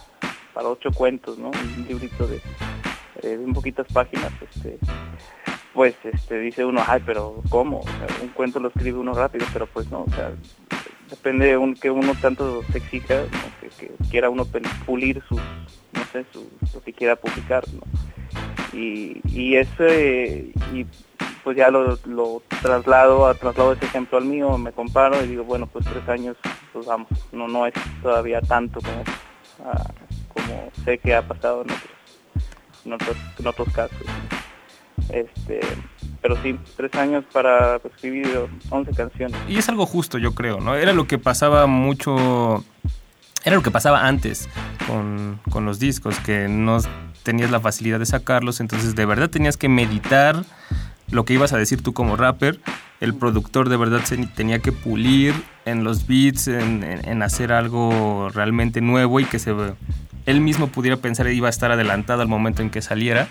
para 0.53 0.69
ocho 0.69 0.89
cuentos 0.91 1.37
no 1.37 1.49
un 1.49 1.85
librito 1.87 2.25
de 2.25 2.37
eh, 3.23 3.35
de 3.37 3.43
un 3.43 3.53
poquitas 3.53 3.87
páginas, 3.91 4.31
este, 4.41 4.77
pues 5.73 5.95
este, 6.03 6.37
dice 6.39 6.63
uno, 6.63 6.83
ay, 6.87 7.01
pero 7.03 7.41
¿cómo? 7.49 7.81
Un 8.21 8.29
cuento 8.29 8.59
lo 8.59 8.67
escribe 8.67 8.99
uno 8.99 9.13
rápido, 9.13 9.45
pero 9.51 9.65
pues 9.65 9.89
no, 9.89 10.03
o 10.03 10.09
sea, 10.11 10.31
depende 11.09 11.57
de 11.57 11.75
que 11.75 11.91
uno 11.91 12.13
tanto 12.21 12.63
se 12.71 12.77
exija, 12.77 13.23
que, 13.61 13.91
quiera 14.09 14.29
uno 14.29 14.45
pulir 14.85 15.21
sus, 15.27 15.39
no 15.93 16.03
sé, 16.11 16.25
su, 16.31 16.49
lo 16.73 16.81
que 16.81 16.93
quiera 16.93 17.15
publicar. 17.15 17.63
Y, 18.73 19.21
y 19.25 19.55
ese, 19.55 20.51
y 20.73 20.85
pues 21.43 21.57
ya 21.57 21.71
lo, 21.71 21.97
lo 22.05 22.41
traslado, 22.61 23.25
a, 23.25 23.33
traslado 23.33 23.73
ese 23.73 23.85
ejemplo 23.85 24.17
al 24.17 24.25
mío, 24.25 24.57
me 24.57 24.71
comparo 24.71 25.23
y 25.23 25.27
digo, 25.27 25.43
bueno, 25.43 25.67
pues 25.67 25.85
tres 25.85 26.07
años, 26.09 26.37
pues 26.73 26.85
vamos, 26.85 27.07
no, 27.31 27.47
no 27.47 27.65
es 27.65 27.73
todavía 28.01 28.41
tanto 28.41 28.79
como, 28.81 29.03
ah, 29.65 29.91
como 30.33 30.71
sé 30.83 30.97
que 30.97 31.15
ha 31.15 31.21
pasado 31.21 31.61
en 31.61 31.71
otros 31.71 31.97
en 32.87 32.93
otros, 32.93 33.17
en 33.37 33.47
otros 33.47 33.73
casos. 33.73 33.97
Este, 35.09 35.59
pero 36.21 36.35
sí, 36.41 36.57
tres 36.75 36.93
años 36.95 37.23
para 37.31 37.77
escribir 37.77 38.27
11 38.69 38.91
canciones. 38.93 39.37
Y 39.47 39.57
es 39.57 39.69
algo 39.69 39.85
justo, 39.85 40.17
yo 40.17 40.33
creo, 40.33 40.59
¿no? 40.59 40.75
Era 40.75 40.93
lo 40.93 41.07
que 41.07 41.17
pasaba 41.17 41.67
mucho. 41.67 42.63
Era 43.43 43.55
lo 43.55 43.61
que 43.63 43.71
pasaba 43.71 44.07
antes 44.07 44.49
con, 44.87 45.39
con 45.49 45.65
los 45.65 45.79
discos, 45.79 46.19
que 46.19 46.47
no 46.49 46.79
tenías 47.23 47.51
la 47.51 47.59
facilidad 47.59 47.99
de 47.99 48.05
sacarlos, 48.05 48.59
entonces 48.59 48.95
de 48.95 49.05
verdad 49.05 49.29
tenías 49.29 49.57
que 49.57 49.69
meditar 49.69 50.43
lo 51.11 51.23
que 51.23 51.33
ibas 51.33 51.53
a 51.53 51.57
decir 51.57 51.81
tú 51.81 51.93
como 51.93 52.15
rapper. 52.17 52.59
El 52.99 53.13
productor 53.13 53.69
de 53.69 53.77
verdad 53.77 54.01
tenía 54.35 54.59
que 54.59 54.71
pulir 54.71 55.33
en 55.65 55.83
los 55.83 56.07
beats, 56.07 56.47
en, 56.47 56.83
en- 56.83 57.21
hacer 57.23 57.53
algo 57.53 58.29
realmente 58.33 58.81
nuevo 58.81 59.19
y 59.19 59.25
que 59.25 59.37
se, 59.39 59.53
él 60.25 60.41
mismo 60.41 60.67
pudiera 60.67 60.97
pensar 60.97 61.27
iba 61.27 61.47
a 61.47 61.49
estar 61.49 61.71
adelantado 61.71 62.21
al 62.23 62.27
momento 62.27 62.61
en 62.63 62.69
que 62.71 62.81
saliera, 62.81 63.27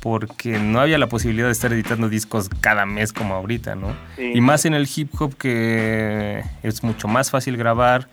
porque 0.00 0.58
no 0.58 0.80
había 0.80 0.98
la 0.98 1.08
posibilidad 1.08 1.46
de 1.46 1.52
estar 1.52 1.72
editando 1.72 2.08
discos 2.08 2.48
cada 2.60 2.86
mes 2.86 3.12
como 3.12 3.34
ahorita, 3.34 3.74
¿no? 3.74 3.94
Sí. 4.16 4.32
Y 4.34 4.40
más 4.40 4.64
en 4.64 4.74
el 4.74 4.88
hip 4.94 5.10
hop 5.20 5.36
que 5.36 6.42
es 6.62 6.82
mucho 6.82 7.08
más 7.08 7.30
fácil 7.30 7.56
grabar. 7.56 8.08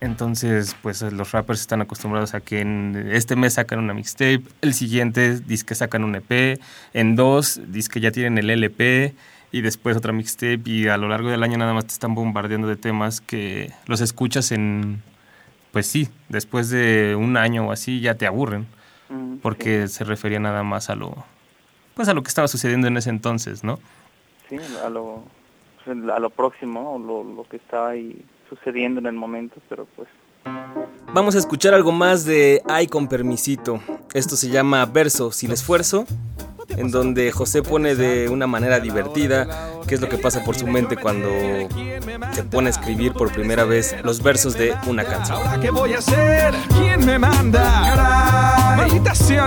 Entonces, 0.00 0.74
pues 0.80 1.02
los 1.02 1.32
rappers 1.32 1.60
están 1.60 1.82
acostumbrados 1.82 2.32
a 2.32 2.40
que 2.40 2.60
en 2.60 3.10
este 3.12 3.36
mes 3.36 3.54
sacan 3.54 3.78
una 3.78 3.92
mixtape, 3.92 4.42
el 4.62 4.72
siguiente 4.72 5.40
dice 5.40 5.66
que 5.66 5.74
sacan 5.74 6.04
un 6.04 6.14
EP, 6.14 6.58
en 6.94 7.16
dos 7.16 7.60
dice 7.66 7.90
que 7.90 8.00
ya 8.00 8.10
tienen 8.10 8.38
el 8.38 8.48
LP 8.48 9.14
y 9.52 9.60
después 9.60 9.98
otra 9.98 10.14
mixtape 10.14 10.62
y 10.64 10.88
a 10.88 10.96
lo 10.96 11.08
largo 11.08 11.28
del 11.28 11.42
año 11.42 11.58
nada 11.58 11.74
más 11.74 11.84
te 11.84 11.92
están 11.92 12.14
bombardeando 12.14 12.66
de 12.66 12.76
temas 12.76 13.20
que 13.20 13.72
los 13.86 14.00
escuchas 14.00 14.52
en, 14.52 15.02
pues 15.70 15.86
sí, 15.86 16.08
después 16.30 16.70
de 16.70 17.14
un 17.14 17.36
año 17.36 17.66
o 17.66 17.72
así 17.72 18.00
ya 18.00 18.14
te 18.14 18.26
aburren 18.26 18.66
Mm, 19.10 19.36
porque 19.38 19.88
se 19.88 20.04
refería 20.04 20.40
nada 20.40 20.62
más 20.62 20.88
a 20.88 20.94
lo, 20.94 21.14
pues 21.94 22.08
a 22.08 22.14
lo 22.14 22.22
que 22.22 22.28
estaba 22.28 22.48
sucediendo 22.48 22.86
en 22.86 22.96
ese 22.96 23.10
entonces, 23.10 23.64
¿no? 23.64 23.78
Sí, 24.48 24.56
a 24.84 24.88
lo, 24.88 25.24
a 25.86 26.18
lo 26.18 26.30
próximo, 26.30 26.98
lo, 26.98 27.24
lo 27.24 27.44
que 27.44 27.56
estaba 27.56 27.90
ahí 27.90 28.24
sucediendo 28.48 29.00
en 29.00 29.06
el 29.06 29.14
momento, 29.14 29.60
pero 29.68 29.86
pues 29.96 30.08
Vamos 31.12 31.34
a 31.34 31.38
escuchar 31.38 31.74
algo 31.74 31.92
más 31.92 32.24
de 32.24 32.62
Ay 32.68 32.86
con 32.86 33.08
permisito. 33.08 33.80
Esto 34.14 34.36
se 34.36 34.48
llama 34.48 34.86
Verso 34.86 35.32
sin 35.32 35.50
esfuerzo, 35.50 36.06
en 36.68 36.90
donde 36.90 37.32
José 37.32 37.62
pone 37.62 37.96
de 37.96 38.28
una 38.28 38.46
manera 38.46 38.78
divertida 38.78 39.70
qué 39.88 39.96
es 39.96 40.00
lo 40.00 40.08
que 40.08 40.18
pasa 40.18 40.44
por 40.44 40.54
su 40.54 40.66
mente 40.68 40.96
cuando 40.96 41.28
se 42.32 42.44
pone 42.44 42.68
a 42.68 42.70
escribir 42.70 43.12
por 43.12 43.32
primera 43.32 43.64
vez 43.64 43.96
los 44.04 44.22
versos 44.22 44.56
de 44.56 44.74
una 44.86 45.04
canción. 45.04 45.38
¿Ahora 45.38 45.60
qué 45.60 45.70
voy 45.70 45.94
a 45.94 45.98
hacer? 45.98 46.54
¿Quién 46.78 47.04
me 47.04 47.18
manda? 47.18 48.76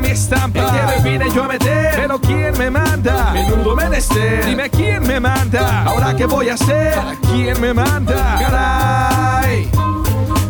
Mi 0.01 0.09
estampa. 0.09 0.59
¿En 0.59 0.65
qué 0.65 0.95
me 0.95 1.11
vine 1.11 1.31
yo 1.33 1.43
a 1.43 1.47
meter? 1.47 1.91
Pero 1.95 2.19
¿quién 2.19 2.57
me 2.57 2.69
manda? 2.69 3.31
Menudo 3.31 3.75
menester. 3.75 4.45
Dime 4.45 4.69
quién 4.69 5.05
me 5.07 5.19
manda. 5.19 5.83
¿Ahora 5.83 6.15
qué 6.15 6.25
voy 6.25 6.49
a 6.49 6.55
hacer? 6.55 6.95
¿Quién 7.31 7.61
me 7.61 7.73
manda? 7.73 8.37
Caray. 8.39 9.69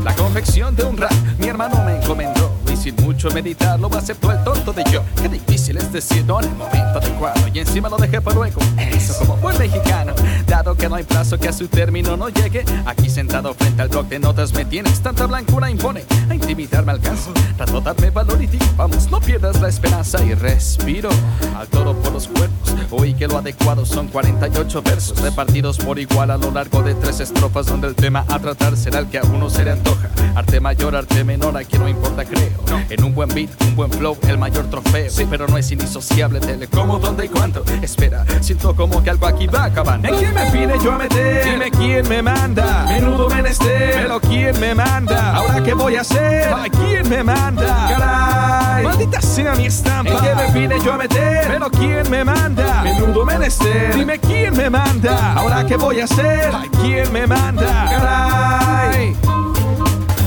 La 0.04 0.16
confección 0.16 0.76
de 0.76 0.84
un 0.84 0.98
rap, 0.98 1.12
mi 1.40 1.48
hermano 1.48 1.84
me 1.84 1.98
encomendó. 1.98 2.53
Mucho 3.02 3.30
meditar, 3.32 3.80
lo 3.80 3.88
aceptó 3.96 4.32
el 4.32 4.44
tonto 4.44 4.74
de 4.74 4.84
yo. 4.92 5.04
Qué 5.22 5.30
difícil 5.30 5.78
es 5.78 5.92
decir 5.92 6.26
no 6.26 6.40
en 6.40 6.50
el 6.50 6.56
momento 6.56 7.00
adecuado. 7.00 7.42
Y 7.54 7.60
encima 7.60 7.90
lo 7.90 7.98
dejé 7.98 8.22
para 8.22 8.36
luego. 8.36 8.60
Eso 8.78 9.18
como 9.20 9.38
buen 9.38 9.58
mexicano. 9.58 10.14
Dado 10.48 10.76
que 10.76 10.90
no 10.90 10.96
hay 10.96 11.04
plazo 11.04 11.38
que 11.38 11.50
a 11.50 11.54
su 11.54 11.68
término 11.68 12.18
no 12.18 12.30
llegue. 12.30 12.64
Aquí 12.86 13.10
sentado 13.10 13.54
frente 13.54 13.82
al 13.82 13.90
bloc 13.90 14.08
de 14.08 14.20
notas 14.20 14.54
me 14.54 14.66
tienes. 14.66 15.02
Tanta 15.02 15.26
blancura 15.26 15.70
impone. 15.70 16.04
A 16.30 16.36
intimidarme 16.36 16.92
alcanzo. 16.92 17.34
Trato 17.58 17.82
darme 17.82 18.10
valor 18.10 18.42
y 18.42 18.48
digo, 18.48 18.66
vamos, 18.76 19.10
no 19.10 19.20
pierdas 19.20 19.60
la 19.62 19.70
esperanza. 19.70 20.24
Y 20.24 20.34
respiro 20.34 21.10
al 21.58 21.68
toro 21.68 21.94
por 21.96 22.14
los 22.14 22.28
cuerpos. 22.28 22.74
Oí 22.92 23.14
que 23.14 23.28
lo 23.28 23.38
adecuado 23.38 23.86
son 23.86 24.08
48 24.08 24.82
versos. 24.82 25.22
Repartidos 25.22 25.78
por 25.78 26.00
igual 26.00 26.32
a 26.32 26.38
lo 26.38 26.52
largo 26.52 26.84
de 26.84 26.96
tres 26.96 27.20
estrofas. 27.20 27.66
Donde 27.66 27.88
el 27.88 27.96
tema 27.96 28.26
a 28.30 28.40
tratar 28.40 28.78
será 28.78 29.00
el 29.00 29.08
que 29.08 29.20
a 29.20 29.24
uno 29.24 29.50
se 29.50 29.64
le 29.64 29.72
antoja. 29.72 30.10
Arte 30.36 30.60
mayor, 30.60 30.96
arte 30.96 31.24
menor, 31.24 31.58
aquí 31.58 31.78
no 31.78 31.88
importa, 31.88 32.26
creo. 32.26 32.64
En 32.90 33.04
un 33.04 33.14
buen 33.14 33.30
beat, 33.30 33.50
un 33.64 33.76
buen 33.76 33.92
flow, 33.92 34.18
el 34.28 34.38
mayor 34.38 34.70
trofeo. 34.70 35.10
Sí, 35.10 35.26
pero 35.30 35.48
no 35.48 35.58
es 35.58 35.72
indisociable, 35.72 36.40
tele, 36.40 36.68
cómo, 36.68 37.00
dónde 37.00 37.26
y 37.26 37.30
cuándo. 37.30 37.64
Espera, 37.82 38.26
siento 38.42 38.76
como 38.76 39.02
que 39.04 39.10
algo 39.10 39.26
aquí 39.26 39.48
va 39.48 39.66
acabando. 39.66 40.08
¿En 40.08 40.16
quién 40.16 40.34
me 40.34 40.50
vine 40.52 40.74
yo 40.84 40.92
a 40.94 40.98
meter? 40.98 41.46
Dime 41.46 41.72
quién 41.72 42.08
me 42.08 42.22
manda. 42.22 42.86
Menudo 42.88 43.30
menester, 43.30 43.94
pero 43.96 44.20
quién 44.20 44.60
me 44.60 44.76
manda. 44.76 45.36
Ahora 45.36 45.64
qué 45.64 45.74
voy 45.74 45.96
a 45.96 46.02
hacer? 46.02 46.54
¿A 46.54 46.66
quién 46.70 47.10
me 47.10 47.24
manda? 47.24 47.88
Caray, 47.90 48.84
maldita 48.84 49.22
sea 49.22 49.56
mi 49.56 49.66
estampa. 49.66 50.12
¿En 50.12 50.20
qué 50.20 50.36
me 50.36 50.60
vine 50.60 50.76
yo 50.84 50.94
a 50.94 50.98
meter? 50.98 51.48
Pero 51.48 51.70
quién 51.72 52.10
me 52.10 52.24
manda. 52.24 52.84
Menudo 52.84 53.26
menester, 53.26 53.96
dime 53.96 54.20
quién 54.20 54.56
me 54.56 54.70
manda. 54.70 55.34
Ahora 55.34 55.66
qué 55.66 55.78
voy 55.78 56.00
a 56.00 56.04
hacer? 56.06 56.54
¿A 56.54 56.64
quién 56.82 57.12
me 57.12 57.26
manda? 57.28 57.86
Caray. 57.90 59.23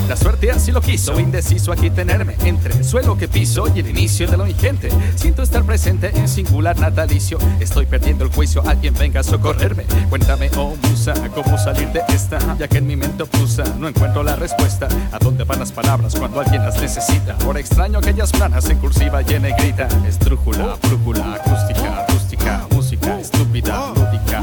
La 0.09 0.17
suerte 0.17 0.53
así 0.53 0.71
lo 0.71 0.81
quiso, 0.81 1.19
indeciso 1.19 1.73
aquí 1.73 1.91
tenerme 1.91 2.37
entre 2.45 2.75
el 2.75 2.85
suelo 2.85 3.19
que 3.19 3.27
piso 3.27 3.67
y 3.75 3.81
el 3.81 3.89
inicio 3.89 4.29
de 4.29 4.37
lo 4.37 4.47
ingente. 4.47 4.89
Siento 5.17 5.43
estar 5.43 5.65
presente 5.65 6.13
en 6.15 6.29
singular 6.29 6.79
natalicio. 6.79 7.39
Estoy 7.59 7.87
perdiendo 7.87 8.25
el 8.25 8.31
juicio, 8.31 8.63
alguien 8.67 8.95
venga 8.95 9.21
a 9.21 9.25
socorrerme. 9.25 9.85
Cuéntame, 10.09 10.49
oh 10.57 10.77
musa, 10.89 11.13
cómo 11.35 11.59
salir 11.59 11.89
de 11.89 12.03
esta, 12.09 12.39
ya 12.57 12.69
que 12.69 12.79
en 12.79 12.87
mi 12.87 12.95
mente 12.95 13.25
obtusa 13.25 13.65
no 13.81 13.89
encuentro 13.89 14.23
la 14.23 14.37
respuesta. 14.37 14.87
¿A 15.11 15.19
dónde 15.19 15.43
van 15.43 15.59
las 15.59 15.73
palabras 15.73 16.15
cuando 16.15 16.41
alguien 16.41 16.63
las 16.63 16.81
necesita? 16.81 17.37
Por 17.39 17.59
extraño 17.59 17.99
aquellas 17.99 18.31
planas 18.31 18.71
en 18.71 18.79
cursiva 18.79 19.23
y 19.23 19.35
en 19.35 19.43
negrita. 19.43 19.89
Estrújula, 20.07 20.77
brújula, 20.83 21.35
acústica, 21.35 22.07
rústica, 22.09 22.67
música 22.71 23.19
estúpida, 23.21 23.93
lúdica, 23.95 24.43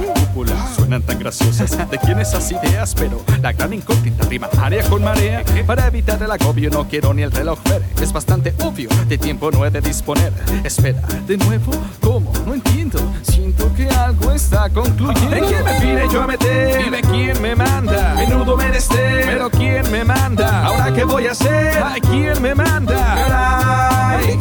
Suenan 0.75 1.03
tan 1.03 1.19
graciosas. 1.19 1.77
¿De 1.89 1.97
quién 1.99 2.19
esas 2.19 2.51
ideas? 2.51 2.95
Pero 2.95 3.21
la 3.41 3.53
gran 3.53 3.71
incógnita 3.71 4.25
rima 4.27 4.49
área 4.59 4.83
con 4.89 5.03
marea. 5.03 5.43
Para 5.67 5.87
evitar 5.87 6.21
el 6.21 6.31
agobio 6.31 6.71
no 6.71 6.87
quiero 6.87 7.13
ni 7.13 7.21
el 7.21 7.31
reloj 7.31 7.59
ver. 7.65 7.83
Es 8.01 8.11
bastante 8.11 8.53
obvio, 8.63 8.89
de 9.07 9.17
tiempo 9.17 9.51
no 9.51 9.63
he 9.65 9.69
de 9.69 9.81
disponer. 9.81 10.33
Espera, 10.63 11.01
de 11.27 11.37
nuevo, 11.37 11.71
¿cómo? 12.01 12.31
No 12.47 12.55
entiendo. 12.55 12.99
Siento 13.21 13.71
que 13.75 13.87
algo 13.89 14.31
está 14.31 14.69
concluyendo. 14.69 15.35
¿En 15.35 15.45
quién 15.45 15.63
me 15.63 15.79
vine 15.79 16.07
yo 16.11 16.23
a 16.23 16.27
meter? 16.27 16.83
Dime 16.83 17.01
quién 17.01 17.41
me 17.41 17.55
manda. 17.55 18.15
Menudo 18.15 18.57
menester. 18.57 19.25
Pero 19.25 19.51
quién 19.51 19.91
me 19.91 20.03
manda. 20.03 20.65
Ahora 20.65 20.93
qué 20.93 21.03
voy 21.03 21.27
a 21.27 21.31
hacer? 21.31 21.77
¿A 21.77 21.95
quién 22.01 22.41
me 22.41 22.55
manda? 22.55 23.13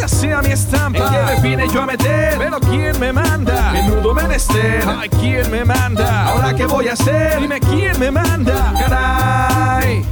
Maldita 0.03 0.09
sea 0.09 0.43
mi 0.43 0.51
estampa. 0.51 0.99
¿En 0.99 1.13
qué 1.13 1.35
me 1.35 1.49
vine 1.49 1.69
yo 1.73 1.83
a 1.83 1.87
meter? 1.87 2.35
Pero 2.37 2.59
quién 2.59 2.99
me 2.99 3.13
manda. 3.13 3.71
Menudo 3.73 4.13
menester. 4.13 4.83
¿A 4.89 5.03
quién 5.09 5.49
me 5.51 5.65
manda? 5.65 6.27
Ahora 6.27 6.55
qué 6.55 6.67
voy 6.67 6.89
a 6.89 6.95
hacer? 6.95 7.41
Dime 7.41 7.61
quién 7.61 7.99
me 8.01 8.11
manda. 8.11 8.75
Caray. 8.79 10.05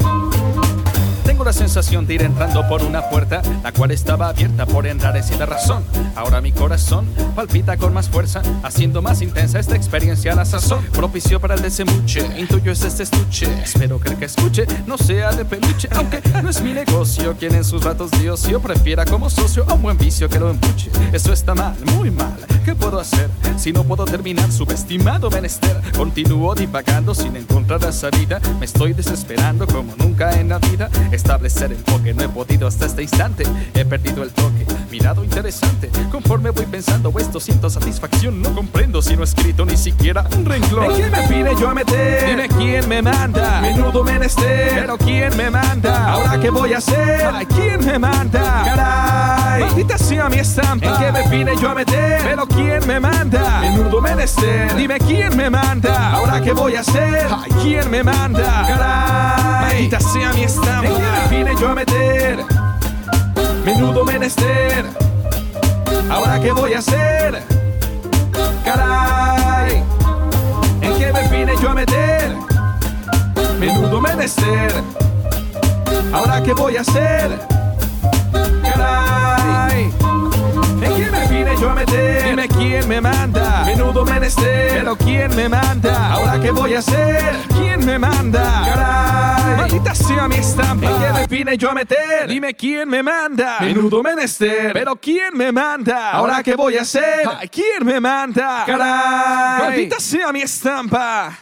Tengo 1.40 1.48
la 1.48 1.52
sensación 1.54 2.06
de 2.06 2.16
ir 2.16 2.22
entrando 2.22 2.68
por 2.68 2.82
una 2.82 3.08
puerta, 3.08 3.40
la 3.62 3.72
cual 3.72 3.92
estaba 3.92 4.28
abierta 4.28 4.66
por 4.66 4.86
enrarecida 4.86 5.46
razón. 5.46 5.82
Ahora 6.14 6.42
mi 6.42 6.52
corazón 6.52 7.06
palpita 7.34 7.78
con 7.78 7.94
más 7.94 8.10
fuerza, 8.10 8.42
haciendo 8.62 9.00
más 9.00 9.22
intensa 9.22 9.58
esta 9.58 9.74
experiencia 9.74 10.34
a 10.34 10.36
la 10.36 10.44
sazón. 10.44 10.84
Propicio 10.92 11.40
para 11.40 11.54
el 11.54 11.62
desembuche, 11.62 12.20
intuyo 12.38 12.72
es 12.72 12.84
este 12.84 13.04
estuche. 13.04 13.46
Espero 13.62 13.98
que 13.98 14.10
el 14.10 14.18
que 14.18 14.26
escuche 14.26 14.66
no 14.86 14.98
sea 14.98 15.32
de 15.32 15.46
peluche, 15.46 15.88
aunque 15.92 16.20
no 16.42 16.50
es 16.50 16.60
mi 16.60 16.74
negocio. 16.74 17.34
Quien 17.38 17.54
en 17.54 17.64
sus 17.64 17.84
ratos 17.84 18.10
de 18.10 18.30
ocio 18.30 18.60
prefiera 18.60 19.06
como 19.06 19.30
socio 19.30 19.64
a 19.66 19.72
un 19.72 19.80
buen 19.80 19.96
vicio 19.96 20.28
que 20.28 20.38
lo 20.38 20.50
empuche. 20.50 20.90
Eso 21.10 21.32
está 21.32 21.54
mal, 21.54 21.74
muy 21.96 22.10
mal. 22.10 22.36
¿Qué 22.66 22.74
puedo 22.74 23.00
hacer 23.00 23.30
si 23.56 23.72
no 23.72 23.84
puedo 23.84 24.04
terminar 24.04 24.52
subestimado 24.52 25.30
menester? 25.30 25.80
Continúo 25.96 26.54
divagando 26.54 27.14
sin 27.14 27.34
encontrar 27.34 27.80
la 27.80 27.92
salida. 27.92 28.40
Me 28.58 28.66
estoy 28.66 28.92
desesperando 28.92 29.66
como 29.66 29.96
nunca 29.96 30.38
en 30.38 30.50
la 30.50 30.58
vida. 30.58 30.90
Establecer 31.30 31.70
enfoque 31.70 32.12
no 32.12 32.24
he 32.24 32.28
podido 32.28 32.66
hasta 32.66 32.86
este 32.86 33.02
instante. 33.02 33.44
He 33.72 33.84
perdido 33.84 34.24
el 34.24 34.32
toque, 34.32 34.66
mirado 34.90 35.22
interesante. 35.22 35.88
Conforme 36.10 36.50
voy 36.50 36.66
pensando 36.66 37.14
esto 37.20 37.38
siento 37.38 37.70
satisfacción. 37.70 38.42
No 38.42 38.52
comprendo 38.52 39.00
si 39.00 39.14
no 39.14 39.22
he 39.22 39.26
escrito 39.26 39.64
ni 39.64 39.76
siquiera 39.76 40.26
un 40.36 40.44
renglón. 40.44 40.86
¿En 40.86 40.96
quién 40.96 41.12
me 41.12 41.28
vine 41.28 41.54
yo 41.56 41.70
a 41.70 41.74
meter? 41.74 42.30
Dime 42.30 42.48
quién 42.48 42.88
me 42.88 43.00
manda. 43.00 43.60
Menudo 43.60 44.02
menester, 44.02 44.72
pero 44.74 44.98
quién 44.98 45.36
me 45.36 45.50
manda. 45.50 46.14
Ahora 46.14 46.40
qué 46.40 46.50
voy 46.50 46.72
a 46.72 46.78
hacer? 46.78 47.24
¿A 47.24 47.44
quién 47.44 47.86
me 47.86 47.96
manda? 47.96 48.62
Caray, 48.64 49.62
maldita 49.62 49.98
sea 49.98 50.28
mi 50.28 50.38
estampa. 50.38 50.86
¿En 50.88 50.96
qué 50.96 51.12
me 51.12 51.28
vine 51.28 51.52
yo 51.62 51.70
a 51.70 51.74
meter? 51.76 52.22
Pero 52.24 52.44
quién 52.48 52.84
me 52.88 52.98
manda. 52.98 53.60
Menudo 53.60 54.00
menester, 54.00 54.74
dime 54.74 54.98
quién 54.98 55.36
me 55.36 55.48
manda. 55.48 56.10
Ahora 56.10 56.40
qué 56.42 56.52
voy 56.52 56.74
a 56.74 56.80
hacer? 56.80 57.28
¿A 57.30 57.44
quién 57.62 57.88
me 57.88 58.02
manda? 58.02 58.64
Caray, 58.66 59.62
maldita 59.62 60.00
sea 60.00 60.32
mi 60.32 60.42
estampa. 60.42 61.09
¿En 61.10 61.26
qué 61.26 61.36
me 61.36 61.44
vine 61.44 61.60
yo 61.60 61.68
a 61.70 61.74
meter? 61.74 62.38
Menudo 63.64 64.04
menester. 64.04 64.84
Ahora 66.10 66.40
qué 66.40 66.52
voy 66.52 66.74
a 66.74 66.78
hacer? 66.78 67.42
Caray, 68.64 69.82
¿en 70.80 70.98
qué 70.98 71.12
me 71.12 71.28
vine 71.28 71.54
yo 71.60 71.70
a 71.70 71.74
meter? 71.74 72.36
Menudo 73.58 74.00
menester. 74.00 74.72
Ahora 76.12 76.42
qué 76.42 76.52
voy 76.52 76.76
a 76.76 76.80
hacer? 76.82 77.38
Caray. 78.62 79.92
¿En 80.82 80.94
quién 80.94 81.12
me 81.12 81.26
vine 81.28 81.56
yo 81.60 81.70
a 81.70 81.74
meter? 81.74 82.24
Dime 82.24 82.48
quién 82.48 82.88
me 82.88 83.00
manda. 83.00 83.64
Menudo 83.64 84.04
menester. 84.04 84.70
Pero 84.72 84.96
quién 84.96 85.34
me 85.36 85.48
manda. 85.48 86.12
Ahora 86.12 86.40
qué 86.40 86.50
voy 86.50 86.74
a 86.74 86.78
hacer? 86.78 87.36
¿Quién 87.48 87.84
me 87.84 87.98
manda? 87.98 88.62
Caray. 88.64 89.56
Maldita 89.56 89.94
sea 89.94 90.28
mi 90.28 90.36
estampa. 90.36 90.86
¿En 90.86 91.02
qué 91.02 91.12
me 91.12 91.26
vine 91.26 91.58
yo 91.58 91.70
a 91.70 91.74
meter? 91.74 92.28
Dime 92.28 92.54
quién 92.54 92.88
me 92.88 93.02
manda. 93.02 93.58
Menudo 93.60 94.02
menester. 94.02 94.72
Pero 94.72 94.96
quién 94.96 95.36
me 95.36 95.52
manda. 95.52 96.12
Ahora 96.12 96.42
qué 96.42 96.54
voy 96.54 96.78
a 96.78 96.82
hacer? 96.82 97.28
¿Quién 97.50 97.84
me 97.84 98.00
manda? 98.00 98.64
Caray. 98.66 99.62
Maldita 99.62 100.00
sea 100.00 100.32
mi 100.32 100.42
estampa. 100.42 101.36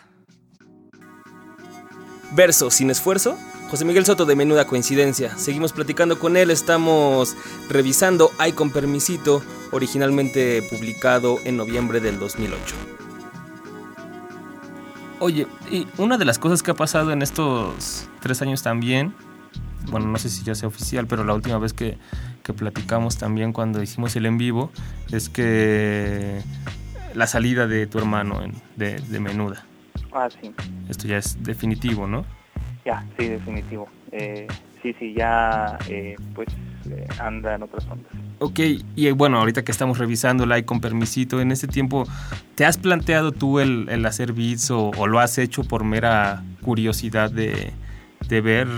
Verso 2.32 2.70
sin 2.70 2.91
esfuerzo. 2.91 3.39
José 3.68 3.84
Miguel 3.84 4.06
Soto 4.06 4.24
de 4.24 4.34
Menuda 4.34 4.66
Coincidencia. 4.66 5.36
Seguimos 5.36 5.72
platicando 5.72 6.18
con 6.18 6.36
él, 6.36 6.50
estamos 6.50 7.36
revisando 7.68 8.30
Ay 8.38 8.52
con 8.52 8.70
Permisito, 8.70 9.42
originalmente 9.72 10.62
publicado 10.70 11.36
en 11.44 11.56
noviembre 11.58 12.00
del 12.00 12.18
2008. 12.18 12.74
Oye, 15.20 15.46
y 15.70 15.86
una 15.98 16.16
de 16.16 16.24
las 16.24 16.38
cosas 16.38 16.62
que 16.62 16.70
ha 16.70 16.74
pasado 16.74 17.10
en 17.12 17.20
estos 17.22 18.08
tres 18.20 18.40
años 18.40 18.62
también, 18.62 19.12
bueno, 19.90 20.06
no 20.06 20.16
sé 20.18 20.30
si 20.30 20.44
ya 20.44 20.54
sea 20.54 20.68
oficial, 20.68 21.06
pero 21.06 21.24
la 21.24 21.34
última 21.34 21.58
vez 21.58 21.72
que, 21.74 21.98
que 22.44 22.52
platicamos 22.54 23.18
también 23.18 23.52
cuando 23.52 23.82
hicimos 23.82 24.14
el 24.16 24.26
en 24.26 24.38
vivo, 24.38 24.70
es 25.12 25.28
que 25.28 26.40
la 27.14 27.26
salida 27.26 27.66
de 27.66 27.86
tu 27.86 27.98
hermano 27.98 28.42
en- 28.42 28.54
de, 28.76 29.00
de 29.00 29.20
Menuda. 29.20 29.64
Ah, 30.12 30.28
sí, 30.30 30.52
Esto 30.88 31.06
ya 31.08 31.18
es 31.18 31.42
definitivo, 31.42 32.06
¿no? 32.06 32.24
Ya, 32.89 33.05
sí, 33.18 33.28
definitivo. 33.28 33.86
Eh, 34.12 34.47
sí, 34.82 34.95
sí, 34.99 35.12
ya, 35.14 35.78
eh, 35.89 36.16
pues 36.34 36.49
eh, 36.91 37.07
anda 37.20 37.55
en 37.55 37.62
otras 37.62 37.86
ondas. 37.86 38.11
Ok, 38.39 38.61
y 38.97 39.11
bueno, 39.11 39.39
ahorita 39.39 39.62
que 39.62 39.72
estamos 39.72 39.99
revisándola 39.99 40.59
y 40.59 40.62
con 40.62 40.80
permisito, 40.80 41.41
en 41.41 41.53
este 41.53 41.66
tiempo, 41.66 42.05
¿te 42.55 42.64
has 42.64 42.78
planteado 42.78 43.32
tú 43.32 43.61
el, 43.61 43.89
el 43.91 44.07
hacer 44.07 44.32
beats 44.32 44.70
o, 44.70 44.91
o 44.97 45.07
lo 45.07 45.18
has 45.18 45.36
hecho 45.39 45.64
por 45.64 45.84
mera 45.84 46.43
curiosidad 46.62 47.30
de, 47.30 47.72
de 48.28 48.41
ver, 48.41 48.68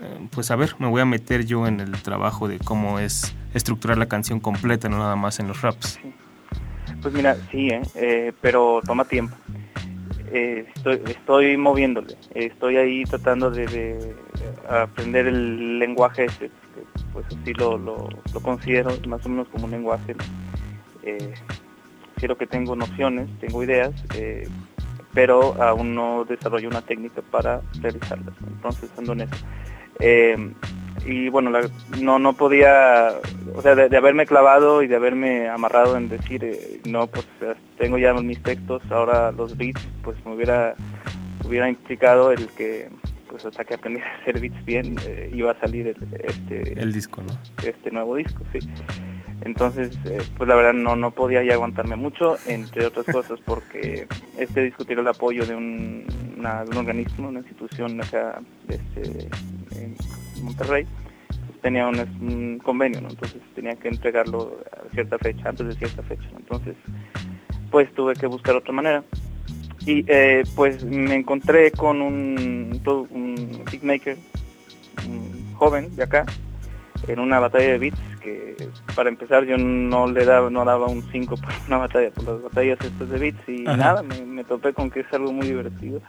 eh, 0.00 0.28
pues 0.30 0.50
a 0.50 0.56
ver, 0.56 0.74
me 0.78 0.86
voy 0.86 1.02
a 1.02 1.04
meter 1.04 1.44
yo 1.44 1.66
en 1.66 1.80
el 1.80 1.92
trabajo 2.02 2.48
de 2.48 2.58
cómo 2.58 2.98
es 2.98 3.34
estructurar 3.52 3.98
la 3.98 4.06
canción 4.06 4.40
completa, 4.40 4.88
no 4.88 4.98
nada 4.98 5.16
más 5.16 5.40
en 5.40 5.48
los 5.48 5.60
raps? 5.60 5.98
Pues 7.02 7.12
mira, 7.12 7.36
sí, 7.50 7.68
¿eh? 7.68 7.82
Eh, 7.96 8.32
pero 8.40 8.80
toma 8.86 9.04
tiempo. 9.04 9.36
Eh, 10.32 10.66
estoy, 11.06 11.56
moviéndole, 11.56 12.14
eh, 12.34 12.46
estoy 12.46 12.76
ahí 12.76 13.04
tratando 13.04 13.50
de, 13.50 13.66
de 13.66 14.14
aprender 14.68 15.26
el 15.26 15.78
lenguaje 15.78 16.24
ese, 16.24 16.48
que, 16.48 16.82
pues 17.12 17.26
así 17.26 17.54
lo, 17.54 17.78
lo, 17.78 18.08
considero 18.42 18.90
más 19.08 19.24
o 19.24 19.28
menos 19.28 19.48
como 19.48 19.66
un 19.66 19.70
lenguaje. 19.70 20.14
Eh, 21.02 21.34
quiero 22.16 22.36
que 22.36 22.46
tengo 22.46 22.74
nociones, 22.74 23.28
tengo 23.38 23.62
ideas, 23.62 23.92
eh, 24.14 24.48
pero 25.14 25.60
aún 25.62 25.94
no 25.94 26.24
desarrollo 26.24 26.68
una 26.68 26.82
técnica 26.82 27.22
para 27.22 27.62
realizarlas. 27.80 28.34
Entonces 28.46 28.90
ando 28.98 29.12
en 29.12 29.20
eso. 29.22 29.36
Y 31.06 31.28
bueno, 31.28 31.50
la- 31.50 31.68
no 32.00 32.18
no 32.18 32.32
podía, 32.32 33.12
o 33.54 33.62
sea, 33.62 33.74
de, 33.74 33.88
de 33.88 33.96
haberme 33.96 34.26
clavado 34.26 34.82
y 34.82 34.88
de 34.88 34.96
haberme 34.96 35.48
amarrado 35.48 35.96
en 35.96 36.08
decir, 36.08 36.42
eh, 36.44 36.80
no, 36.84 37.06
pues 37.06 37.26
tengo 37.78 37.96
ya 37.98 38.12
mis 38.14 38.42
textos, 38.42 38.82
ahora 38.90 39.30
los 39.32 39.56
beats, 39.56 39.86
pues 40.02 40.16
me 40.26 40.34
hubiera 40.34 40.74
hubiera 41.46 41.68
implicado 41.68 42.32
el 42.32 42.48
que, 42.48 42.88
pues 43.30 43.44
hasta 43.46 43.64
que 43.64 43.74
aprendiera 43.74 44.10
a 44.16 44.20
hacer 44.20 44.40
beats 44.40 44.64
bien, 44.64 44.96
eh, 45.06 45.30
iba 45.32 45.52
a 45.52 45.60
salir 45.60 45.86
el, 45.86 45.96
este 46.24 46.72
El 46.80 46.92
disco, 46.92 47.22
¿no? 47.22 47.38
este 47.68 47.90
nuevo 47.92 48.16
disco, 48.16 48.42
sí. 48.52 48.58
Entonces, 49.42 49.96
eh, 50.06 50.18
pues 50.36 50.48
la 50.48 50.56
verdad 50.56 50.72
no, 50.72 50.96
no 50.96 51.10
podía 51.12 51.44
ya 51.44 51.52
aguantarme 51.54 51.94
mucho, 51.94 52.36
entre 52.46 52.86
otras 52.86 53.06
cosas 53.06 53.38
porque 53.44 54.08
este 54.38 54.62
disco 54.64 54.84
tiene 54.84 55.02
el 55.02 55.08
apoyo 55.08 55.44
de 55.46 55.54
un, 55.54 56.04
una- 56.38 56.64
de 56.64 56.70
un 56.70 56.78
organismo, 56.78 57.28
una 57.28 57.40
institución 57.40 58.00
acá 58.00 58.40
este, 58.68 59.28
en 59.28 59.55
Monterrey. 60.46 60.86
Tenía 61.62 61.86
un, 61.88 61.98
un 61.98 62.58
convenio, 62.58 63.00
¿no? 63.00 63.08
entonces 63.08 63.40
tenía 63.54 63.74
que 63.74 63.88
entregarlo 63.88 64.58
a 64.72 64.92
cierta 64.94 65.18
fecha, 65.18 65.48
antes 65.48 65.66
de 65.66 65.74
cierta 65.74 66.02
fecha. 66.02 66.26
¿no? 66.32 66.38
Entonces, 66.38 66.76
pues 67.70 67.92
tuve 67.94 68.14
que 68.14 68.26
buscar 68.26 68.56
otra 68.56 68.72
manera. 68.72 69.02
Y 69.84 70.04
eh, 70.08 70.42
pues 70.54 70.84
me 70.84 71.14
encontré 71.14 71.70
con 71.70 72.02
un, 72.02 72.80
un 73.10 73.64
beatmaker, 73.70 74.16
un 75.06 75.54
joven 75.54 75.94
de 75.94 76.02
acá, 76.02 76.24
en 77.06 77.20
una 77.20 77.38
batalla 77.38 77.72
de 77.72 77.78
beats 77.78 78.00
que 78.20 78.56
para 78.94 79.08
empezar 79.08 79.44
yo 79.44 79.56
no 79.56 80.06
le 80.08 80.24
daba 80.24 80.50
no 80.50 80.64
daba 80.64 80.86
un 80.86 81.02
5 81.02 81.36
por 81.36 81.52
una 81.68 81.78
batalla 81.78 82.10
por 82.10 82.24
las 82.24 82.42
batallas 82.42 82.78
estas 82.80 83.08
de 83.08 83.18
beats 83.18 83.48
y 83.48 83.66
Ajá. 83.66 83.76
nada 83.76 84.02
me, 84.02 84.20
me 84.22 84.44
topé 84.44 84.72
con 84.72 84.90
que 84.90 85.00
es 85.00 85.12
algo 85.12 85.32
muy 85.32 85.46
divertido 85.46 86.00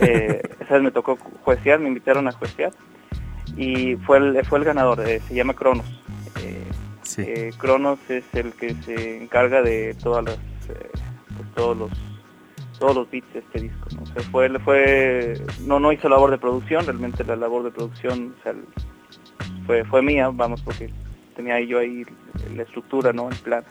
eh, 0.00 0.42
esa 0.60 0.74
vez 0.74 0.82
me 0.82 0.90
tocó 0.90 1.16
juecear 1.44 1.78
me 1.78 1.88
invitaron 1.88 2.26
a 2.28 2.32
juecear 2.32 2.72
y 3.58 3.96
fue 3.96 4.18
el 4.18 4.44
fue 4.46 4.60
el 4.60 4.64
ganador 4.64 5.00
eh, 5.06 5.20
se 5.28 5.34
llama 5.34 5.52
Cronos 5.54 5.84
Eh, 6.42 6.64
Sí. 7.02 7.22
eh, 7.26 7.50
Cronos 7.58 7.98
es 8.08 8.24
el 8.34 8.52
que 8.52 8.74
se 8.84 9.16
encarga 9.22 9.62
de 9.62 9.94
todas 10.02 10.24
las 10.24 10.38
pues, 10.66 11.54
todos 11.54 11.76
los 11.76 11.90
todos 12.78 12.94
los 12.94 13.10
beats 13.10 13.32
de 13.32 13.40
este 13.40 13.60
disco 13.62 13.88
¿no? 13.96 14.02
O 14.02 14.06
sea, 14.06 14.22
fue 14.30 14.48
fue 14.60 15.34
no 15.66 15.80
no 15.80 15.90
hizo 15.92 16.08
labor 16.08 16.30
de 16.30 16.38
producción 16.38 16.84
realmente 16.86 17.24
la 17.24 17.34
labor 17.36 17.64
de 17.64 17.70
producción 17.72 18.34
o 18.38 18.42
sea, 18.42 18.54
fue 19.66 19.84
fue 19.84 20.02
mía 20.02 20.30
vamos 20.32 20.62
porque 20.62 20.90
tenía 21.34 21.58
yo 21.60 21.78
ahí 21.78 22.04
la 22.54 22.62
estructura 22.62 23.12
no 23.12 23.28
el 23.30 23.36
plan 23.36 23.64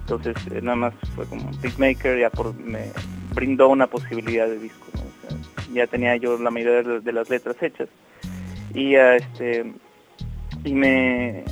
entonces 0.00 0.34
nada 0.62 0.76
más 0.76 0.94
fue 1.14 1.24
como 1.26 1.48
un 1.48 1.60
beatmaker 1.62 2.18
ya 2.18 2.30
por 2.30 2.52
me 2.54 2.90
brindó 3.34 3.68
una 3.68 3.86
posibilidad 3.86 4.46
de 4.46 4.58
disco 4.58 4.86
¿no? 4.94 5.00
O 5.02 5.28
sea, 5.28 5.38
ya 5.72 5.86
tenía 5.86 6.16
yo 6.16 6.36
la 6.38 6.50
mayoría 6.50 6.82
de, 6.82 7.00
de 7.00 7.12
las 7.12 7.30
letras 7.30 7.56
hechas 7.62 7.88
y 8.74 8.96
ah, 8.96 9.16
este 9.16 9.72
y 10.64 10.74
me, 10.74 11.42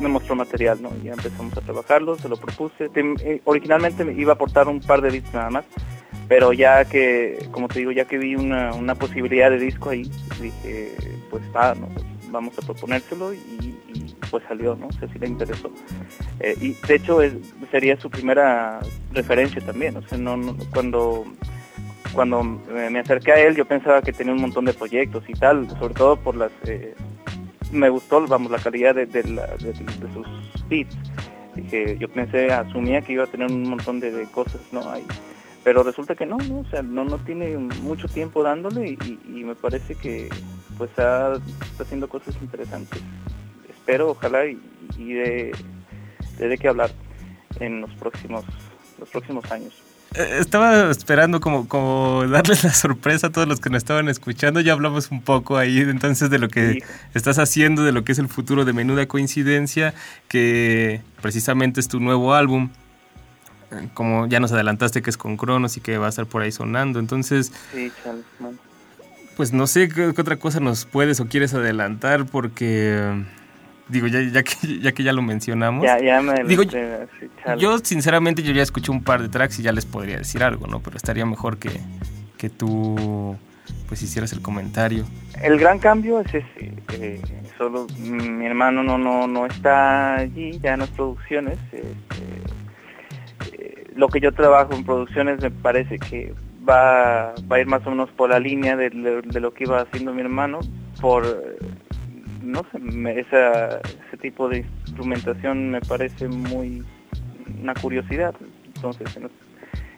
me 0.00 0.08
mostró 0.08 0.34
material, 0.34 0.80
¿no? 0.80 0.90
Ya 1.02 1.12
empezamos 1.12 1.56
a 1.58 1.60
trabajarlo, 1.60 2.16
se 2.16 2.28
lo 2.28 2.36
propuse. 2.38 2.88
Eh, 2.94 3.40
originalmente 3.44 4.04
me 4.04 4.12
iba 4.14 4.32
a 4.32 4.34
aportar 4.34 4.66
un 4.68 4.80
par 4.80 5.02
de 5.02 5.10
beats 5.10 5.34
nada 5.34 5.50
más, 5.50 5.64
pero 6.28 6.52
ya 6.54 6.84
que, 6.86 7.46
como 7.50 7.68
te 7.68 7.80
digo, 7.80 7.92
ya 7.92 8.06
que 8.06 8.16
vi 8.16 8.36
una, 8.36 8.72
una 8.72 8.94
posibilidad 8.94 9.50
de 9.50 9.58
disco 9.58 9.90
ahí, 9.90 10.10
dije, 10.40 10.94
pues 11.28 11.42
va, 11.54 11.74
¿no? 11.74 11.88
Pues 11.88 12.04
vamos 12.30 12.56
a 12.58 12.62
proponérselo 12.62 13.34
y, 13.34 13.36
y, 13.36 14.14
pues 14.30 14.42
salió, 14.48 14.74
¿no? 14.76 14.90
Sea, 14.92 15.08
sí 15.12 15.18
le 15.18 15.26
interesó. 15.26 15.70
Eh, 16.38 16.54
y 16.60 16.72
de 16.86 16.94
hecho 16.94 17.20
es- 17.20 17.34
sería 17.70 18.00
su 18.00 18.08
primera 18.08 18.80
referencia 19.12 19.60
también, 19.60 19.96
o 19.96 20.02
sea, 20.08 20.16
no, 20.16 20.36
no- 20.36 20.56
cuando 20.72 21.26
cuando 22.12 22.42
me 22.42 22.98
acerqué 22.98 23.32
a 23.32 23.40
él 23.40 23.56
yo 23.56 23.64
pensaba 23.64 24.02
que 24.02 24.12
tenía 24.12 24.32
un 24.32 24.40
montón 24.40 24.64
de 24.64 24.74
proyectos 24.74 25.24
y 25.28 25.32
tal, 25.34 25.68
sobre 25.78 25.94
todo 25.94 26.16
por 26.16 26.36
las 26.36 26.50
eh, 26.66 26.94
me 27.72 27.88
gustó 27.88 28.26
vamos 28.26 28.50
la 28.50 28.58
calidad 28.58 28.94
de, 28.94 29.06
sus 30.12 30.68
beats. 30.68 30.96
Dije, 31.54 31.96
yo 31.98 32.08
pensé, 32.08 32.52
asumía 32.52 33.02
que 33.02 33.14
iba 33.14 33.24
a 33.24 33.26
tener 33.26 33.50
un 33.50 33.68
montón 33.68 34.00
de, 34.00 34.26
cosas, 34.32 34.60
¿no? 34.72 34.88
Ahí. 34.88 35.04
Pero 35.64 35.82
resulta 35.82 36.14
que 36.14 36.26
no, 36.26 36.38
¿no? 36.38 36.60
O 36.60 36.64
sea, 36.66 36.82
no, 36.82 37.04
no 37.04 37.18
tiene 37.18 37.56
mucho 37.58 38.08
tiempo 38.08 38.42
dándole 38.42 38.90
y, 38.90 39.44
me 39.44 39.54
parece 39.54 39.94
que 39.94 40.28
pues 40.78 40.90
está, 40.90 41.34
haciendo 41.78 42.08
cosas 42.08 42.34
interesantes. 42.40 43.02
Espero, 43.68 44.10
ojalá, 44.10 44.46
y, 44.46 44.58
de, 44.98 45.52
de 46.38 46.58
qué 46.58 46.68
hablar 46.68 46.90
en 47.58 47.80
los 47.80 47.90
próximos, 47.94 48.44
los 48.98 49.08
próximos 49.10 49.50
años. 49.50 49.89
Eh, 50.14 50.38
Estaba 50.40 50.90
esperando 50.90 51.40
como, 51.40 51.68
como 51.68 52.24
darles 52.28 52.64
la 52.64 52.72
sorpresa 52.74 53.28
a 53.28 53.30
todos 53.30 53.46
los 53.46 53.60
que 53.60 53.70
nos 53.70 53.78
estaban 53.78 54.08
escuchando. 54.08 54.60
Ya 54.60 54.72
hablamos 54.72 55.10
un 55.10 55.22
poco 55.22 55.56
ahí 55.56 55.78
entonces 55.80 56.30
de 56.30 56.38
lo 56.38 56.48
que 56.48 56.72
Sí. 56.74 56.82
estás 57.14 57.38
haciendo, 57.38 57.84
de 57.84 57.92
lo 57.92 58.02
que 58.04 58.12
es 58.12 58.18
el 58.18 58.28
futuro 58.28 58.64
de 58.64 58.72
Menuda 58.72 59.06
Coincidencia, 59.06 59.94
que 60.28 61.00
precisamente 61.22 61.80
es 61.80 61.88
tu 61.88 62.00
nuevo 62.00 62.34
álbum. 62.34 62.70
Eh, 63.70 63.88
Como 63.94 64.26
ya 64.26 64.40
nos 64.40 64.50
adelantaste 64.52 65.00
que 65.02 65.10
es 65.10 65.16
con 65.16 65.36
Cronos 65.36 65.76
y 65.76 65.80
que 65.80 65.96
va 65.98 66.06
a 66.06 66.08
estar 66.10 66.26
por 66.26 66.42
ahí 66.42 66.50
sonando. 66.52 66.98
Entonces, 66.98 67.52
Sí, 67.72 67.92
chale, 68.02 68.22
pues 69.36 69.52
no 69.52 69.66
sé 69.66 69.88
qué, 69.88 70.12
qué 70.14 70.20
otra 70.20 70.36
cosa 70.36 70.60
nos 70.60 70.84
puedes 70.86 71.20
o 71.20 71.26
quieres 71.26 71.54
adelantar 71.54 72.26
porque... 72.26 73.24
Digo, 73.90 74.06
ya, 74.06 74.20
ya, 74.22 74.42
que, 74.42 74.54
ya 74.82 74.92
que 74.92 75.02
ya 75.02 75.12
lo 75.12 75.22
mencionamos. 75.22 75.84
Ya, 75.84 75.98
ya 76.00 76.20
me 76.22 76.44
Digo, 76.44 76.62
sí. 76.64 76.70
Yo, 77.58 77.78
sinceramente, 77.78 78.42
yo 78.42 78.52
ya 78.52 78.62
escuché 78.62 78.90
un 78.90 79.02
par 79.02 79.20
de 79.22 79.28
tracks 79.28 79.58
y 79.58 79.62
ya 79.62 79.72
les 79.72 79.86
podría 79.86 80.16
decir 80.18 80.42
algo, 80.42 80.66
¿no? 80.66 80.80
Pero 80.80 80.96
estaría 80.96 81.26
mejor 81.26 81.58
que, 81.58 81.70
que 82.38 82.48
tú, 82.50 83.36
pues, 83.88 84.02
hicieras 84.02 84.32
el 84.32 84.40
comentario. 84.42 85.04
El 85.42 85.58
gran 85.58 85.78
cambio 85.78 86.20
es 86.20 86.34
ese. 86.34 86.72
eh, 86.94 87.20
solo 87.58 87.86
mi 87.98 88.46
hermano 88.46 88.82
no 88.82 88.96
no 88.98 89.26
no 89.26 89.44
está 89.46 90.16
allí 90.16 90.58
ya 90.62 90.74
en 90.74 90.80
las 90.80 90.88
producciones. 90.90 91.58
este, 91.72 91.82
eh, 93.52 93.86
lo 93.96 94.08
que 94.08 94.20
yo 94.20 94.32
trabajo 94.32 94.74
en 94.74 94.84
producciones 94.84 95.40
me 95.42 95.50
parece 95.50 95.98
que 95.98 96.32
va, 96.68 97.34
va 97.50 97.56
a 97.56 97.60
ir 97.60 97.66
más 97.66 97.86
o 97.86 97.90
menos 97.90 98.10
por 98.10 98.30
la 98.30 98.38
línea 98.38 98.76
de, 98.76 98.90
de- 98.90 99.22
de 99.22 99.40
lo 99.40 99.52
que 99.52 99.64
iba 99.64 99.80
haciendo 99.80 100.12
mi 100.12 100.20
hermano, 100.20 100.60
por 101.00 101.24
no 102.42 102.62
sé, 102.72 102.78
me- 102.78 103.18
esa, 103.18 103.78
ese 103.80 104.16
tipo 104.20 104.48
de 104.48 104.58
instrumentación 104.84 105.70
me 105.70 105.80
parece 105.80 106.28
muy 106.28 106.82
una 107.62 107.74
curiosidad. 107.74 108.34
Entonces, 108.74 109.16
en, 109.16 109.30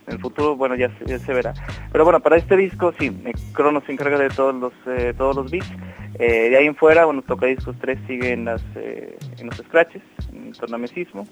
el 0.09 0.19
futuro, 0.19 0.57
bueno, 0.57 0.75
ya 0.75 0.89
se, 0.99 1.05
ya 1.07 1.19
se 1.19 1.33
verá. 1.33 1.55
Pero 1.93 2.05
bueno, 2.05 2.19
para 2.21 2.37
este 2.37 2.57
disco, 2.57 2.93
sí, 2.99 3.17
eh, 3.25 3.33
Cronos 3.53 3.85
se 3.85 3.93
encarga 3.93 4.19
de 4.19 4.29
todos 4.31 4.55
los 4.55 4.73
eh, 4.87 5.15
todos 5.17 5.37
los 5.37 5.51
beats. 5.51 5.71
Eh, 6.19 6.51
de 6.51 6.57
ahí 6.59 6.67
en 6.67 6.75
fuera, 6.77 7.05
bueno, 7.05 7.23
Toca 7.23 7.47
Discos 7.47 7.77
3 7.81 7.99
sigue 8.07 8.33
en, 8.33 8.45
las, 8.45 8.63
eh, 8.75 9.17
en 9.39 9.47
los 9.47 9.57
scratches, 9.57 10.03
en 10.33 10.49
el 10.49 10.57
tornamesismo. 10.59 11.27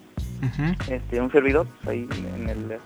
Este, 0.89 1.21
un 1.21 1.31
servidor, 1.33 1.67
pues, 1.85 1.89
ahí 1.89 2.09
en, 2.39 2.49
el, 2.49 2.79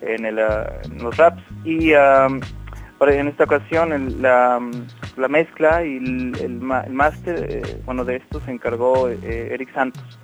en, 0.00 0.24
el, 0.26 0.38
ah, 0.38 0.72
en 0.84 0.98
los 1.02 1.16
raps. 1.16 1.42
Y 1.64 1.92
para- 1.92 2.28
en 3.08 3.28
esta 3.28 3.44
ocasión 3.44 3.92
el- 3.92 4.20
la, 4.20 4.60
la 5.16 5.28
mezcla 5.28 5.84
y 5.84 5.96
el, 5.96 6.36
el, 6.40 6.60
máster, 6.60 7.46
eh, 7.48 7.62
bueno, 7.86 8.04
de 8.04 8.16
esto 8.16 8.40
se 8.44 8.50
encargó 8.50 9.08
eh, 9.08 9.18
Eric 9.52 9.72
Santos. 9.72 10.18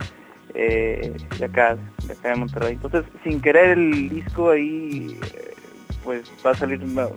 eh, 0.58 1.12
de 1.38 1.44
acá, 1.44 1.76
de 2.06 2.12
acá 2.14 2.30
de 2.30 2.36
Monterrey. 2.36 2.72
Entonces, 2.74 3.04
sin 3.24 3.42
querer 3.42 3.76
el 3.76 4.08
disco 4.08 4.50
ahí, 4.50 5.18
eh, 5.34 5.50
pues 6.02 6.22
va 6.46 6.52
a 6.52 6.54
salir 6.54 6.82
una- 6.82 7.08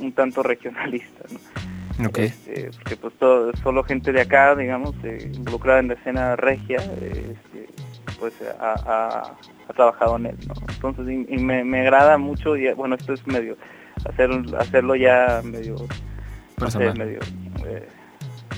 un 0.00 0.12
tanto 0.12 0.42
regionalista, 0.42 1.24
¿no? 1.30 2.08
Ok. 2.08 2.18
Este, 2.18 2.70
porque 2.76 2.96
pues 2.96 3.14
todo, 3.20 3.52
solo 3.62 3.84
gente 3.84 4.10
de 4.10 4.20
acá, 4.22 4.56
digamos, 4.56 4.94
involucrada 5.04 5.78
en 5.80 5.88
la 5.88 5.94
escena 5.94 6.34
regia, 6.36 6.78
este, 6.78 7.68
pues 8.18 8.32
ha, 8.58 8.74
ha- 8.84 9.34
ha 9.68 9.72
trabajado 9.74 10.16
en 10.16 10.26
él, 10.26 10.36
¿no? 10.48 10.54
Entonces, 10.72 11.06
y, 11.08 11.34
y 11.34 11.38
me, 11.38 11.62
me 11.62 11.80
agrada 11.82 12.18
mucho, 12.18 12.56
y 12.56 12.72
bueno, 12.72 12.96
esto 12.96 13.12
es 13.12 13.24
medio, 13.28 13.56
hacer, 14.06 14.30
hacerlo 14.58 14.96
ya 14.96 15.40
medio, 15.44 15.76
no 16.58 16.70
sé, 16.70 16.92
medio, 16.92 17.20
eh, 17.66 17.88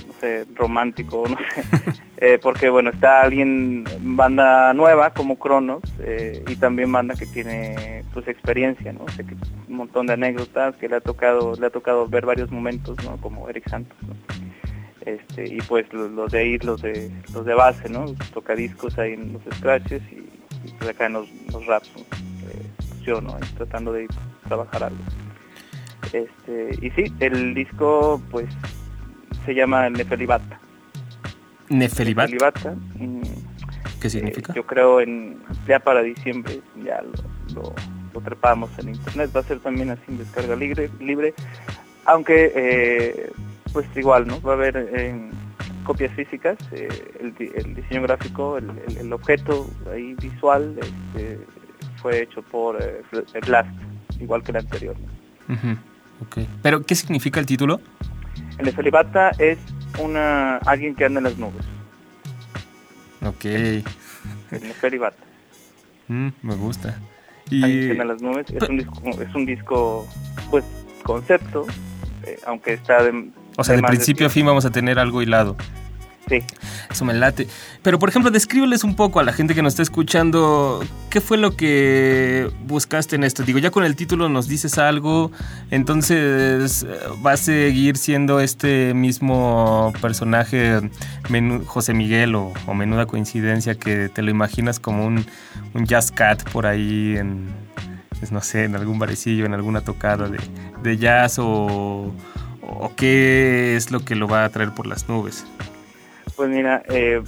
no 0.07 0.13
sé, 0.19 0.45
romántico, 0.55 1.23
no 1.27 1.37
sé, 1.37 2.01
Eh, 2.23 2.37
porque 2.39 2.69
bueno, 2.69 2.91
está 2.91 3.21
alguien, 3.21 3.83
banda 3.99 4.75
nueva 4.75 5.09
como 5.09 5.39
Cronos, 5.39 5.81
eh, 6.01 6.43
y 6.47 6.55
también 6.55 6.91
banda 6.91 7.15
que 7.15 7.25
tiene 7.25 8.03
pues 8.13 8.27
experiencia, 8.27 8.93
¿no? 8.93 9.05
O 9.05 9.09
sea, 9.09 9.25
que 9.25 9.33
un 9.67 9.75
montón 9.75 10.05
de 10.05 10.13
anécdotas 10.13 10.75
que 10.75 10.87
le 10.87 10.97
ha 10.97 11.01
tocado, 11.01 11.55
le 11.59 11.65
ha 11.65 11.71
tocado 11.71 12.07
ver 12.07 12.27
varios 12.27 12.51
momentos, 12.51 12.95
¿no? 13.03 13.17
Como 13.17 13.49
Eric 13.49 13.67
Santos, 13.67 13.97
¿no? 14.03 14.13
Este, 15.03 15.51
y 15.51 15.57
pues 15.61 15.91
los, 15.91 16.11
los 16.11 16.31
de 16.31 16.37
ahí, 16.37 16.59
los 16.59 16.83
de, 16.83 17.09
los 17.33 17.43
de 17.43 17.55
base, 17.55 17.89
¿no? 17.89 18.05
Tocadiscos 18.35 18.99
ahí 18.99 19.13
en 19.13 19.33
los 19.33 19.41
scratches 19.57 20.03
y, 20.11 20.17
y 20.63 20.71
pues 20.77 20.91
acá 20.91 21.07
en 21.07 21.13
los, 21.13 21.27
los 21.51 21.65
raps, 21.65 21.91
¿no? 21.97 22.03
Yo, 23.03 23.19
¿no? 23.19 23.35
Tratando 23.57 23.93
de 23.93 24.07
trabajar 24.47 24.83
algo. 24.83 24.99
Este, 26.13 26.77
y 26.81 26.89
sí, 26.91 27.13
el 27.19 27.53
disco 27.53 28.21
pues 28.31 28.47
se 29.45 29.53
llama 29.53 29.89
Nefelibata. 29.89 30.59
Nefelibat, 31.69 32.29
Nefelibata, 32.29 32.75
mm, 32.95 33.21
¿qué 34.01 34.07
eh, 34.07 34.09
significa? 34.09 34.53
yo 34.53 34.65
creo 34.65 34.99
en 34.99 35.37
ya 35.67 35.79
para 35.79 36.01
diciembre 36.01 36.59
ya 36.83 37.01
lo, 37.01 37.61
lo, 37.61 37.73
lo 38.13 38.21
trepamos 38.21 38.69
en 38.79 38.89
internet. 38.89 39.31
Va 39.35 39.39
a 39.39 39.43
ser 39.43 39.59
también 39.59 39.89
así 39.89 40.01
en 40.09 40.17
descarga 40.17 40.55
libre, 40.55 40.89
libre 40.99 41.33
aunque 42.05 42.51
eh, 42.55 43.31
pues 43.71 43.85
igual, 43.95 44.27
¿no? 44.27 44.41
Va 44.41 44.51
a 44.51 44.55
haber 44.55 44.89
eh, 44.93 45.15
copias 45.85 46.11
físicas, 46.13 46.57
el, 46.73 47.33
di- 47.35 47.51
el 47.55 47.73
diseño 47.75 48.01
gráfico, 48.01 48.57
el, 48.57 48.69
el- 48.87 48.97
el 48.97 49.13
objeto 49.13 49.69
ahí 49.93 50.13
visual 50.15 50.77
este, 50.79 51.39
fue 52.01 52.23
hecho 52.23 52.41
por 52.41 52.77
Blast, 53.47 53.69
igual 54.19 54.43
que 54.43 54.51
el 54.51 54.57
anterior. 54.57 54.95
Ok. 56.21 56.39
¿Pero 56.61 56.81
qué 56.83 56.95
significa 56.95 57.39
el 57.39 57.45
título? 57.45 57.81
El 58.57 58.65
de 58.65 58.71
Felibata 58.71 59.31
es 59.37 59.57
una 59.99 60.57
alguien 60.57 60.95
que 60.95 61.05
anda 61.05 61.19
en 61.19 61.23
las 61.25 61.37
nubes, 61.37 61.65
Ok, 63.25 63.45
el 63.45 63.83
Nefelibata. 64.51 65.23
mm, 66.07 66.27
me 66.41 66.55
gusta. 66.55 66.97
Alguien 67.51 67.69
Y... 67.69 67.85
que 67.85 67.91
anda 67.91 68.03
en 68.03 68.07
las 68.09 68.21
nubes 68.21 68.45
es 68.49 68.69
un 68.69 68.77
disco, 68.77 69.21
es 69.21 69.35
un 69.35 69.45
disco 69.45 70.07
pues 70.49 70.63
concepto, 71.03 71.65
eh, 72.23 72.39
aunque 72.45 72.73
está 72.73 73.03
de 73.03 73.29
O 73.57 73.63
sea, 73.63 73.75
de 73.75 73.83
principio 73.83 74.27
a 74.27 74.29
fin 74.29 74.45
vamos 74.45 74.65
a 74.65 74.69
tener 74.71 74.97
algo 74.99 75.21
hilado. 75.21 75.55
Eso 76.89 77.05
me 77.05 77.13
late. 77.13 77.47
Pero, 77.81 77.99
por 77.99 78.09
ejemplo, 78.09 78.31
descríbeles 78.31 78.83
un 78.83 78.95
poco 78.95 79.19
a 79.19 79.23
la 79.23 79.33
gente 79.33 79.55
que 79.55 79.61
nos 79.61 79.73
está 79.73 79.83
escuchando 79.83 80.83
qué 81.09 81.21
fue 81.21 81.37
lo 81.37 81.55
que 81.55 82.49
buscaste 82.65 83.15
en 83.15 83.23
esto. 83.23 83.43
Digo, 83.43 83.59
ya 83.59 83.71
con 83.71 83.83
el 83.83 83.95
título 83.95 84.29
nos 84.29 84.47
dices 84.47 84.77
algo, 84.77 85.31
entonces 85.69 86.83
eh, 86.83 86.97
va 87.25 87.33
a 87.33 87.37
seguir 87.37 87.97
siendo 87.97 88.39
este 88.39 88.93
mismo 88.93 89.93
personaje, 90.01 90.81
José 91.65 91.93
Miguel 91.93 92.35
o, 92.35 92.53
o 92.65 92.73
Menuda 92.73 93.05
Coincidencia, 93.05 93.75
que 93.75 94.09
te 94.09 94.21
lo 94.21 94.31
imaginas 94.31 94.79
como 94.79 95.05
un, 95.05 95.25
jazz 95.85 96.11
cat 96.11 96.43
por 96.51 96.65
ahí 96.65 97.15
en, 97.17 97.47
pues, 98.19 98.31
no 98.31 98.41
sé, 98.41 98.65
en 98.65 98.75
algún 98.75 98.99
barecillo, 98.99 99.45
en 99.45 99.53
alguna 99.53 99.81
tocada 99.81 100.29
de, 100.83 100.97
jazz 100.97 101.37
o 101.39 102.13
qué 102.95 103.75
es 103.75 103.91
lo 103.91 104.05
que 104.05 104.15
lo 104.15 104.27
va 104.27 104.45
a 104.45 104.49
traer 104.49 104.71
por 104.73 104.87
las 104.87 105.09
nubes. 105.09 105.45
Pues 106.35 106.49
mira, 106.49 106.83
eh, 106.89 107.21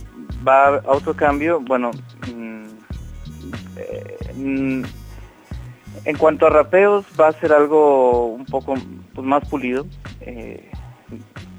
va 0.48 0.78
a 0.78 0.92
otro 0.92 1.14
cambio, 1.14 1.60
bueno, 1.60 1.92
mm, 2.34 2.66
eh, 3.78 4.34
mm, 4.36 4.84
en 6.06 6.18
cuanto 6.18 6.48
a 6.48 6.50
rapeos 6.50 7.06
va 7.20 7.28
a 7.28 7.34
ser 7.34 7.54
algo 7.54 8.28
un 8.28 8.46
poco 8.46 8.76
pues, 9.14 9.28
más 9.28 9.48
pulido, 9.48 9.86
eh, 10.22 10.70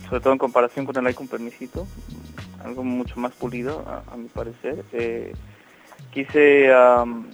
sobre 0.09 0.21
todo 0.21 0.33
en 0.33 0.39
comparación 0.39 0.87
con 0.87 0.97
el 0.97 1.07
Ay 1.07 1.15
con 1.15 1.29
Permisito, 1.29 1.87
algo 2.65 2.83
mucho 2.83 3.19
más 3.21 3.33
pulido 3.33 3.85
a, 3.87 4.03
a 4.13 4.17
mi 4.17 4.29
parecer. 4.29 4.85
Eh, 4.93 5.33
quise 6.11 6.73
am, 6.73 7.27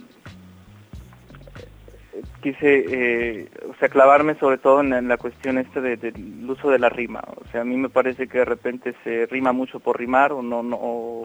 quise 2.43 2.59
eh, 2.63 3.49
o 3.69 3.75
sea 3.77 3.89
clavarme 3.89 4.35
sobre 4.37 4.59
todo 4.59 4.81
en, 4.81 5.09
la 5.09 5.17
cuestión 5.17 5.59
esta 5.59 5.81
de- 5.81 5.97
del 5.97 6.49
uso 6.49 6.71
de 6.71 6.79
la 6.79 6.89
rima. 6.89 7.23
O 7.37 7.45
sea 7.53 7.61
a 7.63 7.65
mí 7.65 7.77
me 7.77 7.89
parece 7.89 8.27
que 8.29 8.39
de 8.39 8.45
repente 8.45 8.95
se 9.05 9.27
rima 9.27 9.53
mucho 9.53 9.81
por 9.81 9.99
rimar 9.99 10.33
o 10.33 10.43
no 10.43 10.63
no 10.63 10.77
o, 10.81 11.23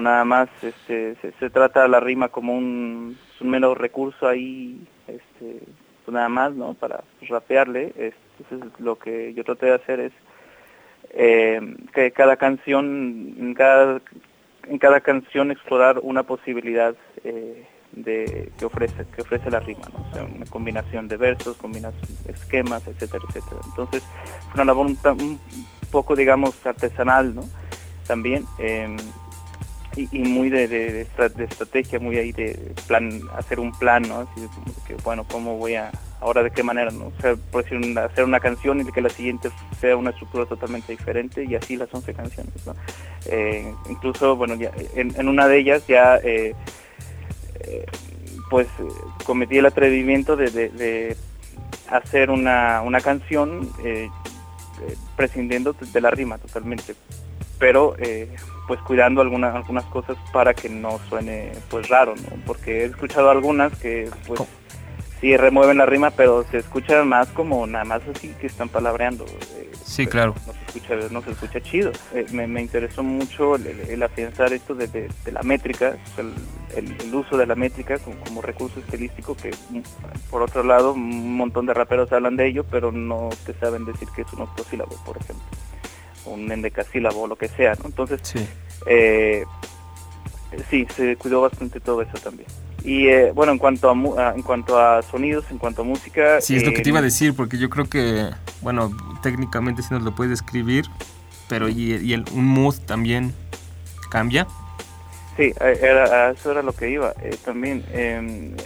nada 0.00 0.24
más 0.24 0.48
este 0.62 1.14
se, 1.22 1.32
se 1.32 1.50
trata 1.50 1.86
la 1.88 2.00
rima 2.00 2.28
como 2.28 2.54
un, 2.56 3.16
un 3.40 3.48
mero 3.50 3.74
recurso 3.74 4.26
ahí 4.28 4.80
este 5.06 5.60
pues 6.04 6.14
nada 6.14 6.28
más 6.28 6.54
no 6.54 6.74
para 6.74 7.02
rapearle. 7.28 7.92
Entonces 8.38 8.80
lo 8.80 8.96
que 8.98 9.34
yo 9.34 9.44
traté 9.44 9.66
de 9.66 9.74
hacer 9.74 10.00
es 10.00 10.12
eh, 11.10 11.60
que 11.94 12.10
cada 12.10 12.36
canción 12.36 13.34
en 13.38 13.54
cada 13.54 14.00
en 14.68 14.78
cada 14.78 15.00
canción 15.00 15.50
explorar 15.50 16.00
una 16.02 16.24
posibilidad 16.24 16.94
eh, 17.24 17.64
de 17.96 18.52
que 18.58 18.64
ofrece 18.66 19.04
que 19.14 19.22
ofrece 19.22 19.50
la 19.50 19.58
rima, 19.60 19.88
¿no? 19.92 20.12
Sea, 20.12 20.22
una 20.24 20.46
combinación 20.46 21.08
de 21.08 21.16
versos, 21.16 21.56
combinación 21.56 22.06
esquemas, 22.28 22.86
etcétera, 22.86 23.24
etcétera. 23.28 23.60
Entonces, 23.66 24.02
fue 24.44 24.54
una 24.54 24.64
labor 24.66 24.86
un, 24.86 24.98
un 25.20 25.40
poco, 25.90 26.14
digamos, 26.14 26.54
artesanal, 26.64 27.34
¿no? 27.34 27.42
También 28.06 28.44
eh, 28.58 28.96
y, 29.96 30.18
muy 30.18 30.50
de, 30.50 30.68
de- 30.68 30.92
de 30.92 31.00
estra- 31.02 31.30
de 31.30 31.44
estrategia, 31.44 31.98
muy 31.98 32.18
ahí 32.18 32.30
de 32.32 32.74
plan, 32.86 33.18
hacer 33.34 33.58
un 33.60 33.72
plan, 33.72 34.02
¿no? 34.02 34.20
Así 34.20 34.42
de 34.42 34.48
que, 34.86 34.94
bueno, 35.02 35.24
cómo 35.30 35.56
voy 35.56 35.74
a, 35.76 35.90
ahora 36.20 36.42
de 36.42 36.50
qué 36.50 36.62
manera, 36.62 36.90
¿no? 36.90 37.06
O 37.06 37.12
sea, 37.22 37.34
por 37.50 37.64
hacer 37.64 38.24
una 38.24 38.40
canción 38.40 38.78
y 38.82 38.92
que 38.92 39.00
la 39.00 39.08
siguiente 39.08 39.48
sea 39.80 39.96
una 39.96 40.10
estructura 40.10 40.44
totalmente 40.44 40.92
diferente 40.92 41.44
y 41.44 41.54
así 41.54 41.76
las 41.76 41.92
11 41.94 42.12
canciones, 42.12 42.52
¿no? 42.66 42.74
Eh, 43.24 43.72
incluso, 43.88 44.36
bueno, 44.36 44.54
ya 44.56 44.70
en, 44.94 45.18
en 45.18 45.28
una 45.28 45.48
de 45.48 45.58
ellas 45.60 45.86
ya, 45.86 46.18
eh, 46.22 46.54
pues, 48.50 48.66
cometí 49.24 49.58
el 49.58 49.66
atrevimiento 49.66 50.36
de, 50.36 50.50
de- 50.50 51.16
hacer 51.88 52.30
una, 52.30 52.82
una 52.82 53.00
canción 53.00 53.70
eh, 53.84 54.08
eh, 54.82 54.94
prescindiendo 55.16 55.72
de 55.74 56.00
la 56.00 56.10
rima 56.10 56.36
totalmente, 56.38 56.94
pero 57.58 57.94
eh, 57.98 58.28
pues 58.66 58.80
cuidando 58.80 59.20
algunas 59.20 59.54
algunas 59.54 59.84
cosas 59.84 60.16
para 60.32 60.52
que 60.52 60.68
no 60.68 60.98
suene 61.08 61.52
pues 61.70 61.88
raro, 61.88 62.14
¿no? 62.16 62.36
Porque 62.44 62.82
he 62.82 62.84
escuchado 62.86 63.30
algunas 63.30 63.72
que 63.78 64.10
pues. 64.26 64.40
Sí 65.20 65.36
remueven 65.36 65.78
la 65.78 65.86
rima, 65.86 66.10
pero 66.10 66.44
se 66.50 66.58
escuchan 66.58 67.08
más 67.08 67.28
como 67.28 67.66
nada 67.66 67.84
más 67.84 68.02
así 68.14 68.34
que 68.40 68.46
están 68.46 68.68
palabreando. 68.68 69.24
eh, 69.24 69.70
Sí, 69.84 70.06
claro. 70.06 70.34
No 70.46 70.52
se 70.52 70.58
escucha, 70.66 70.94
no 71.12 71.22
se 71.22 71.30
escucha 71.30 71.60
chido. 71.60 71.92
Eh, 72.12 72.26
me, 72.32 72.46
me 72.48 72.60
interesó 72.60 73.02
mucho 73.04 73.54
el, 73.56 74.02
afianzar 74.02 74.52
esto 74.52 74.74
de, 74.74 74.88
de- 74.88 75.08
de 75.24 75.32
la 75.32 75.42
métrica, 75.42 75.96
el, 76.18 76.32
el- 76.76 77.00
el 77.00 77.14
uso 77.14 77.36
de 77.38 77.46
la 77.46 77.54
métrica 77.54 77.96
como, 77.98 78.16
como 78.20 78.42
recurso 78.42 78.80
estilístico 78.80 79.36
que 79.36 79.50
mm, 79.70 79.80
por 80.30 80.42
otro 80.42 80.62
lado 80.64 80.92
un 80.92 81.34
montón 81.36 81.66
de 81.66 81.72
raperos 81.74 82.12
hablan 82.12 82.36
de 82.36 82.48
ello, 82.48 82.64
pero 82.64 82.90
no 82.92 83.30
te 83.46 83.54
saben 83.54 83.84
decir 83.86 84.08
que 84.14 84.22
es 84.22 84.32
un 84.32 84.42
octosílabo, 84.42 84.96
por 85.06 85.16
ejemplo, 85.16 85.44
un 86.26 86.50
endecasílabo 86.50 87.22
o 87.22 87.26
lo 87.28 87.36
que 87.36 87.48
sea, 87.48 87.74
¿no? 87.76 87.86
Entonces, 87.86 88.20
Sí. 88.24 88.44
eh, 88.86 89.44
sí, 90.68 90.86
se 90.96 91.16
cuidó 91.16 91.40
bastante 91.42 91.80
todo 91.80 92.02
eso 92.02 92.18
también. 92.18 92.48
Y 92.86 93.08
eh, 93.08 93.32
bueno, 93.34 93.50
en 93.50 93.58
cuanto 93.58 93.90
a, 93.90 93.94
mu- 93.94 94.16
a- 94.16 94.32
en 94.32 94.42
cuanto 94.42 94.78
a 94.78 95.02
sonidos, 95.02 95.44
en 95.50 95.58
cuanto 95.58 95.82
a 95.82 95.84
música... 95.84 96.40
Sí, 96.40 96.54
es 96.54 96.64
lo 96.64 96.72
que 96.72 96.80
eh, 96.80 96.82
te 96.84 96.88
iba 96.90 97.00
a 97.00 97.02
decir, 97.02 97.34
porque 97.34 97.58
yo 97.58 97.68
creo 97.68 97.86
que, 97.90 98.30
bueno, 98.62 98.96
técnicamente 99.22 99.82
sí 99.82 99.88
nos 99.90 100.04
lo 100.04 100.14
puedes 100.14 100.30
describir, 100.30 100.84
pero 101.48 101.68
y, 101.68 101.96
y 101.96 102.12
el, 102.12 102.24
un 102.32 102.46
mood 102.46 102.76
también 102.86 103.34
cambia. 104.08 104.46
Sí, 105.36 105.52
eh, 105.60 105.78
era, 105.82 106.28
a 106.28 106.30
eso 106.30 106.52
era 106.52 106.62
lo 106.62 106.72
que 106.72 106.88
iba. 106.88 107.12
eh, 107.22 107.36
también, 107.44 107.84
eh, 107.90 108.56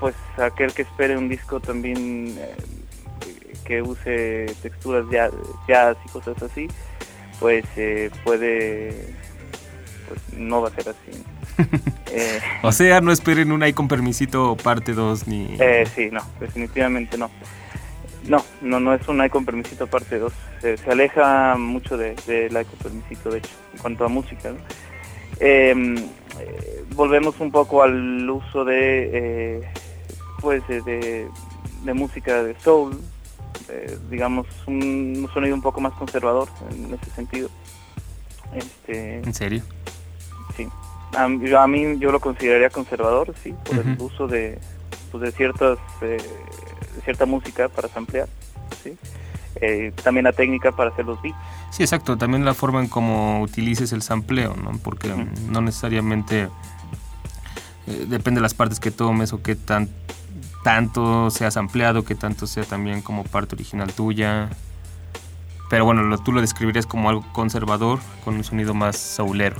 pues 0.00 0.16
aquel 0.36 0.72
que 0.72 0.82
espere 0.82 1.16
un 1.16 1.28
disco 1.28 1.60
también 1.60 2.36
eh, 2.38 2.56
que 3.64 3.82
use 3.82 4.46
texturas 4.62 5.04
jazz, 5.12 5.30
jazz 5.68 5.96
y 6.04 6.08
cosas 6.08 6.42
así, 6.42 6.66
pues 7.38 7.64
eh, 7.76 8.10
puede, 8.24 9.14
pues 10.08 10.20
no 10.36 10.60
va 10.60 10.68
a 10.70 10.72
ser 10.72 10.88
así. 10.88 11.22
Eh, 12.12 12.40
O 12.62 12.72
sea, 12.72 13.00
no 13.00 13.12
esperen 13.12 13.52
un 13.52 13.62
ahí 13.62 13.72
con 13.72 13.86
permisito 13.86 14.56
parte 14.56 14.94
2 14.94 15.28
ni... 15.28 15.56
Eh, 15.60 15.86
sí, 15.94 16.08
no, 16.10 16.20
definitivamente 16.40 17.16
no. 17.16 17.30
No, 18.26 18.44
no, 18.60 18.80
no 18.80 18.92
es 18.94 19.06
un 19.08 19.26
con 19.28 19.44
permisito 19.44 19.86
parte 19.86 20.18
2. 20.18 20.32
Se, 20.60 20.76
se 20.76 20.90
aleja 20.90 21.56
mucho 21.56 21.96
de, 21.96 22.16
de 22.26 22.50
la 22.50 22.64
con 22.64 22.78
permisito, 22.80 23.30
de 23.30 23.38
hecho, 23.38 23.50
en 23.72 23.78
cuanto 23.78 24.04
a 24.04 24.08
música. 24.08 24.50
¿no? 24.50 24.58
Eh, 25.40 25.74
eh, 26.38 26.84
volvemos 26.94 27.40
un 27.40 27.50
poco 27.50 27.82
al 27.82 28.28
uso 28.28 28.64
de, 28.64 29.10
eh, 29.12 29.68
pues, 30.40 30.62
de, 30.68 31.28
música 31.94 32.42
de 32.42 32.54
soul, 32.60 33.00
digamos, 34.10 34.46
un 34.66 35.28
sonido 35.32 35.54
un 35.54 35.62
poco 35.62 35.80
más 35.80 35.92
conservador 35.94 36.48
en 36.70 36.92
ese 36.92 37.10
sentido. 37.12 37.48
Este, 38.54 39.18
¿En 39.18 39.34
serio? 39.34 39.62
Sí. 40.56 40.68
A, 41.16 41.24
a 41.24 41.66
mí 41.66 41.98
yo 41.98 42.12
lo 42.12 42.20
consideraría 42.20 42.70
conservador, 42.70 43.34
sí, 43.42 43.54
por 43.64 43.78
el 43.78 43.96
uso 44.00 44.26
de, 44.28 44.58
pues, 45.10 45.22
de 45.22 45.32
ciertas 45.32 45.78
eh, 46.02 46.18
cierta 47.04 47.26
música 47.26 47.68
para 47.68 47.88
samplear, 47.88 48.28
sí. 48.82 48.96
eh, 49.60 49.92
también 50.04 50.24
la 50.24 50.32
técnica 50.32 50.70
para 50.72 50.90
hacer 50.90 51.04
los 51.06 51.20
beats. 51.22 51.36
Sí, 51.70 51.82
exacto. 51.82 52.16
También 52.16 52.44
la 52.44 52.54
forma 52.54 52.80
en 52.80 52.88
cómo 52.88 53.40
utilices 53.42 53.92
el 53.92 54.02
sampleo, 54.02 54.54
¿no? 54.56 54.72
Porque 54.82 55.08
no 55.48 55.60
necesariamente 55.60 56.48
eh, 57.86 58.04
depende 58.08 58.38
de 58.38 58.42
las 58.42 58.54
partes 58.54 58.78
que 58.80 58.90
tomes 58.90 59.32
o 59.32 59.42
qué 59.42 59.54
tan, 59.56 59.88
tanto 60.64 61.30
seas 61.30 61.56
ampliado, 61.56 62.04
que 62.04 62.14
tanto 62.14 62.46
sea 62.46 62.64
también 62.64 63.02
como 63.02 63.24
parte 63.24 63.54
original 63.54 63.92
tuya. 63.92 64.48
Pero 65.70 65.84
bueno, 65.84 66.02
lo- 66.02 66.18
tú 66.18 66.32
lo 66.32 66.40
describirías 66.40 66.86
como 66.86 67.08
algo 67.08 67.24
conservador, 67.32 68.00
con 68.24 68.34
un 68.34 68.44
sonido 68.44 68.74
más 68.74 68.96
soulero. 68.96 69.56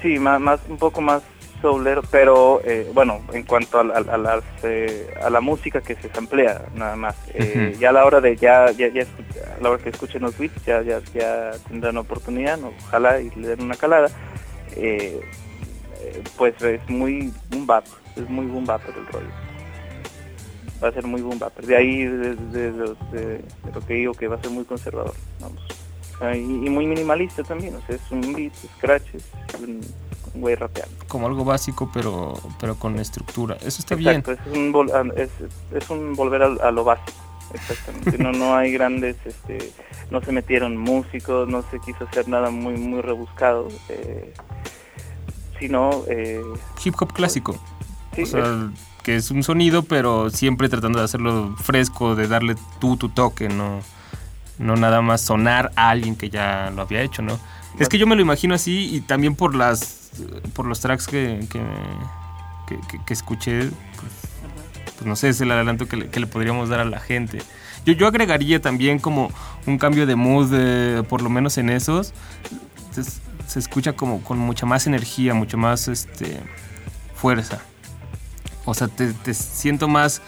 Sí, 0.00 0.18
más, 0.18 0.40
más 0.40 0.60
un 0.68 0.78
poco 0.78 1.00
más 1.00 1.22
soulero, 1.60 2.02
pero 2.10 2.60
eh, 2.64 2.90
bueno, 2.92 3.20
en 3.32 3.44
cuanto 3.44 3.78
a, 3.78 3.84
la- 3.84 3.98
a 3.98 4.16
las, 4.18 4.42
eh, 4.64 5.14
a 5.22 5.30
la 5.30 5.40
música 5.40 5.80
que 5.80 5.94
se 5.94 6.08
samplea, 6.08 6.62
nada 6.74 6.96
más. 6.96 7.14
Eh. 7.34 7.76
Ya 7.78 7.90
a 7.90 7.92
la 7.92 8.04
hora 8.04 8.20
de 8.20 8.34
ya, 8.36 8.70
ya, 8.72 8.88
ya 8.88 9.02
a 9.02 9.60
la 9.62 9.70
hora 9.70 9.82
que 9.82 9.90
escuchen 9.90 10.22
los 10.22 10.36
beats, 10.36 10.64
ya, 10.64 10.82
ya, 10.82 11.00
ya 11.14 11.52
tendrán 11.68 11.96
oportunidad, 11.98 12.58
¿no? 12.58 12.72
ojalá 12.88 13.20
y 13.20 13.30
le 13.36 13.48
den 13.48 13.62
una 13.62 13.76
calada. 13.76 14.08
Eh, 14.74 15.20
eh, 16.00 16.22
pues 16.36 16.60
es 16.62 16.80
muy 16.90 17.32
boom 17.50 17.64
bap, 17.66 17.84
es 18.16 18.28
muy 18.28 18.46
boom 18.46 18.66
bap 18.66 18.80
el 18.88 19.06
rollo. 19.06 19.26
Va 20.82 20.88
a 20.88 20.92
ser 20.92 21.06
muy 21.06 21.20
boom 21.22 21.38
bap. 21.38 21.56
De 21.60 21.76
ahí 21.76 22.04
de, 22.04 22.34
de- 22.34 22.72
de- 22.72 22.94
de- 23.12 23.38
de 23.38 23.72
lo 23.72 23.80
que 23.86 23.94
digo 23.94 24.14
que 24.14 24.26
va 24.26 24.34
a 24.34 24.40
ser 24.42 24.50
muy 24.50 24.64
conservador, 24.64 25.14
vamos. 25.38 25.62
Sea, 26.22 26.36
y, 26.36 26.40
y 26.40 26.70
muy 26.70 26.86
minimalista 26.86 27.42
también, 27.42 27.74
o 27.74 27.80
sea, 27.86 27.96
es 27.96 28.10
un 28.10 28.32
beat, 28.32 28.52
scratches, 28.76 29.24
un, 29.60 29.80
un 30.34 30.40
güey 30.40 30.54
rapeando. 30.54 30.94
Como 31.08 31.26
algo 31.26 31.44
básico, 31.44 31.90
pero, 31.92 32.34
pero 32.60 32.76
con 32.76 32.98
estructura. 32.98 33.56
Eso 33.56 33.80
está 33.80 33.96
bien. 33.96 34.22
Es 34.26 34.38
un, 34.56 34.90
ah, 34.94 35.02
es, 35.16 35.30
es 35.74 35.90
un 35.90 36.14
volver 36.14 36.42
a, 36.42 36.46
a 36.68 36.70
lo 36.70 36.84
básico, 36.84 37.18
exactamente. 37.52 38.18
no, 38.18 38.30
no 38.32 38.54
hay 38.54 38.72
grandes, 38.72 39.16
este, 39.24 39.72
no 40.10 40.20
se 40.20 40.30
metieron 40.30 40.76
músicos, 40.76 41.48
no 41.48 41.64
se 41.70 41.80
quiso 41.80 42.04
hacer 42.04 42.28
nada 42.28 42.50
muy, 42.50 42.74
muy 42.74 43.00
rebuscado, 43.00 43.68
eh, 43.88 44.32
sino, 45.58 46.04
eh, 46.08 46.40
Hip 46.84 46.94
hop 47.00 47.12
clásico. 47.12 47.58
sí, 48.14 48.22
O 48.22 48.26
sea, 48.26 48.70
que 49.02 49.16
es 49.16 49.32
un 49.32 49.42
sonido, 49.42 49.82
pero 49.82 50.30
siempre 50.30 50.68
tratando 50.68 51.00
de 51.00 51.04
hacerlo 51.04 51.56
fresco, 51.56 52.14
de 52.14 52.28
darle 52.28 52.54
tú 52.80 52.96
tu 52.96 53.08
toque, 53.08 53.48
no, 53.48 53.80
no 54.58 54.76
nada 54.76 55.00
más 55.02 55.20
sonar 55.20 55.72
a 55.76 55.90
alguien 55.90 56.16
que 56.16 56.30
ya 56.30 56.70
lo 56.74 56.82
había 56.82 57.02
hecho, 57.02 57.22
¿no? 57.22 57.38
Es 57.78 57.88
que 57.88 57.98
yo 57.98 58.06
me 58.06 58.14
lo 58.16 58.22
imagino 58.22 58.54
así 58.54 58.94
y 58.94 59.00
también 59.00 59.34
por 59.34 59.54
las 59.54 60.10
por 60.52 60.66
los 60.66 60.80
tracks 60.80 61.06
que, 61.06 61.46
que, 61.50 62.78
que- 63.06 63.12
escuché, 63.14 63.60
pues, 63.60 64.12
pues 64.96 65.06
no 65.06 65.16
sé, 65.16 65.30
es 65.30 65.40
el 65.40 65.50
adelanto 65.50 65.88
que 65.88 65.96
le, 65.96 66.08
que 66.10 66.20
le 66.20 66.26
podríamos 66.26 66.68
dar 66.68 66.80
a 66.80 66.84
la 66.84 67.00
gente. 67.00 67.38
Yo, 67.86 67.94
yo 67.94 68.06
agregaría 68.06 68.60
también 68.60 68.98
como 68.98 69.30
un 69.66 69.78
cambio 69.78 70.06
de 70.06 70.14
mood, 70.16 70.50
eh, 70.54 71.02
por 71.08 71.22
lo 71.22 71.30
menos 71.30 71.56
en 71.58 71.70
esos. 71.70 72.12
Se, 72.92 73.02
se 73.04 73.58
escucha 73.58 73.94
como 73.94 74.22
con 74.22 74.38
mucha 74.38 74.66
más 74.66 74.86
energía, 74.86 75.32
mucho 75.34 75.56
más 75.56 75.88
este, 75.88 76.38
fuerza. 77.14 77.60
O 78.64 78.74
sea, 78.74 78.88
te, 78.88 79.12
te 79.14 79.34
siento 79.34 79.88
más 79.88 80.20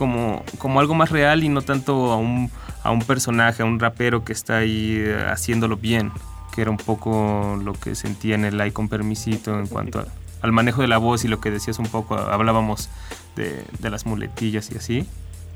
como, 0.00 0.42
como 0.56 0.80
algo 0.80 0.94
más 0.94 1.10
real 1.10 1.44
y 1.44 1.50
no 1.50 1.60
tanto 1.60 2.10
a 2.10 2.16
un, 2.16 2.50
a 2.82 2.90
un 2.90 3.00
personaje, 3.02 3.62
a 3.62 3.66
un 3.66 3.78
rapero 3.78 4.24
que 4.24 4.32
está 4.32 4.56
ahí 4.56 4.96
eh, 4.98 5.26
haciéndolo 5.30 5.76
bien, 5.76 6.10
que 6.54 6.62
era 6.62 6.70
un 6.70 6.78
poco 6.78 7.60
lo 7.62 7.74
que 7.74 7.94
sentía 7.94 8.34
en 8.34 8.46
el 8.46 8.56
like 8.56 8.72
con 8.72 8.88
permisito 8.88 9.58
en 9.58 9.66
cuanto 9.66 9.98
a- 10.00 10.06
al 10.40 10.52
manejo 10.52 10.80
de 10.80 10.88
la 10.88 10.96
voz 10.96 11.26
y 11.26 11.28
lo 11.28 11.38
que 11.38 11.50
decías 11.50 11.78
un 11.78 11.84
poco, 11.86 12.16
hablábamos 12.16 12.88
de, 13.36 13.62
de 13.78 13.90
las 13.90 14.06
muletillas 14.06 14.70
y 14.72 14.78
así, 14.78 15.06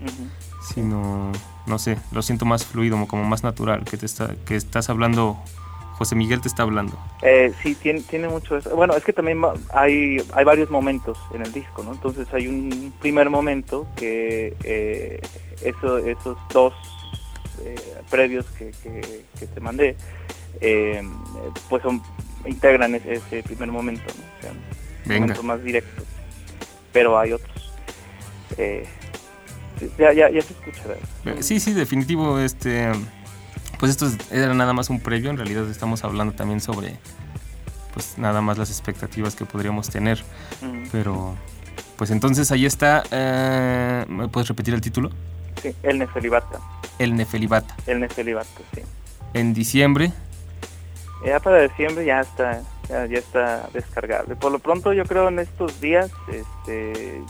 ujú. 0.03 0.29
sino, 0.75 1.33
no 1.67 1.79
sé, 1.79 1.97
lo 2.13 2.21
siento 2.21 2.45
más 2.45 2.67
fluido, 2.67 3.03
como 3.07 3.25
más 3.25 3.43
natural, 3.45 3.83
que, 3.85 3.97
te 3.97 4.05
está, 4.05 4.35
que 4.45 4.57
estás 4.57 4.91
hablando, 4.91 5.39
José 5.95 6.15
Miguel 6.17 6.41
te 6.41 6.49
está 6.49 6.65
hablando. 6.65 6.99
Eh, 7.23 7.53
sí, 7.63 7.75
tiene, 7.75 8.01
tiene 8.01 8.29
mucho 8.29 8.57
eso. 8.57 8.75
Bueno, 8.75 8.95
es 8.95 9.05
que 9.05 9.13
también 9.13 9.41
hay, 9.73 10.17
hay 10.33 10.45
varios 10.45 10.71
momentos 10.71 11.19
en 11.33 11.43
el 11.43 11.53
disco, 11.53 11.83
¿no? 11.85 11.93
Entonces 11.93 12.27
hay 12.33 12.49
un 12.49 12.93
primer 13.01 13.31
momento 13.31 13.87
que 13.97 14.57
eh, 14.65 15.21
eso, 15.63 15.99
esos 15.99 16.37
dos 16.53 16.75
eh, 17.65 17.77
previos 18.11 18.45
que, 18.59 18.73
que, 18.83 19.25
que 19.39 19.47
te 19.47 19.61
mandé, 19.61 19.97
eh, 20.61 21.03
pues 21.69 21.83
son, 21.83 22.03
integran 22.45 22.95
ese, 22.97 23.15
ese 23.15 23.43
primer 23.43 23.71
momento, 23.71 24.03
¿no? 24.19 24.25
O 24.39 24.43
sea, 24.43 24.51
un 24.51 24.59
Venga. 25.07 25.21
momento 25.21 25.43
más 25.45 25.63
directo. 25.63 26.03
Pero 26.93 27.19
hay 27.19 27.33
otros. 27.33 27.73
Eh, 28.59 28.85
ya, 29.99 30.13
ya, 30.13 30.31
ya 30.31 30.41
se 30.43 30.53
escucha, 30.53 30.83
¿verdad? 30.87 31.41
Sí, 31.41 31.59
sí, 31.61 31.73
definitivo. 31.73 32.39
Este, 32.39 32.91
pues 33.85 33.91
esto 33.91 34.07
es- 34.07 34.33
era 34.33 34.55
nada 34.55 34.73
más 34.73 34.89
un 34.89 34.99
previo. 34.99 35.29
En 35.29 35.37
realidad 35.37 35.69
estamos 35.69 36.05
hablando 36.05 36.33
también 36.33 36.63
sobre, 36.63 36.97
pues 37.93 38.17
nada 38.17 38.41
más 38.41 38.57
las 38.57 38.71
expectativas 38.71 39.35
que 39.37 39.45
podríamos 39.45 39.91
tener. 39.91 40.25
Mm, 40.63 40.85
Pero, 40.91 41.35
pues 41.99 42.11
entonces 42.11 42.51
ahí 42.51 42.65
está. 42.65 43.03
eh, 43.11 44.07
¿Me 44.09 44.27
puedes 44.29 44.49
repetir 44.49 44.73
el 44.73 44.81
título? 44.81 45.11
sí, 45.61 45.75
el 45.83 45.99
Nefelibata. 45.99 46.59
El 46.99 47.15
Nefelibata. 47.15 47.77
El 47.87 48.01
Nefelibata, 48.01 48.49
sí. 48.75 48.81
En 49.35 49.53
diciembre. 49.53 50.13
Ya 51.27 51.39
para 51.41 51.61
diciembre 51.61 52.07
ya 52.07 52.21
está, 52.21 52.63
ya, 52.89 53.05
ya 53.05 53.19
está 53.19 53.69
descargable. 53.75 54.35
Por 54.35 54.51
lo 54.51 54.61
pronto 54.61 54.95
yo 54.95 55.05
creo 55.05 55.29
en 55.29 55.41
estos 55.41 55.79
días, 55.79 56.11
este, 56.33 57.21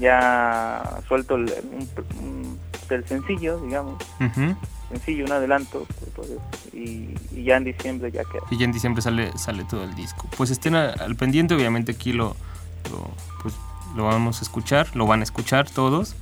ya 0.00 0.98
suelto 1.08 1.34
el, 1.34 1.52
un- 1.72 1.90
un- 2.24 2.58
el 2.88 3.04
sencillo, 3.06 3.58
digamos, 3.60 4.02
ujú, 4.20 4.54
sencillo, 4.90 5.24
un 5.24 5.32
adelanto, 5.32 5.86
pues, 6.14 6.28
y, 6.72 7.14
y 7.32 7.44
ya 7.44 7.56
en 7.56 7.64
diciembre 7.64 8.10
ya 8.12 8.22
queda. 8.24 8.42
Y 8.50 8.58
ya 8.58 8.64
en 8.64 8.72
diciembre 8.72 9.02
sale, 9.02 9.36
sale 9.38 9.64
todo 9.64 9.84
el 9.84 9.94
disco. 9.94 10.28
Pues 10.36 10.50
estén 10.50 10.74
a- 10.74 10.90
al 10.90 11.16
pendiente, 11.16 11.54
obviamente 11.54 11.92
aquí 11.92 12.12
lo, 12.12 12.36
lo, 12.90 13.10
pues, 13.42 13.54
lo 13.96 14.04
vamos 14.04 14.40
a 14.40 14.42
escuchar, 14.42 14.94
lo 14.94 15.06
van 15.06 15.20
a 15.20 15.22
escuchar 15.24 15.68
todos. 15.70 16.14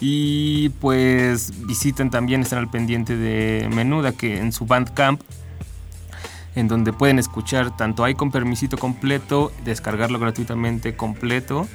Y 0.00 0.70
pues 0.80 1.66
visiten 1.66 2.10
también, 2.10 2.42
estén 2.42 2.58
al 2.58 2.68
pendiente 2.70 3.16
de 3.16 3.68
Menuda, 3.72 4.12
que 4.12 4.38
en 4.38 4.52
su 4.52 4.66
Bandcamp, 4.66 5.20
en 6.54 6.68
donde 6.68 6.92
pueden 6.92 7.18
escuchar 7.18 7.76
tanto 7.76 8.04
hay 8.04 8.14
con 8.14 8.30
permisito 8.30 8.76
completo, 8.76 9.52
descargarlo 9.64 10.18
gratuitamente 10.18 10.96
completo. 10.96 11.68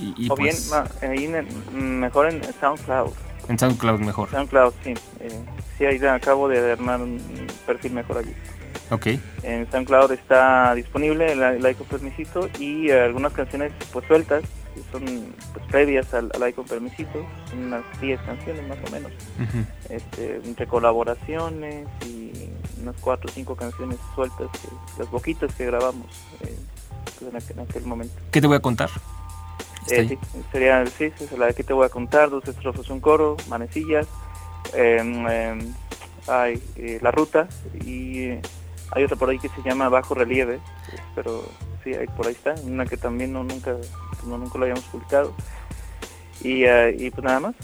Y, 0.00 0.26
y 0.26 0.30
o 0.30 0.36
bien, 0.36 0.54
pues, 0.54 0.70
ma- 0.70 1.78
mejor 1.78 2.28
en 2.32 2.42
SoundCloud. 2.60 3.12
En 3.48 3.58
SoundCloud 3.58 4.00
mejor. 4.00 4.30
SoundCloud, 4.30 4.72
sí. 4.84 4.94
Eh, 5.20 5.30
sí, 5.78 5.84
ahí 5.86 6.04
acabo 6.06 6.48
de 6.48 6.72
armar 6.72 7.00
un 7.00 7.20
perfil 7.66 7.92
mejor 7.92 8.18
allí. 8.18 8.34
Ok. 8.90 9.06
En 9.42 9.68
SoundCloud 9.70 10.12
está 10.12 10.74
disponible 10.74 11.32
el, 11.32 11.42
el 11.42 11.70
Icon 11.70 11.86
Permisito 11.86 12.48
y 12.60 12.88
eh, 12.90 13.00
algunas 13.00 13.32
canciones 13.32 13.72
pues 13.92 14.06
sueltas, 14.06 14.42
que 14.74 14.80
son 14.92 15.02
pues, 15.52 15.66
previas 15.66 16.12
al, 16.14 16.30
al 16.40 16.48
Icon 16.50 16.64
Permisito, 16.66 17.26
son 17.50 17.64
unas 17.64 17.82
10 18.00 18.20
canciones 18.20 18.68
más 18.68 18.78
o 18.86 18.90
menos, 18.92 19.10
este, 19.90 20.36
entre 20.44 20.66
colaboraciones 20.68 21.88
y 22.06 22.50
unas 22.80 22.94
4 23.00 23.28
o 23.28 23.32
5 23.32 23.56
canciones 23.56 23.98
sueltas, 24.14 24.48
que- 24.52 25.00
las 25.02 25.10
boquitas 25.10 25.52
que 25.54 25.66
grabamos 25.66 26.06
eh, 26.42 26.56
pues, 27.18 27.30
en, 27.30 27.36
aquel, 27.36 27.58
en 27.58 27.68
aquel 27.68 27.84
momento. 27.86 28.14
¿Qué 28.30 28.40
te 28.40 28.46
voy 28.46 28.56
a 28.56 28.60
contar? 28.60 28.90
Eh, 29.88 30.18
sería, 30.52 30.84
sí, 30.86 31.12
la 31.36 31.52
que 31.52 31.62
te 31.64 31.72
voy 31.72 31.86
a 31.86 31.88
contar, 31.88 32.30
dos 32.30 32.46
estrofas, 32.48 32.88
un 32.90 33.00
coro, 33.00 33.36
manecillas, 33.48 34.06
em, 34.74 35.26
em, 35.28 35.58
hay 36.26 36.60
eh, 36.76 36.98
la 37.02 37.10
ruta 37.12 37.48
y 37.84 38.30
hay 38.92 39.04
otra 39.04 39.16
por 39.16 39.30
ahí 39.30 39.38
que 39.38 39.48
se 39.48 39.62
llama 39.62 39.88
bajo 39.88 40.14
relieve, 40.14 40.58
pero 41.14 41.44
sí, 41.84 41.94
ahí 41.94 42.06
por 42.16 42.26
ahí 42.26 42.32
está, 42.32 42.54
una 42.64 42.84
que 42.86 42.96
también 42.96 43.32
no 43.32 43.44
nunca, 43.44 43.76
no, 44.26 44.38
nunca 44.38 44.58
lo 44.58 44.64
habíamos 44.64 44.84
publicado. 44.84 45.32
Y, 46.42 46.64
eh, 46.64 46.94
y 46.98 47.10
pues 47.10 47.24
nada 47.24 47.40
más, 47.40 47.54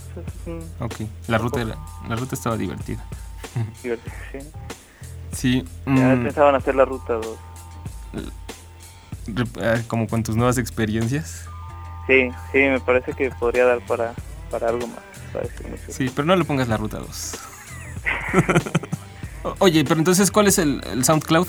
Ok. 0.80 0.94
La 1.28 1.38
ruta, 1.38 1.60
era- 1.60 1.76
la 2.08 2.16
ruta 2.16 2.34
estaba 2.34 2.56
divertida. 2.56 3.04
divertido, 3.82 4.14
sí. 4.32 4.38
Sí. 5.32 5.64
Ya 5.86 6.14
mm, 6.14 6.22
pensaban 6.24 6.54
hacer 6.54 6.74
la 6.74 6.84
ruta 6.84 7.14
2. 7.14 7.36
rep- 9.26 9.62
ah, 9.62 9.82
como 9.88 10.06
con 10.06 10.22
tus 10.22 10.36
nuevas 10.36 10.58
experiencias. 10.58 11.46
Sí, 12.06 12.30
sí, 12.52 12.58
me 12.58 12.80
parece 12.80 13.12
que 13.12 13.30
podría 13.30 13.64
dar 13.64 13.80
para, 13.86 14.14
para 14.50 14.68
algo 14.68 14.86
más. 14.88 14.98
para. 15.32 15.46
Sí, 15.88 16.10
pero 16.14 16.26
no 16.26 16.36
le 16.36 16.44
pongas 16.44 16.68
la 16.68 16.76
ruta 16.76 16.98
2. 16.98 17.34
O- 19.44 19.54
Oye, 19.58 19.82
pero 19.84 19.98
entonces, 19.98 20.30
¿cuál 20.30 20.46
es 20.46 20.58
el, 20.58 20.80
el 20.92 21.04
SoundCloud? 21.04 21.48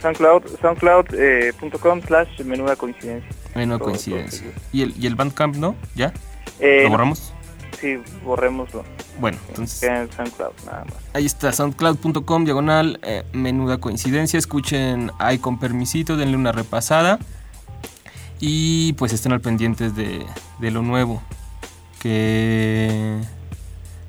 SoundCloud, 0.00 0.42
soundcloud.com 0.60 2.00
slash 2.06 2.40
menuda 2.44 2.76
coincidencia. 2.76 3.28
Menuda 3.56 3.78
Todo, 3.78 3.88
coincidencia. 3.88 4.42
todo 4.52 4.52
¿Y 4.72 4.82
el, 4.82 4.94
¿Y 4.96 5.06
el 5.08 5.16
Bandcamp 5.16 5.56
no? 5.56 5.74
¿Ya? 5.96 6.12
Eh, 6.60 6.82
¿Lo 6.82 6.84
no, 6.84 6.90
borramos? 6.90 7.32
Sí, 7.80 7.96
borrémoslo. 8.24 8.84
Bueno, 9.20 9.36
entonces 9.48 9.80
Queda 9.80 10.02
en 10.02 10.12
SoundCloud, 10.12 10.52
nada 10.66 10.84
más. 10.84 10.94
ahí 11.12 11.26
está, 11.26 11.52
soundcloud.com, 11.52 12.44
diagonal, 12.44 13.00
eh, 13.02 13.24
menuda 13.32 13.78
coincidencia. 13.78 14.38
Escuchen 14.38 15.10
ahí 15.18 15.38
con 15.38 15.58
permisito, 15.58 16.16
denle 16.16 16.36
una 16.36 16.52
repasada. 16.52 17.18
Y 18.40 18.92
pues 18.94 19.12
estén 19.12 19.32
al 19.32 19.40
pendientes 19.40 19.94
de, 19.96 20.26
de 20.58 20.70
lo 20.70 20.82
nuevo. 20.82 21.22
Que, 21.98 23.20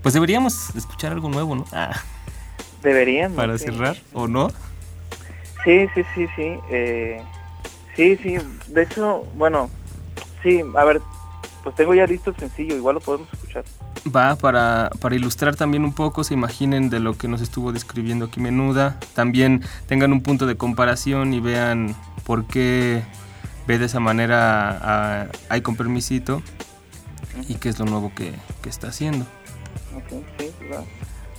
Pues 0.02 0.14
deberíamos 0.14 0.76
escuchar 0.76 1.12
algo 1.12 1.30
nuevo, 1.30 1.56
¿no? 1.56 1.66
Ah, 1.72 2.02
Deberían. 2.84 3.34
para 3.34 3.58
sí. 3.58 3.66
cerrar, 3.66 3.98
¿o 4.14 4.28
no? 4.28 4.50
Sí, 5.64 5.88
sí, 5.94 6.04
sí, 6.16 6.28
sí. 6.36 6.60
eh, 6.70 7.22
sí, 7.96 8.18
sí. 8.18 8.38
De 8.68 8.84
hecho, 8.84 9.24
bueno, 9.36 9.70
sí, 10.44 10.62
a 10.78 10.84
ver, 10.86 11.02
pues 11.64 11.76
tengo 11.76 11.94
ya 11.94 12.06
listo 12.08 12.30
el 12.32 12.38
sencillo, 12.38 12.76
igual 12.76 12.96
lo 12.96 13.02
podemos 13.02 13.28
escuchar. 13.34 13.66
Va 14.08 14.36
para, 14.38 14.90
para 15.02 15.16
ilustrar 15.16 15.56
también 15.58 15.84
un 15.84 15.94
poco, 15.94 16.24
se 16.24 16.34
imaginen 16.34 16.90
de 16.90 17.00
lo 17.02 17.18
que 17.18 17.28
nos 17.28 17.42
estuvo 17.42 17.74
describiendo 17.74 18.26
aquí 18.26 18.40
Menuda. 18.40 18.98
También 19.14 19.64
tengan 19.88 20.14
un 20.14 20.22
punto 20.24 20.46
de 20.46 20.56
comparación 20.56 21.34
y 21.34 21.42
vean 21.42 21.96
por 22.24 22.46
qué 22.46 23.04
ve 23.70 23.78
de 23.78 23.86
esa 23.86 24.00
manera 24.00 25.22
a 25.22 25.28
Ay 25.48 25.62
con 25.62 25.76
permisito 25.76 26.42
y 27.48 27.54
qué 27.56 27.70
es 27.70 27.78
lo 27.78 27.86
nuevo 27.86 28.12
que, 28.16 28.34
que 28.64 28.70
está 28.70 28.88
haciendo. 28.88 29.28
Ok, 29.96 30.24
sí, 30.40 30.52
va. 30.74 30.84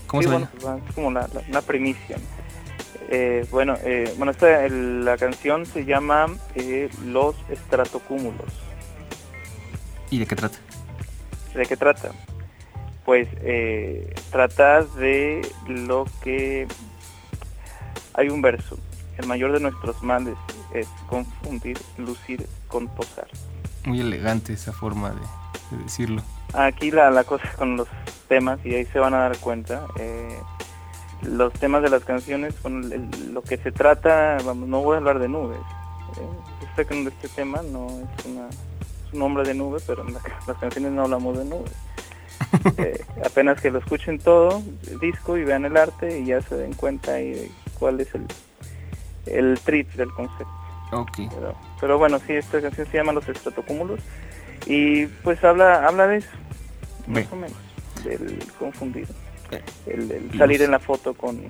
¿Cómo 0.06 0.22
sí, 0.22 0.28
se 0.28 0.32
bueno, 0.32 0.48
llama? 0.60 0.74
va, 0.80 0.88
es 0.88 0.94
como 0.94 1.10
la, 1.10 1.22
la, 1.34 1.42
una 1.48 1.60
primicia. 1.60 2.18
Eh, 3.10 3.44
bueno, 3.50 3.74
eh, 3.82 4.14
bueno 4.16 4.30
esta, 4.30 4.64
el- 4.64 5.04
la 5.04 5.16
canción 5.16 5.66
se 5.66 5.84
llama 5.84 6.28
eh, 6.54 6.88
Los 7.04 7.34
Estratocúmulos. 7.48 8.52
¿Y 10.10 10.20
de 10.20 10.26
qué 10.26 10.36
trata? 10.36 10.58
¿De 11.52 11.66
qué 11.66 11.76
trata? 11.76 12.12
Pues 13.04 13.26
trata 14.30 14.84
de 14.84 15.42
lo 15.66 16.04
que... 16.22 16.68
Hay 18.14 18.28
un 18.28 18.40
verso. 18.40 18.78
El 19.18 19.26
mayor 19.26 19.50
de 19.50 19.58
nuestros 19.58 20.00
males 20.04 20.36
es 20.74 20.86
confundir, 21.08 21.78
lucir 21.98 22.46
con 22.68 22.88
posar. 22.88 23.28
Muy 23.84 24.00
elegante 24.00 24.52
esa 24.52 24.72
forma 24.72 25.10
de, 25.10 25.76
de 25.76 25.82
decirlo. 25.84 26.22
Aquí 26.52 26.90
la, 26.90 27.10
la 27.10 27.24
cosa 27.24 27.50
con 27.58 27.76
los 27.76 27.88
temas, 28.28 28.58
y 28.64 28.74
ahí 28.74 28.86
se 28.86 28.98
van 28.98 29.14
a 29.14 29.18
dar 29.20 29.36
cuenta, 29.38 29.86
eh, 29.98 30.38
los 31.22 31.52
temas 31.54 31.82
de 31.82 31.90
las 31.90 32.04
canciones, 32.04 32.54
con 32.62 32.84
el- 32.92 33.32
lo 33.34 33.42
que 33.42 33.56
se 33.58 33.72
trata, 33.72 34.38
vamos, 34.44 34.68
no 34.68 34.80
voy 34.82 34.94
a 34.94 34.98
hablar 34.98 35.18
de 35.18 35.28
nubes. 35.28 35.58
Eh, 36.18 36.86
en 36.88 37.06
este 37.08 37.28
tema 37.28 37.60
no 37.62 37.88
es, 37.88 38.24
una, 38.24 38.48
es 38.48 39.12
un 39.12 39.18
nombre 39.18 39.42
de 39.44 39.52
nube, 39.54 39.80
pero 39.86 40.06
en 40.06 40.14
la- 40.14 40.20
las 40.46 40.56
canciones 40.56 40.92
no 40.92 41.02
hablamos 41.02 41.36
de 41.38 41.44
nubes. 41.44 41.72
Eh, 42.78 43.04
apenas 43.24 43.60
que 43.60 43.70
lo 43.70 43.78
escuchen 43.80 44.18
todo, 44.18 44.62
el 44.90 44.98
disco, 44.98 45.36
y 45.36 45.44
vean 45.44 45.66
el 45.66 45.76
arte, 45.76 46.20
y 46.20 46.24
ya 46.26 46.40
se 46.40 46.56
den 46.56 46.72
cuenta 46.72 47.12
ahí 47.12 47.30
de 47.32 47.50
cuál 47.78 48.00
es 48.00 48.08
el, 48.14 48.26
el 49.26 49.60
trip 49.60 49.92
del 49.92 50.10
concepto. 50.12 50.48
Ok. 50.92 51.18
Pero, 51.30 51.54
pero 51.80 51.98
bueno, 51.98 52.18
sí, 52.26 52.32
esta 52.34 52.60
canción 52.60 52.86
se 52.86 52.96
llama 52.96 53.12
Los 53.12 53.28
Estratocúmulos 53.28 54.00
y 54.66 55.06
pues 55.06 55.42
habla 55.44 55.86
habla 55.86 56.06
de 56.06 56.16
eso, 56.18 56.28
Ve. 57.06 57.22
más 57.24 57.32
o 57.32 57.36
menos, 57.36 57.56
del 58.04 58.38
confundido, 58.58 59.08
Eh, 59.50 59.62
el, 59.86 60.10
el 60.10 60.28
los- 60.28 60.36
salir 60.36 60.62
en 60.62 60.70
la 60.70 60.78
foto 60.78 61.14
con, 61.14 61.40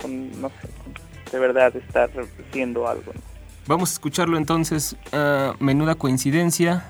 con, 0.00 0.40
no 0.40 0.48
sé, 0.48 0.68
con 0.82 0.94
de 1.32 1.38
verdad 1.38 1.74
estar 1.76 2.10
haciendo 2.48 2.88
algo. 2.88 3.12
¿no? 3.14 3.20
Vamos 3.66 3.90
a 3.90 3.92
escucharlo 3.92 4.36
entonces. 4.36 4.96
ah, 5.12 5.54
menuda 5.60 5.94
coincidencia. 5.94 6.84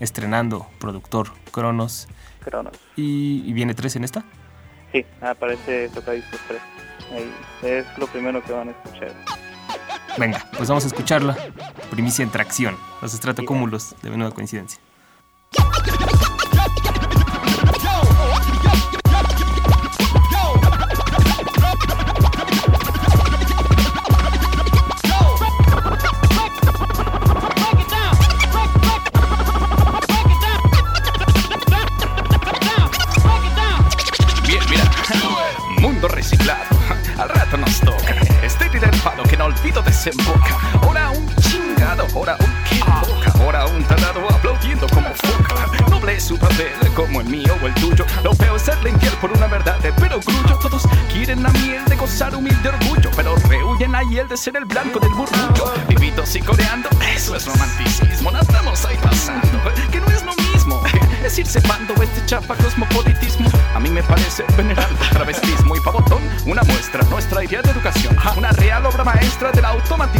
Estrenando 0.00 0.66
productor 0.80 1.28
Cronos. 1.52 2.08
Cronos. 2.44 2.72
¿Y, 2.96 3.44
y 3.46 3.52
viene 3.52 3.72
tres 3.74 3.94
en 3.94 4.02
esta? 4.02 4.24
Sí, 4.90 5.06
aparece 5.20 5.88
Tocadiscos 5.90 6.40
3. 6.48 6.60
Ahí 7.14 7.32
es 7.62 7.86
lo 7.98 8.06
primero 8.08 8.42
que 8.42 8.52
van 8.52 8.68
a 8.68 8.70
escuchar. 8.72 9.12
Venga, 10.18 10.46
pues 10.56 10.68
vamos 10.68 10.84
a 10.84 10.88
escucharla. 10.88 11.36
Primicia 11.90 12.22
en 12.22 12.30
tracción. 12.30 12.76
Los 13.00 13.14
estratocúmulos 13.14 13.94
de 14.02 14.10
menuda 14.10 14.30
coincidencia. 14.30 14.80
Bien, 34.46 34.60
mira. 34.68 34.90
Mundo 35.80 36.08
reciclado. 36.08 36.64
Al 37.18 37.28
rato 37.28 37.56
nos 37.56 37.80
toca. 37.80 38.21
Que 39.02 39.36
no 39.36 39.46
olvido 39.46 39.82
desemboca. 39.82 40.56
Ahora 40.80 41.10
un 41.10 41.28
chingado, 41.36 42.06
ahora 42.14 42.36
un 42.38 43.08
boca. 43.08 43.32
Ahora 43.40 43.66
un 43.66 43.82
talado 43.82 44.20
aplaudiendo 44.30 44.86
como 44.88 45.08
foca. 45.14 45.90
Noble 45.90 46.20
su 46.20 46.38
papel, 46.38 46.72
como 46.94 47.20
el 47.20 47.26
mío 47.26 47.52
o 47.60 47.66
el 47.66 47.74
tuyo. 47.74 48.06
Lo 48.22 48.30
es 48.30 48.62
serle 48.62 48.90
infiel 48.90 49.12
por 49.14 49.32
una 49.32 49.48
verdad 49.48 49.78
de 49.80 49.92
pero 49.94 50.20
grullo. 50.20 50.56
Todos 50.58 50.82
quieren 51.12 51.42
la 51.42 51.50
miel 51.50 51.84
de 51.86 51.96
gozar 51.96 52.34
humilde 52.36 52.68
orgullo. 52.68 53.10
Pero 53.16 53.34
rehuyen 53.48 53.94
a 53.96 54.02
hiel 54.04 54.28
de 54.28 54.36
ser 54.36 54.56
el 54.56 54.66
blanco 54.66 55.00
del 55.00 55.10
murmullo. 55.10 55.72
Vivitos 55.88 56.36
y 56.36 56.40
coreando, 56.40 56.88
eso 57.12 57.34
es 57.34 57.46
romanticismo. 57.46 58.30
La 58.30 58.40
estamos 58.40 58.84
ahí 58.84 58.96
pasando, 59.02 59.58
que 59.90 60.00
no 60.00 60.06
es 60.06 60.22
lo 60.22 60.34
mismo. 60.36 60.80
Es 61.24 61.38
ir 61.38 61.46
cepando 61.46 61.94
este 62.00 62.24
chapa 62.26 62.54
cosmopolitismo. 62.54 63.50
A 63.74 63.80
mí 63.80 63.90
me 63.90 64.02
parece 64.02 64.44
venerando 64.56 64.98
travestismo 65.10 65.51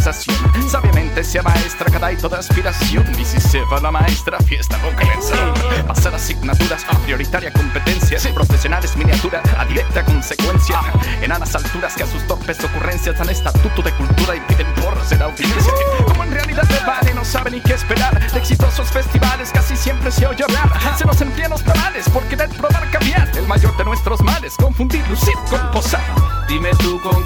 Sabiamente 0.01 1.23
sea 1.23 1.43
maestra 1.43 1.89
cada 1.91 2.11
y 2.11 2.17
toda 2.17 2.39
aspiración. 2.39 3.05
Y 3.19 3.25
si 3.25 3.39
se 3.39 3.61
va 3.65 3.79
la 3.79 3.91
maestra, 3.91 4.39
fiesta 4.39 4.77
con 4.79 4.93
credencial. 4.95 5.53
Pasar 5.87 6.15
asignaturas, 6.15 6.85
prioritaria 7.03 7.51
competencia. 7.51 8.17
Profesionales 8.33 8.95
miniatura, 8.97 9.41
a 9.57 9.65
directa 9.65 10.03
consecuencia. 10.03 10.79
Enanas 11.21 11.55
alturas 11.55 11.95
que 11.95 12.03
a 12.03 12.07
sus 12.07 12.25
torpes 12.27 12.63
ocurrencias 12.63 13.17
dan 13.17 13.29
estatuto 13.29 13.81
de 13.81 13.91
cultura 13.91 14.35
y 14.35 14.39
piden 14.41 14.67
por 14.75 14.99
ser 15.05 15.21
audiencia. 15.21 15.73
Como 16.07 16.23
en 16.23 16.31
realidad 16.31 16.67
te 16.67 16.85
vale, 16.85 17.13
no 17.13 17.23
saben 17.23 17.53
ni 17.53 17.61
qué 17.61 17.73
esperar. 17.73 18.19
De 18.31 18.39
exitosos 18.39 18.89
festivales 18.89 19.51
casi 19.51 19.75
siempre 19.75 20.11
se 20.11 20.25
oye 20.25 20.43
hablar. 20.43 20.69
Se 20.97 21.05
nos 21.05 21.19
enfrían 21.21 21.51
los 21.51 21.63
tamales 21.63 22.09
por 22.09 22.23
querer 22.23 22.49
probar 22.49 22.89
cambiar. 22.91 23.29
El 23.37 23.47
mayor 23.47 23.75
de 23.77 23.85
nuestros 23.85 24.21
males, 24.21 24.53
confundir 24.57 25.07
lucir 25.07 25.35
con 25.49 25.62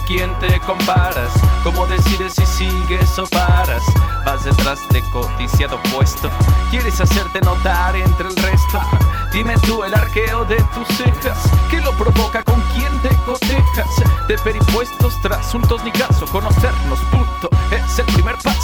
quién 0.07 0.33
te 0.39 0.59
comparas. 0.61 1.31
¿Cómo 1.63 1.85
decides 1.85 2.33
si 2.33 2.45
sigues 2.45 3.19
o 3.19 3.25
paras? 3.27 3.83
Vas 4.25 4.43
detrás 4.45 4.79
de 4.89 5.03
codiciado 5.11 5.79
puesto. 5.93 6.29
¿Quieres 6.71 6.99
hacerte 7.01 7.41
notar 7.41 7.95
entre 7.95 8.29
el 8.29 8.35
resto? 8.37 8.79
Dime 9.33 9.55
tú 9.65 9.83
el 9.83 9.93
arqueo 9.93 10.45
de 10.45 10.55
tus 10.73 10.87
cejas. 10.95 11.37
¿Qué 11.69 11.81
lo 11.81 11.91
provoca? 11.91 12.41
¿Con 12.43 12.61
quién 12.73 12.97
te 13.01 13.09
cotejas? 13.25 13.87
De 14.27 14.37
peripuestos, 14.37 15.21
trasuntos 15.21 15.83
ni 15.83 15.91
caso. 15.91 16.25
Conocernos, 16.27 16.99
punto. 17.11 17.49
Es 17.71 17.99
el 17.99 18.05
primer 18.05 18.37
paso. 18.37 18.56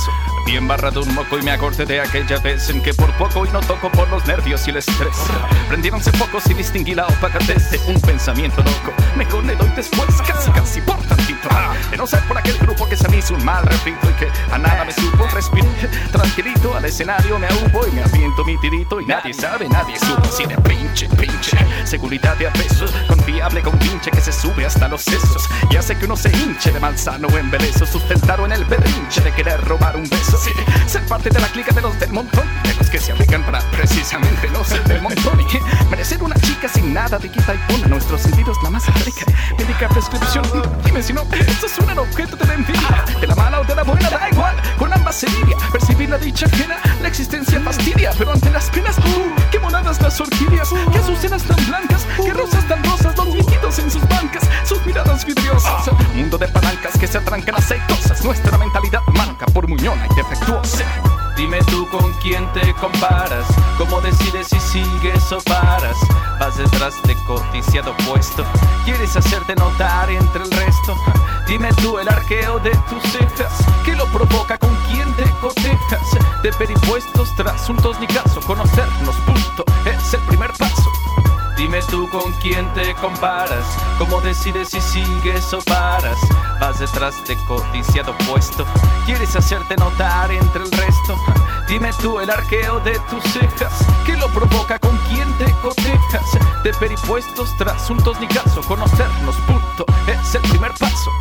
Bien 0.46 0.68
barrado 0.68 1.02
un 1.02 1.16
moco 1.16 1.39
y 1.39 1.41
me 1.41 1.52
acordé 1.52 1.86
de 1.86 2.02
aquella 2.02 2.38
vez 2.39 2.70
en 2.70 2.82
que 2.82 2.94
por 2.94 3.12
poco 3.14 3.46
y 3.46 3.50
no 3.50 3.62
toco 3.62 3.89
por 3.89 4.10
los 4.10 4.26
nervios 4.26 4.68
y 4.68 4.72
el 4.72 4.78
estrés. 4.78 5.16
Prendieronse 5.70 6.12
focos 6.12 6.46
y 6.50 6.54
distinguí 6.54 6.94
la 6.94 7.08
opacatez 7.08 7.72
de 7.72 7.80
un 7.88 8.00
pensamiento 8.02 8.62
loco. 8.62 8.94
Mejor 9.16 9.46
le 9.46 9.56
doy 9.56 9.70
después, 9.76 10.22
casi 10.28 10.52
casi 10.52 10.82
por 10.82 10.98
tantito. 11.08 11.48
De 11.89 11.98
no 11.98 12.06
ser 12.06 12.22
por 12.28 12.38
aquel 12.38 12.58
grupo 12.58 12.88
que 12.88 12.98
se 12.98 13.08
me 13.10 13.18
hizo 13.18 13.36
un 13.36 13.46
mal 13.46 13.66
refrito 13.66 14.10
y 14.10 14.14
que 14.14 14.28
a 14.52 14.58
nada 14.58 14.84
me 14.84 14.91
supo. 14.91 15.28
Respiré 15.34 15.68
tranquilito 16.12 16.76
al 16.76 16.86
escenario, 16.86 17.39
me 17.39 17.48
ahubo 17.48 17.88
y 17.88 17.91
me 17.91 18.04
aviento 18.04 18.44
mi 18.44 18.58
tirito. 18.60 19.00
Y 19.00 19.06
nadie 19.06 19.34
sabe, 19.34 19.70
nadie 19.70 19.98
supo 19.98 20.26
si 20.26 20.46
de 20.46 20.58
pinche, 20.58 21.08
pinche. 21.10 21.58
Seguridad 21.86 22.36
de 22.38 22.48
a 22.48 22.54
confiable 23.08 23.62
con 23.62 23.78
pinche 23.80 24.12
que 24.12 24.22
se 24.22 24.34
sube 24.34 24.66
hasta 24.66 24.88
los 24.88 25.04
sesos. 25.04 25.48
Y 25.70 25.78
hace 25.78 25.98
que 25.98 26.06
uno 26.06 26.18
se 26.18 26.30
hinche 26.30 26.72
de 26.72 26.80
malsano 26.80 27.28
o 27.30 27.38
embelezo. 27.38 27.86
Sustentado 27.86 28.46
en 28.46 28.52
el 28.52 28.66
berrinche 28.66 29.22
de 29.22 29.32
querer 29.32 29.64
robar 29.66 29.96
un 29.96 30.10
beso. 30.10 30.32
Ser 30.88 31.05
parte 31.07 31.29
de 31.29 31.39
la 31.39 31.47
clica 31.47 31.73
de 31.73 31.81
los 31.81 31.99
del 31.99 32.11
montón. 32.11 32.43
De 32.63 32.73
los 32.75 32.89
que 32.89 32.99
se 32.99 33.11
aplican 33.11 33.43
para 33.43 33.59
precisamente 33.71 34.49
no 34.49 34.63
ser 34.63 34.84
del 34.86 35.01
montón. 35.01 35.39
Y 35.41 35.89
merecer 35.89 36.21
una 36.23 36.36
chica 36.36 36.67
sin 36.67 36.93
nada 36.93 37.19
de 37.19 37.29
quita 37.29 37.53
y 37.53 37.57
pone 37.71 37.88
nuestros 37.88 38.21
sentidos 38.21 38.57
la 38.63 38.69
más 38.69 38.86
rica. 39.05 39.25
Médica 39.57 39.88
prescripción. 39.89 40.43
Dime 40.84 41.03
si 41.03 41.13
no, 41.13 41.21
esto 41.31 41.65
es 41.67 41.77
un 41.79 41.97
objeto 41.97 42.36
de 42.36 42.45
la 42.45 42.53
envidia. 42.55 43.05
De 43.19 43.27
la 43.27 43.36
mala 43.36 43.61
o 43.61 43.63
de 43.63 43.75
la 43.75 43.84
buena, 43.84 44.09
da 44.09 44.29
igual. 44.29 44.55
Con 44.77 44.91
ambas 44.93 45.15
se. 45.15 45.27
Percibir 45.71 46.09
la 46.09 46.17
dicha 46.17 46.45
ajena, 46.45 46.77
la 47.01 47.07
existencia 47.07 47.59
fastidia. 47.61 48.11
Pero 48.17 48.31
ante 48.31 48.49
las 48.49 48.69
penas, 48.69 48.97
¡uh! 48.97 49.36
qué 49.51 49.59
monadas 49.59 50.01
las 50.01 50.19
orquídeas. 50.19 50.69
Qué 50.91 50.99
azucenas 50.99 51.43
tan 51.43 51.65
blancas, 51.67 52.05
qué 52.23 52.34
rosas 52.34 52.67
tan 52.67 52.84
rosas. 52.84 53.15
Los 53.17 53.34
viejitos 53.34 53.79
en 53.79 53.91
sus 53.91 54.07
bancas, 54.07 54.43
sus 54.63 54.84
miradas 54.86 55.25
vidriosas. 55.25 55.89
Mundo 56.15 56.38
de 56.38 56.47
palancas 56.47 56.97
que 56.99 57.07
se 57.07 57.17
atrancan 57.17 57.55
aceitosas. 57.55 58.23
Nuestra 58.23 58.57
mentalidad 58.57 59.01
manca 59.13 59.45
por 59.47 59.67
muñona 59.67 60.07
Dime 61.36 61.59
tú 61.63 61.88
con 61.89 62.13
quién 62.21 62.47
te 62.53 62.74
comparas, 62.76 63.45
cómo 63.78 63.99
decides 64.01 64.47
si 64.47 64.59
sigues 64.59 65.32
o 65.32 65.41
paras. 65.41 65.97
Vas 66.39 66.57
detrás 66.57 67.01
de 67.03 67.15
codiciado 67.26 67.95
puesto, 68.07 68.45
quieres 68.86 69.15
hacerte 69.15 69.55
notar 69.55 70.09
entre 70.09 70.43
el 70.43 70.51
resto. 70.51 70.95
Dime 71.47 71.69
tú 71.82 71.97
el 71.99 72.07
arqueo 72.07 72.59
de 72.59 72.71
tus 72.89 73.03
cejas, 73.11 73.51
¿qué 73.84 73.95
lo 73.95 74.05
provoca? 74.07 74.57
¿Con 74.57 74.76
quién 74.91 75.11
te 75.15 75.30
cotejas? 75.41 76.07
De 76.43 76.53
peripuestos, 76.53 77.36
trasuntos 77.36 77.99
ni 77.99 78.07
caso, 78.07 78.39
conocernos, 78.41 79.15
punto, 79.26 79.65
es 79.86 80.13
el 80.13 80.21
primer 80.21 80.51
paso. 80.53 80.82
Dime 81.64 81.82
tú 81.84 82.09
con 82.09 82.30
quién 82.41 82.68
te 82.74 82.93
comparas, 82.95 83.66
cómo 83.97 84.20
decides 84.20 84.68
si 84.68 84.82
sigues 84.82 85.53
o 85.53 85.61
paras. 85.61 86.18
Vas 86.59 86.78
detrás 86.80 87.24
de 87.26 87.38
codiciado 87.47 88.14
puesto, 88.30 88.66
quieres 89.05 89.34
hacerte 89.34 89.78
notar 89.78 90.30
entre 90.30 90.64
el 90.64 90.72
resto. 90.72 91.18
Dime 91.70 91.91
tú 92.01 92.20
el 92.20 92.30
arqueo 92.30 92.82
de 92.82 92.99
tus 93.09 93.24
cejas, 93.32 93.72
¿qué 94.05 94.18
lo 94.18 94.28
provoca 94.34 94.78
con 94.78 94.97
quién 95.07 95.32
te 95.38 95.49
cotejas? 95.61 96.38
De 96.66 96.74
peripuestos, 96.74 97.55
trasuntos 97.55 98.20
ni 98.20 98.28
caso, 98.28 98.59
conocernos, 98.68 99.38
punto, 99.47 99.86
es 100.05 100.36
el 100.36 100.41
primer 100.41 100.74
paso. 100.74 101.11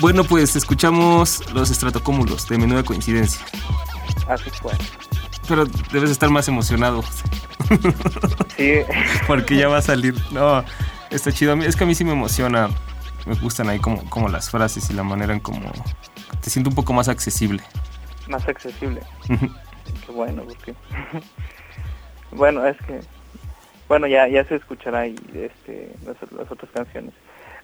Bueno, 0.00 0.22
pues 0.22 0.54
escuchamos 0.54 1.52
los 1.52 1.70
estratocúmulos 1.70 2.48
de 2.48 2.56
menuda 2.58 2.84
coincidencia. 2.84 3.44
Así 4.28 4.48
fue. 4.50 4.72
Pero 5.48 5.64
debes 5.92 6.10
estar 6.10 6.30
más 6.30 6.46
emocionado, 6.48 7.02
Sí, 8.56 8.80
porque 9.26 9.56
ya 9.56 9.68
va 9.68 9.78
a 9.78 9.82
salir. 9.82 10.14
No, 10.30 10.64
está 11.10 11.32
chido. 11.32 11.54
Es 11.62 11.76
que 11.76 11.84
a 11.84 11.86
mí 11.86 11.94
sí 11.94 12.04
me 12.04 12.12
emociona. 12.12 12.68
Me 13.26 13.34
gustan 13.34 13.68
ahí 13.68 13.78
como, 13.78 14.08
como 14.08 14.28
las 14.28 14.50
frases 14.50 14.88
y 14.90 14.94
la 14.94 15.02
manera 15.02 15.34
en 15.34 15.40
como... 15.40 15.70
Te 16.40 16.48
siento 16.48 16.70
un 16.70 16.76
poco 16.76 16.92
más 16.92 17.08
accesible. 17.08 17.62
más 18.28 18.46
accesible. 18.48 19.02
Qué 19.26 20.12
bueno, 20.12 20.44
porque... 20.44 20.74
bueno, 22.32 22.64
es 22.66 22.76
que... 22.86 23.00
Bueno, 23.88 24.06
ya 24.06 24.28
ya 24.28 24.44
se 24.44 24.56
escuchará 24.56 25.00
ahí 25.00 25.16
este, 25.34 25.94
las, 26.06 26.16
las 26.32 26.50
otras 26.50 26.70
canciones. 26.72 27.12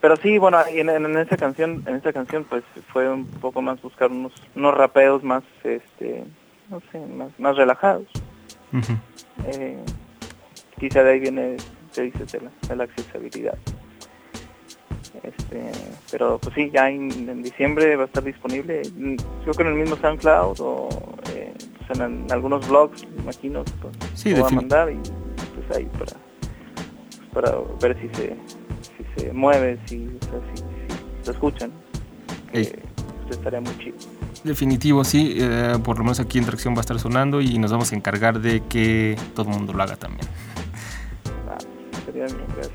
Pero 0.05 0.17
sí, 0.17 0.37
bueno, 0.37 0.59
en, 0.69 0.91
en 0.91 1.17
esa 1.17 1.39
canción, 1.39 1.83
en 1.87 1.95
esta 1.95 2.13
canción, 2.13 2.45
pues 2.45 2.63
fue 2.93 3.09
un 3.09 3.25
poco 3.25 3.63
más 3.63 3.81
buscar 3.81 4.11
unos, 4.11 4.35
unos 4.55 4.75
rapeos 4.75 5.25
más, 5.25 5.43
este, 5.63 6.25
no 6.69 6.83
sé, 6.93 6.99
más, 7.07 7.31
más 7.39 7.57
relajados. 7.57 8.05
Eh, 9.47 9.83
quizá 10.79 11.03
de 11.05 11.11
ahí 11.11 11.21
viene, 11.21 11.57
te 11.95 12.03
dices, 12.03 12.31
de 12.33 12.43
la, 12.43 12.51
de 12.69 12.77
la 12.77 12.85
accesibilidad. 12.85 13.57
Este, 15.23 15.71
pero 16.11 16.37
pues 16.37 16.55
sí, 16.55 16.71
ya 16.71 16.91
en, 16.91 17.11
en 17.27 17.43
diciembre 17.43 17.97
va 17.97 18.03
a 18.03 18.07
estar 18.07 18.23
disponible, 18.23 18.83
mm, 18.95 19.17
creo 19.41 19.55
que 19.55 19.63
en 19.63 19.69
el 19.69 19.75
mismo 19.75 19.97
SoundCloud 19.97 20.61
o 20.61 20.89
eh, 21.35 21.55
pues, 21.79 21.99
en, 21.99 22.25
en 22.25 22.31
algunos 22.31 22.69
blogs, 22.69 23.07
imagino, 23.21 23.65
pues, 23.81 23.97
Sí, 24.13 24.35
lo 24.35 24.43
va 24.43 24.49
a 24.49 24.51
mandar 24.51 24.93
y 24.93 24.97
pues 24.97 25.79
ahí 25.79 25.89
para, 25.99 26.13
para 27.33 27.59
ver 27.81 27.99
si 28.03 28.09
se, 28.15 28.37
se 29.17 29.33
mueve, 29.33 29.79
si, 29.87 30.07
o 30.07 30.25
sea, 30.25 30.41
si, 30.55 30.63
si 30.63 31.27
lo 31.27 31.33
escuchan. 31.33 31.73
que, 32.53 32.61
Ey. 32.61 32.73
pues, 33.27 33.39
estaría 33.39 33.61
muy 33.61 33.77
chido. 33.79 33.97
Definitivo, 34.45 35.05
sí. 35.05 35.37
eh, 35.39 35.79
por 35.83 35.99
lo 35.99 36.05
menos 36.05 36.21
aquí 36.21 36.39
en 36.39 36.45
Tracción 36.45 36.75
va 36.75 36.79
a 36.79 36.81
estar 36.83 36.99
sonando 36.99 37.41
y 37.41 37.59
nos 37.59 37.73
vamos 37.73 37.93
a 37.93 37.97
encargar 37.97 38.41
de 38.41 38.63
que 38.69 39.17
todo 39.35 39.49
el 39.51 39.57
mundo 39.57 39.73
lo 39.73 39.83
haga 39.83 39.97
también. 39.97 40.27
Ah, 41.49 41.57
sería 42.05 42.27
bien, 42.27 42.37
gracias. 42.55 42.75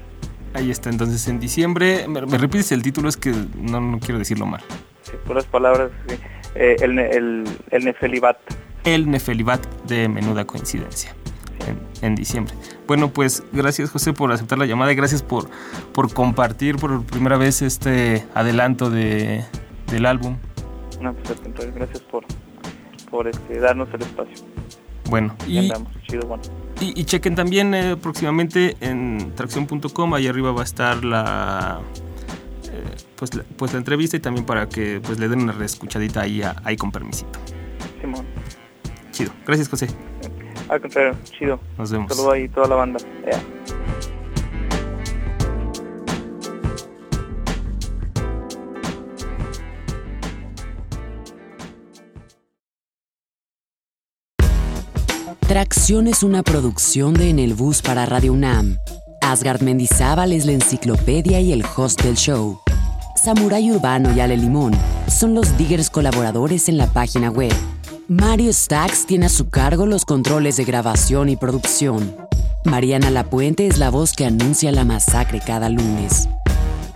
Ahí 0.55 0.71
está, 0.71 0.89
entonces 0.89 1.27
en 1.27 1.39
diciembre. 1.39 2.07
¿Me, 2.07 2.25
me 2.25 2.37
repites 2.39 2.71
el 2.71 2.81
título? 2.81 3.07
Es 3.07 3.17
que 3.17 3.31
no, 3.55 3.79
no 3.79 3.99
quiero 3.99 4.17
decirlo 4.17 4.47
mal. 4.47 4.61
Sí, 5.03 5.11
puras 5.25 5.45
palabras, 5.45 5.91
sí. 6.07 6.15
Eh, 6.55 6.75
el, 6.81 6.97
el, 6.97 7.43
el 7.69 7.85
Nefelibat. 7.85 8.37
El 8.83 9.11
Nefelibat 9.11 9.63
de 9.83 10.09
menuda 10.09 10.45
coincidencia. 10.45 11.13
En, 11.69 11.79
en 12.01 12.15
diciembre. 12.15 12.53
Bueno, 12.87 13.09
pues 13.11 13.43
gracias 13.53 13.89
José 13.91 14.13
por 14.13 14.31
aceptar 14.31 14.57
la 14.57 14.65
llamada 14.65 14.91
y 14.91 14.95
gracias 14.95 15.21
por, 15.23 15.49
por 15.93 16.13
compartir 16.13 16.77
por 16.77 17.03
primera 17.03 17.37
vez 17.37 17.61
este 17.61 18.25
adelanto 18.33 18.89
de, 18.89 19.43
del 19.87 20.05
álbum. 20.05 20.37
No, 21.01 21.13
pues 21.13 21.29
al 21.31 21.37
contrario, 21.41 21.73
gracias 21.75 21.99
por, 22.01 22.25
por 23.09 23.27
este, 23.27 23.59
darnos 23.59 23.87
el 23.93 24.01
espacio. 24.01 24.35
Bueno, 25.09 25.35
Y 25.47 25.53
y, 25.57 25.59
andamos, 25.59 25.91
chido, 26.07 26.27
bueno. 26.27 26.43
y, 26.79 26.99
y 26.99 27.03
chequen 27.05 27.35
también 27.35 27.73
eh, 27.73 27.95
próximamente 27.97 28.75
en 28.79 29.31
tracción.com, 29.35 30.13
ahí 30.13 30.27
arriba 30.27 30.51
va 30.51 30.61
a 30.61 30.63
estar 30.65 31.03
la, 31.03 31.79
eh, 32.71 32.83
pues, 33.15 33.33
la, 33.33 33.43
pues 33.57 33.73
la 33.73 33.79
entrevista 33.79 34.17
y 34.17 34.19
también 34.19 34.45
para 34.45 34.69
que 34.69 35.01
pues 35.03 35.19
le 35.19 35.27
den 35.27 35.41
una 35.41 35.51
reescuchadita 35.53 36.21
ahí, 36.21 36.41
a- 36.43 36.55
ahí 36.63 36.77
con 36.77 36.91
permisito. 36.91 37.39
Simón. 38.01 38.25
Chido. 39.11 39.31
Gracias 39.47 39.67
José. 39.69 39.87
Al 40.69 40.79
contrario, 40.79 41.17
chido. 41.23 41.59
Nos 41.77 41.91
vemos. 41.91 42.15
Saludo 42.15 42.31
ahí 42.31 42.47
toda 42.47 42.67
la 42.67 42.75
banda. 42.75 42.99
Tracción 55.47 56.07
es 56.07 56.21
una 56.21 56.43
producción 56.43 57.15
de 57.15 57.31
En 57.31 57.39
el 57.39 57.55
Bus 57.55 57.81
para 57.81 58.05
Radio 58.05 58.33
UNAM. 58.33 58.77
Asgard 59.21 59.61
Mendizábal 59.61 60.31
es 60.31 60.45
la 60.45 60.51
enciclopedia 60.51 61.41
y 61.41 61.51
el 61.51 61.65
host 61.75 62.03
del 62.03 62.15
show. 62.15 62.59
Samurai 63.15 63.71
Urbano 63.71 64.13
y 64.15 64.19
Ale 64.19 64.37
Limón 64.37 64.73
son 65.07 65.33
los 65.33 65.57
diggers 65.57 65.89
colaboradores 65.89 66.69
en 66.69 66.77
la 66.77 66.85
página 66.85 67.31
web. 67.31 67.51
Mario 68.09 68.51
Stacks 68.51 69.05
tiene 69.05 69.27
a 69.27 69.29
su 69.29 69.51
cargo 69.51 69.85
los 69.85 70.03
controles 70.03 70.57
de 70.57 70.65
grabación 70.65 71.29
y 71.29 71.35
producción. 71.35 72.17
Mariana 72.65 73.11
Lapuente 73.11 73.67
es 73.67 73.77
la 73.77 73.91
voz 73.91 74.13
que 74.13 74.25
anuncia 74.25 74.71
la 74.71 74.83
masacre 74.83 75.39
cada 75.45 75.69
lunes. 75.69 76.27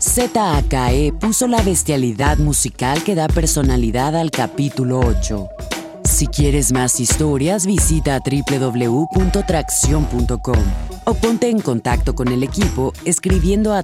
ZAKE 0.02 1.14
puso 1.20 1.48
la 1.48 1.62
bestialidad 1.62 2.40
musical 2.40 3.04
que 3.04 3.14
da 3.14 3.28
personalidad 3.28 4.16
al 4.16 4.32
capítulo 4.32 5.02
8. 5.02 5.50
Si 6.04 6.26
quieres 6.26 6.74
más 6.74 7.00
historias, 7.00 7.68
visita 7.68 8.20
www.tracción.com 8.20 10.64
o 11.06 11.14
ponte 11.14 11.48
en 11.48 11.62
contacto 11.62 12.16
con 12.16 12.30
el 12.30 12.42
equipo 12.42 12.92
escribiendo 13.06 13.72
a. 13.72 13.84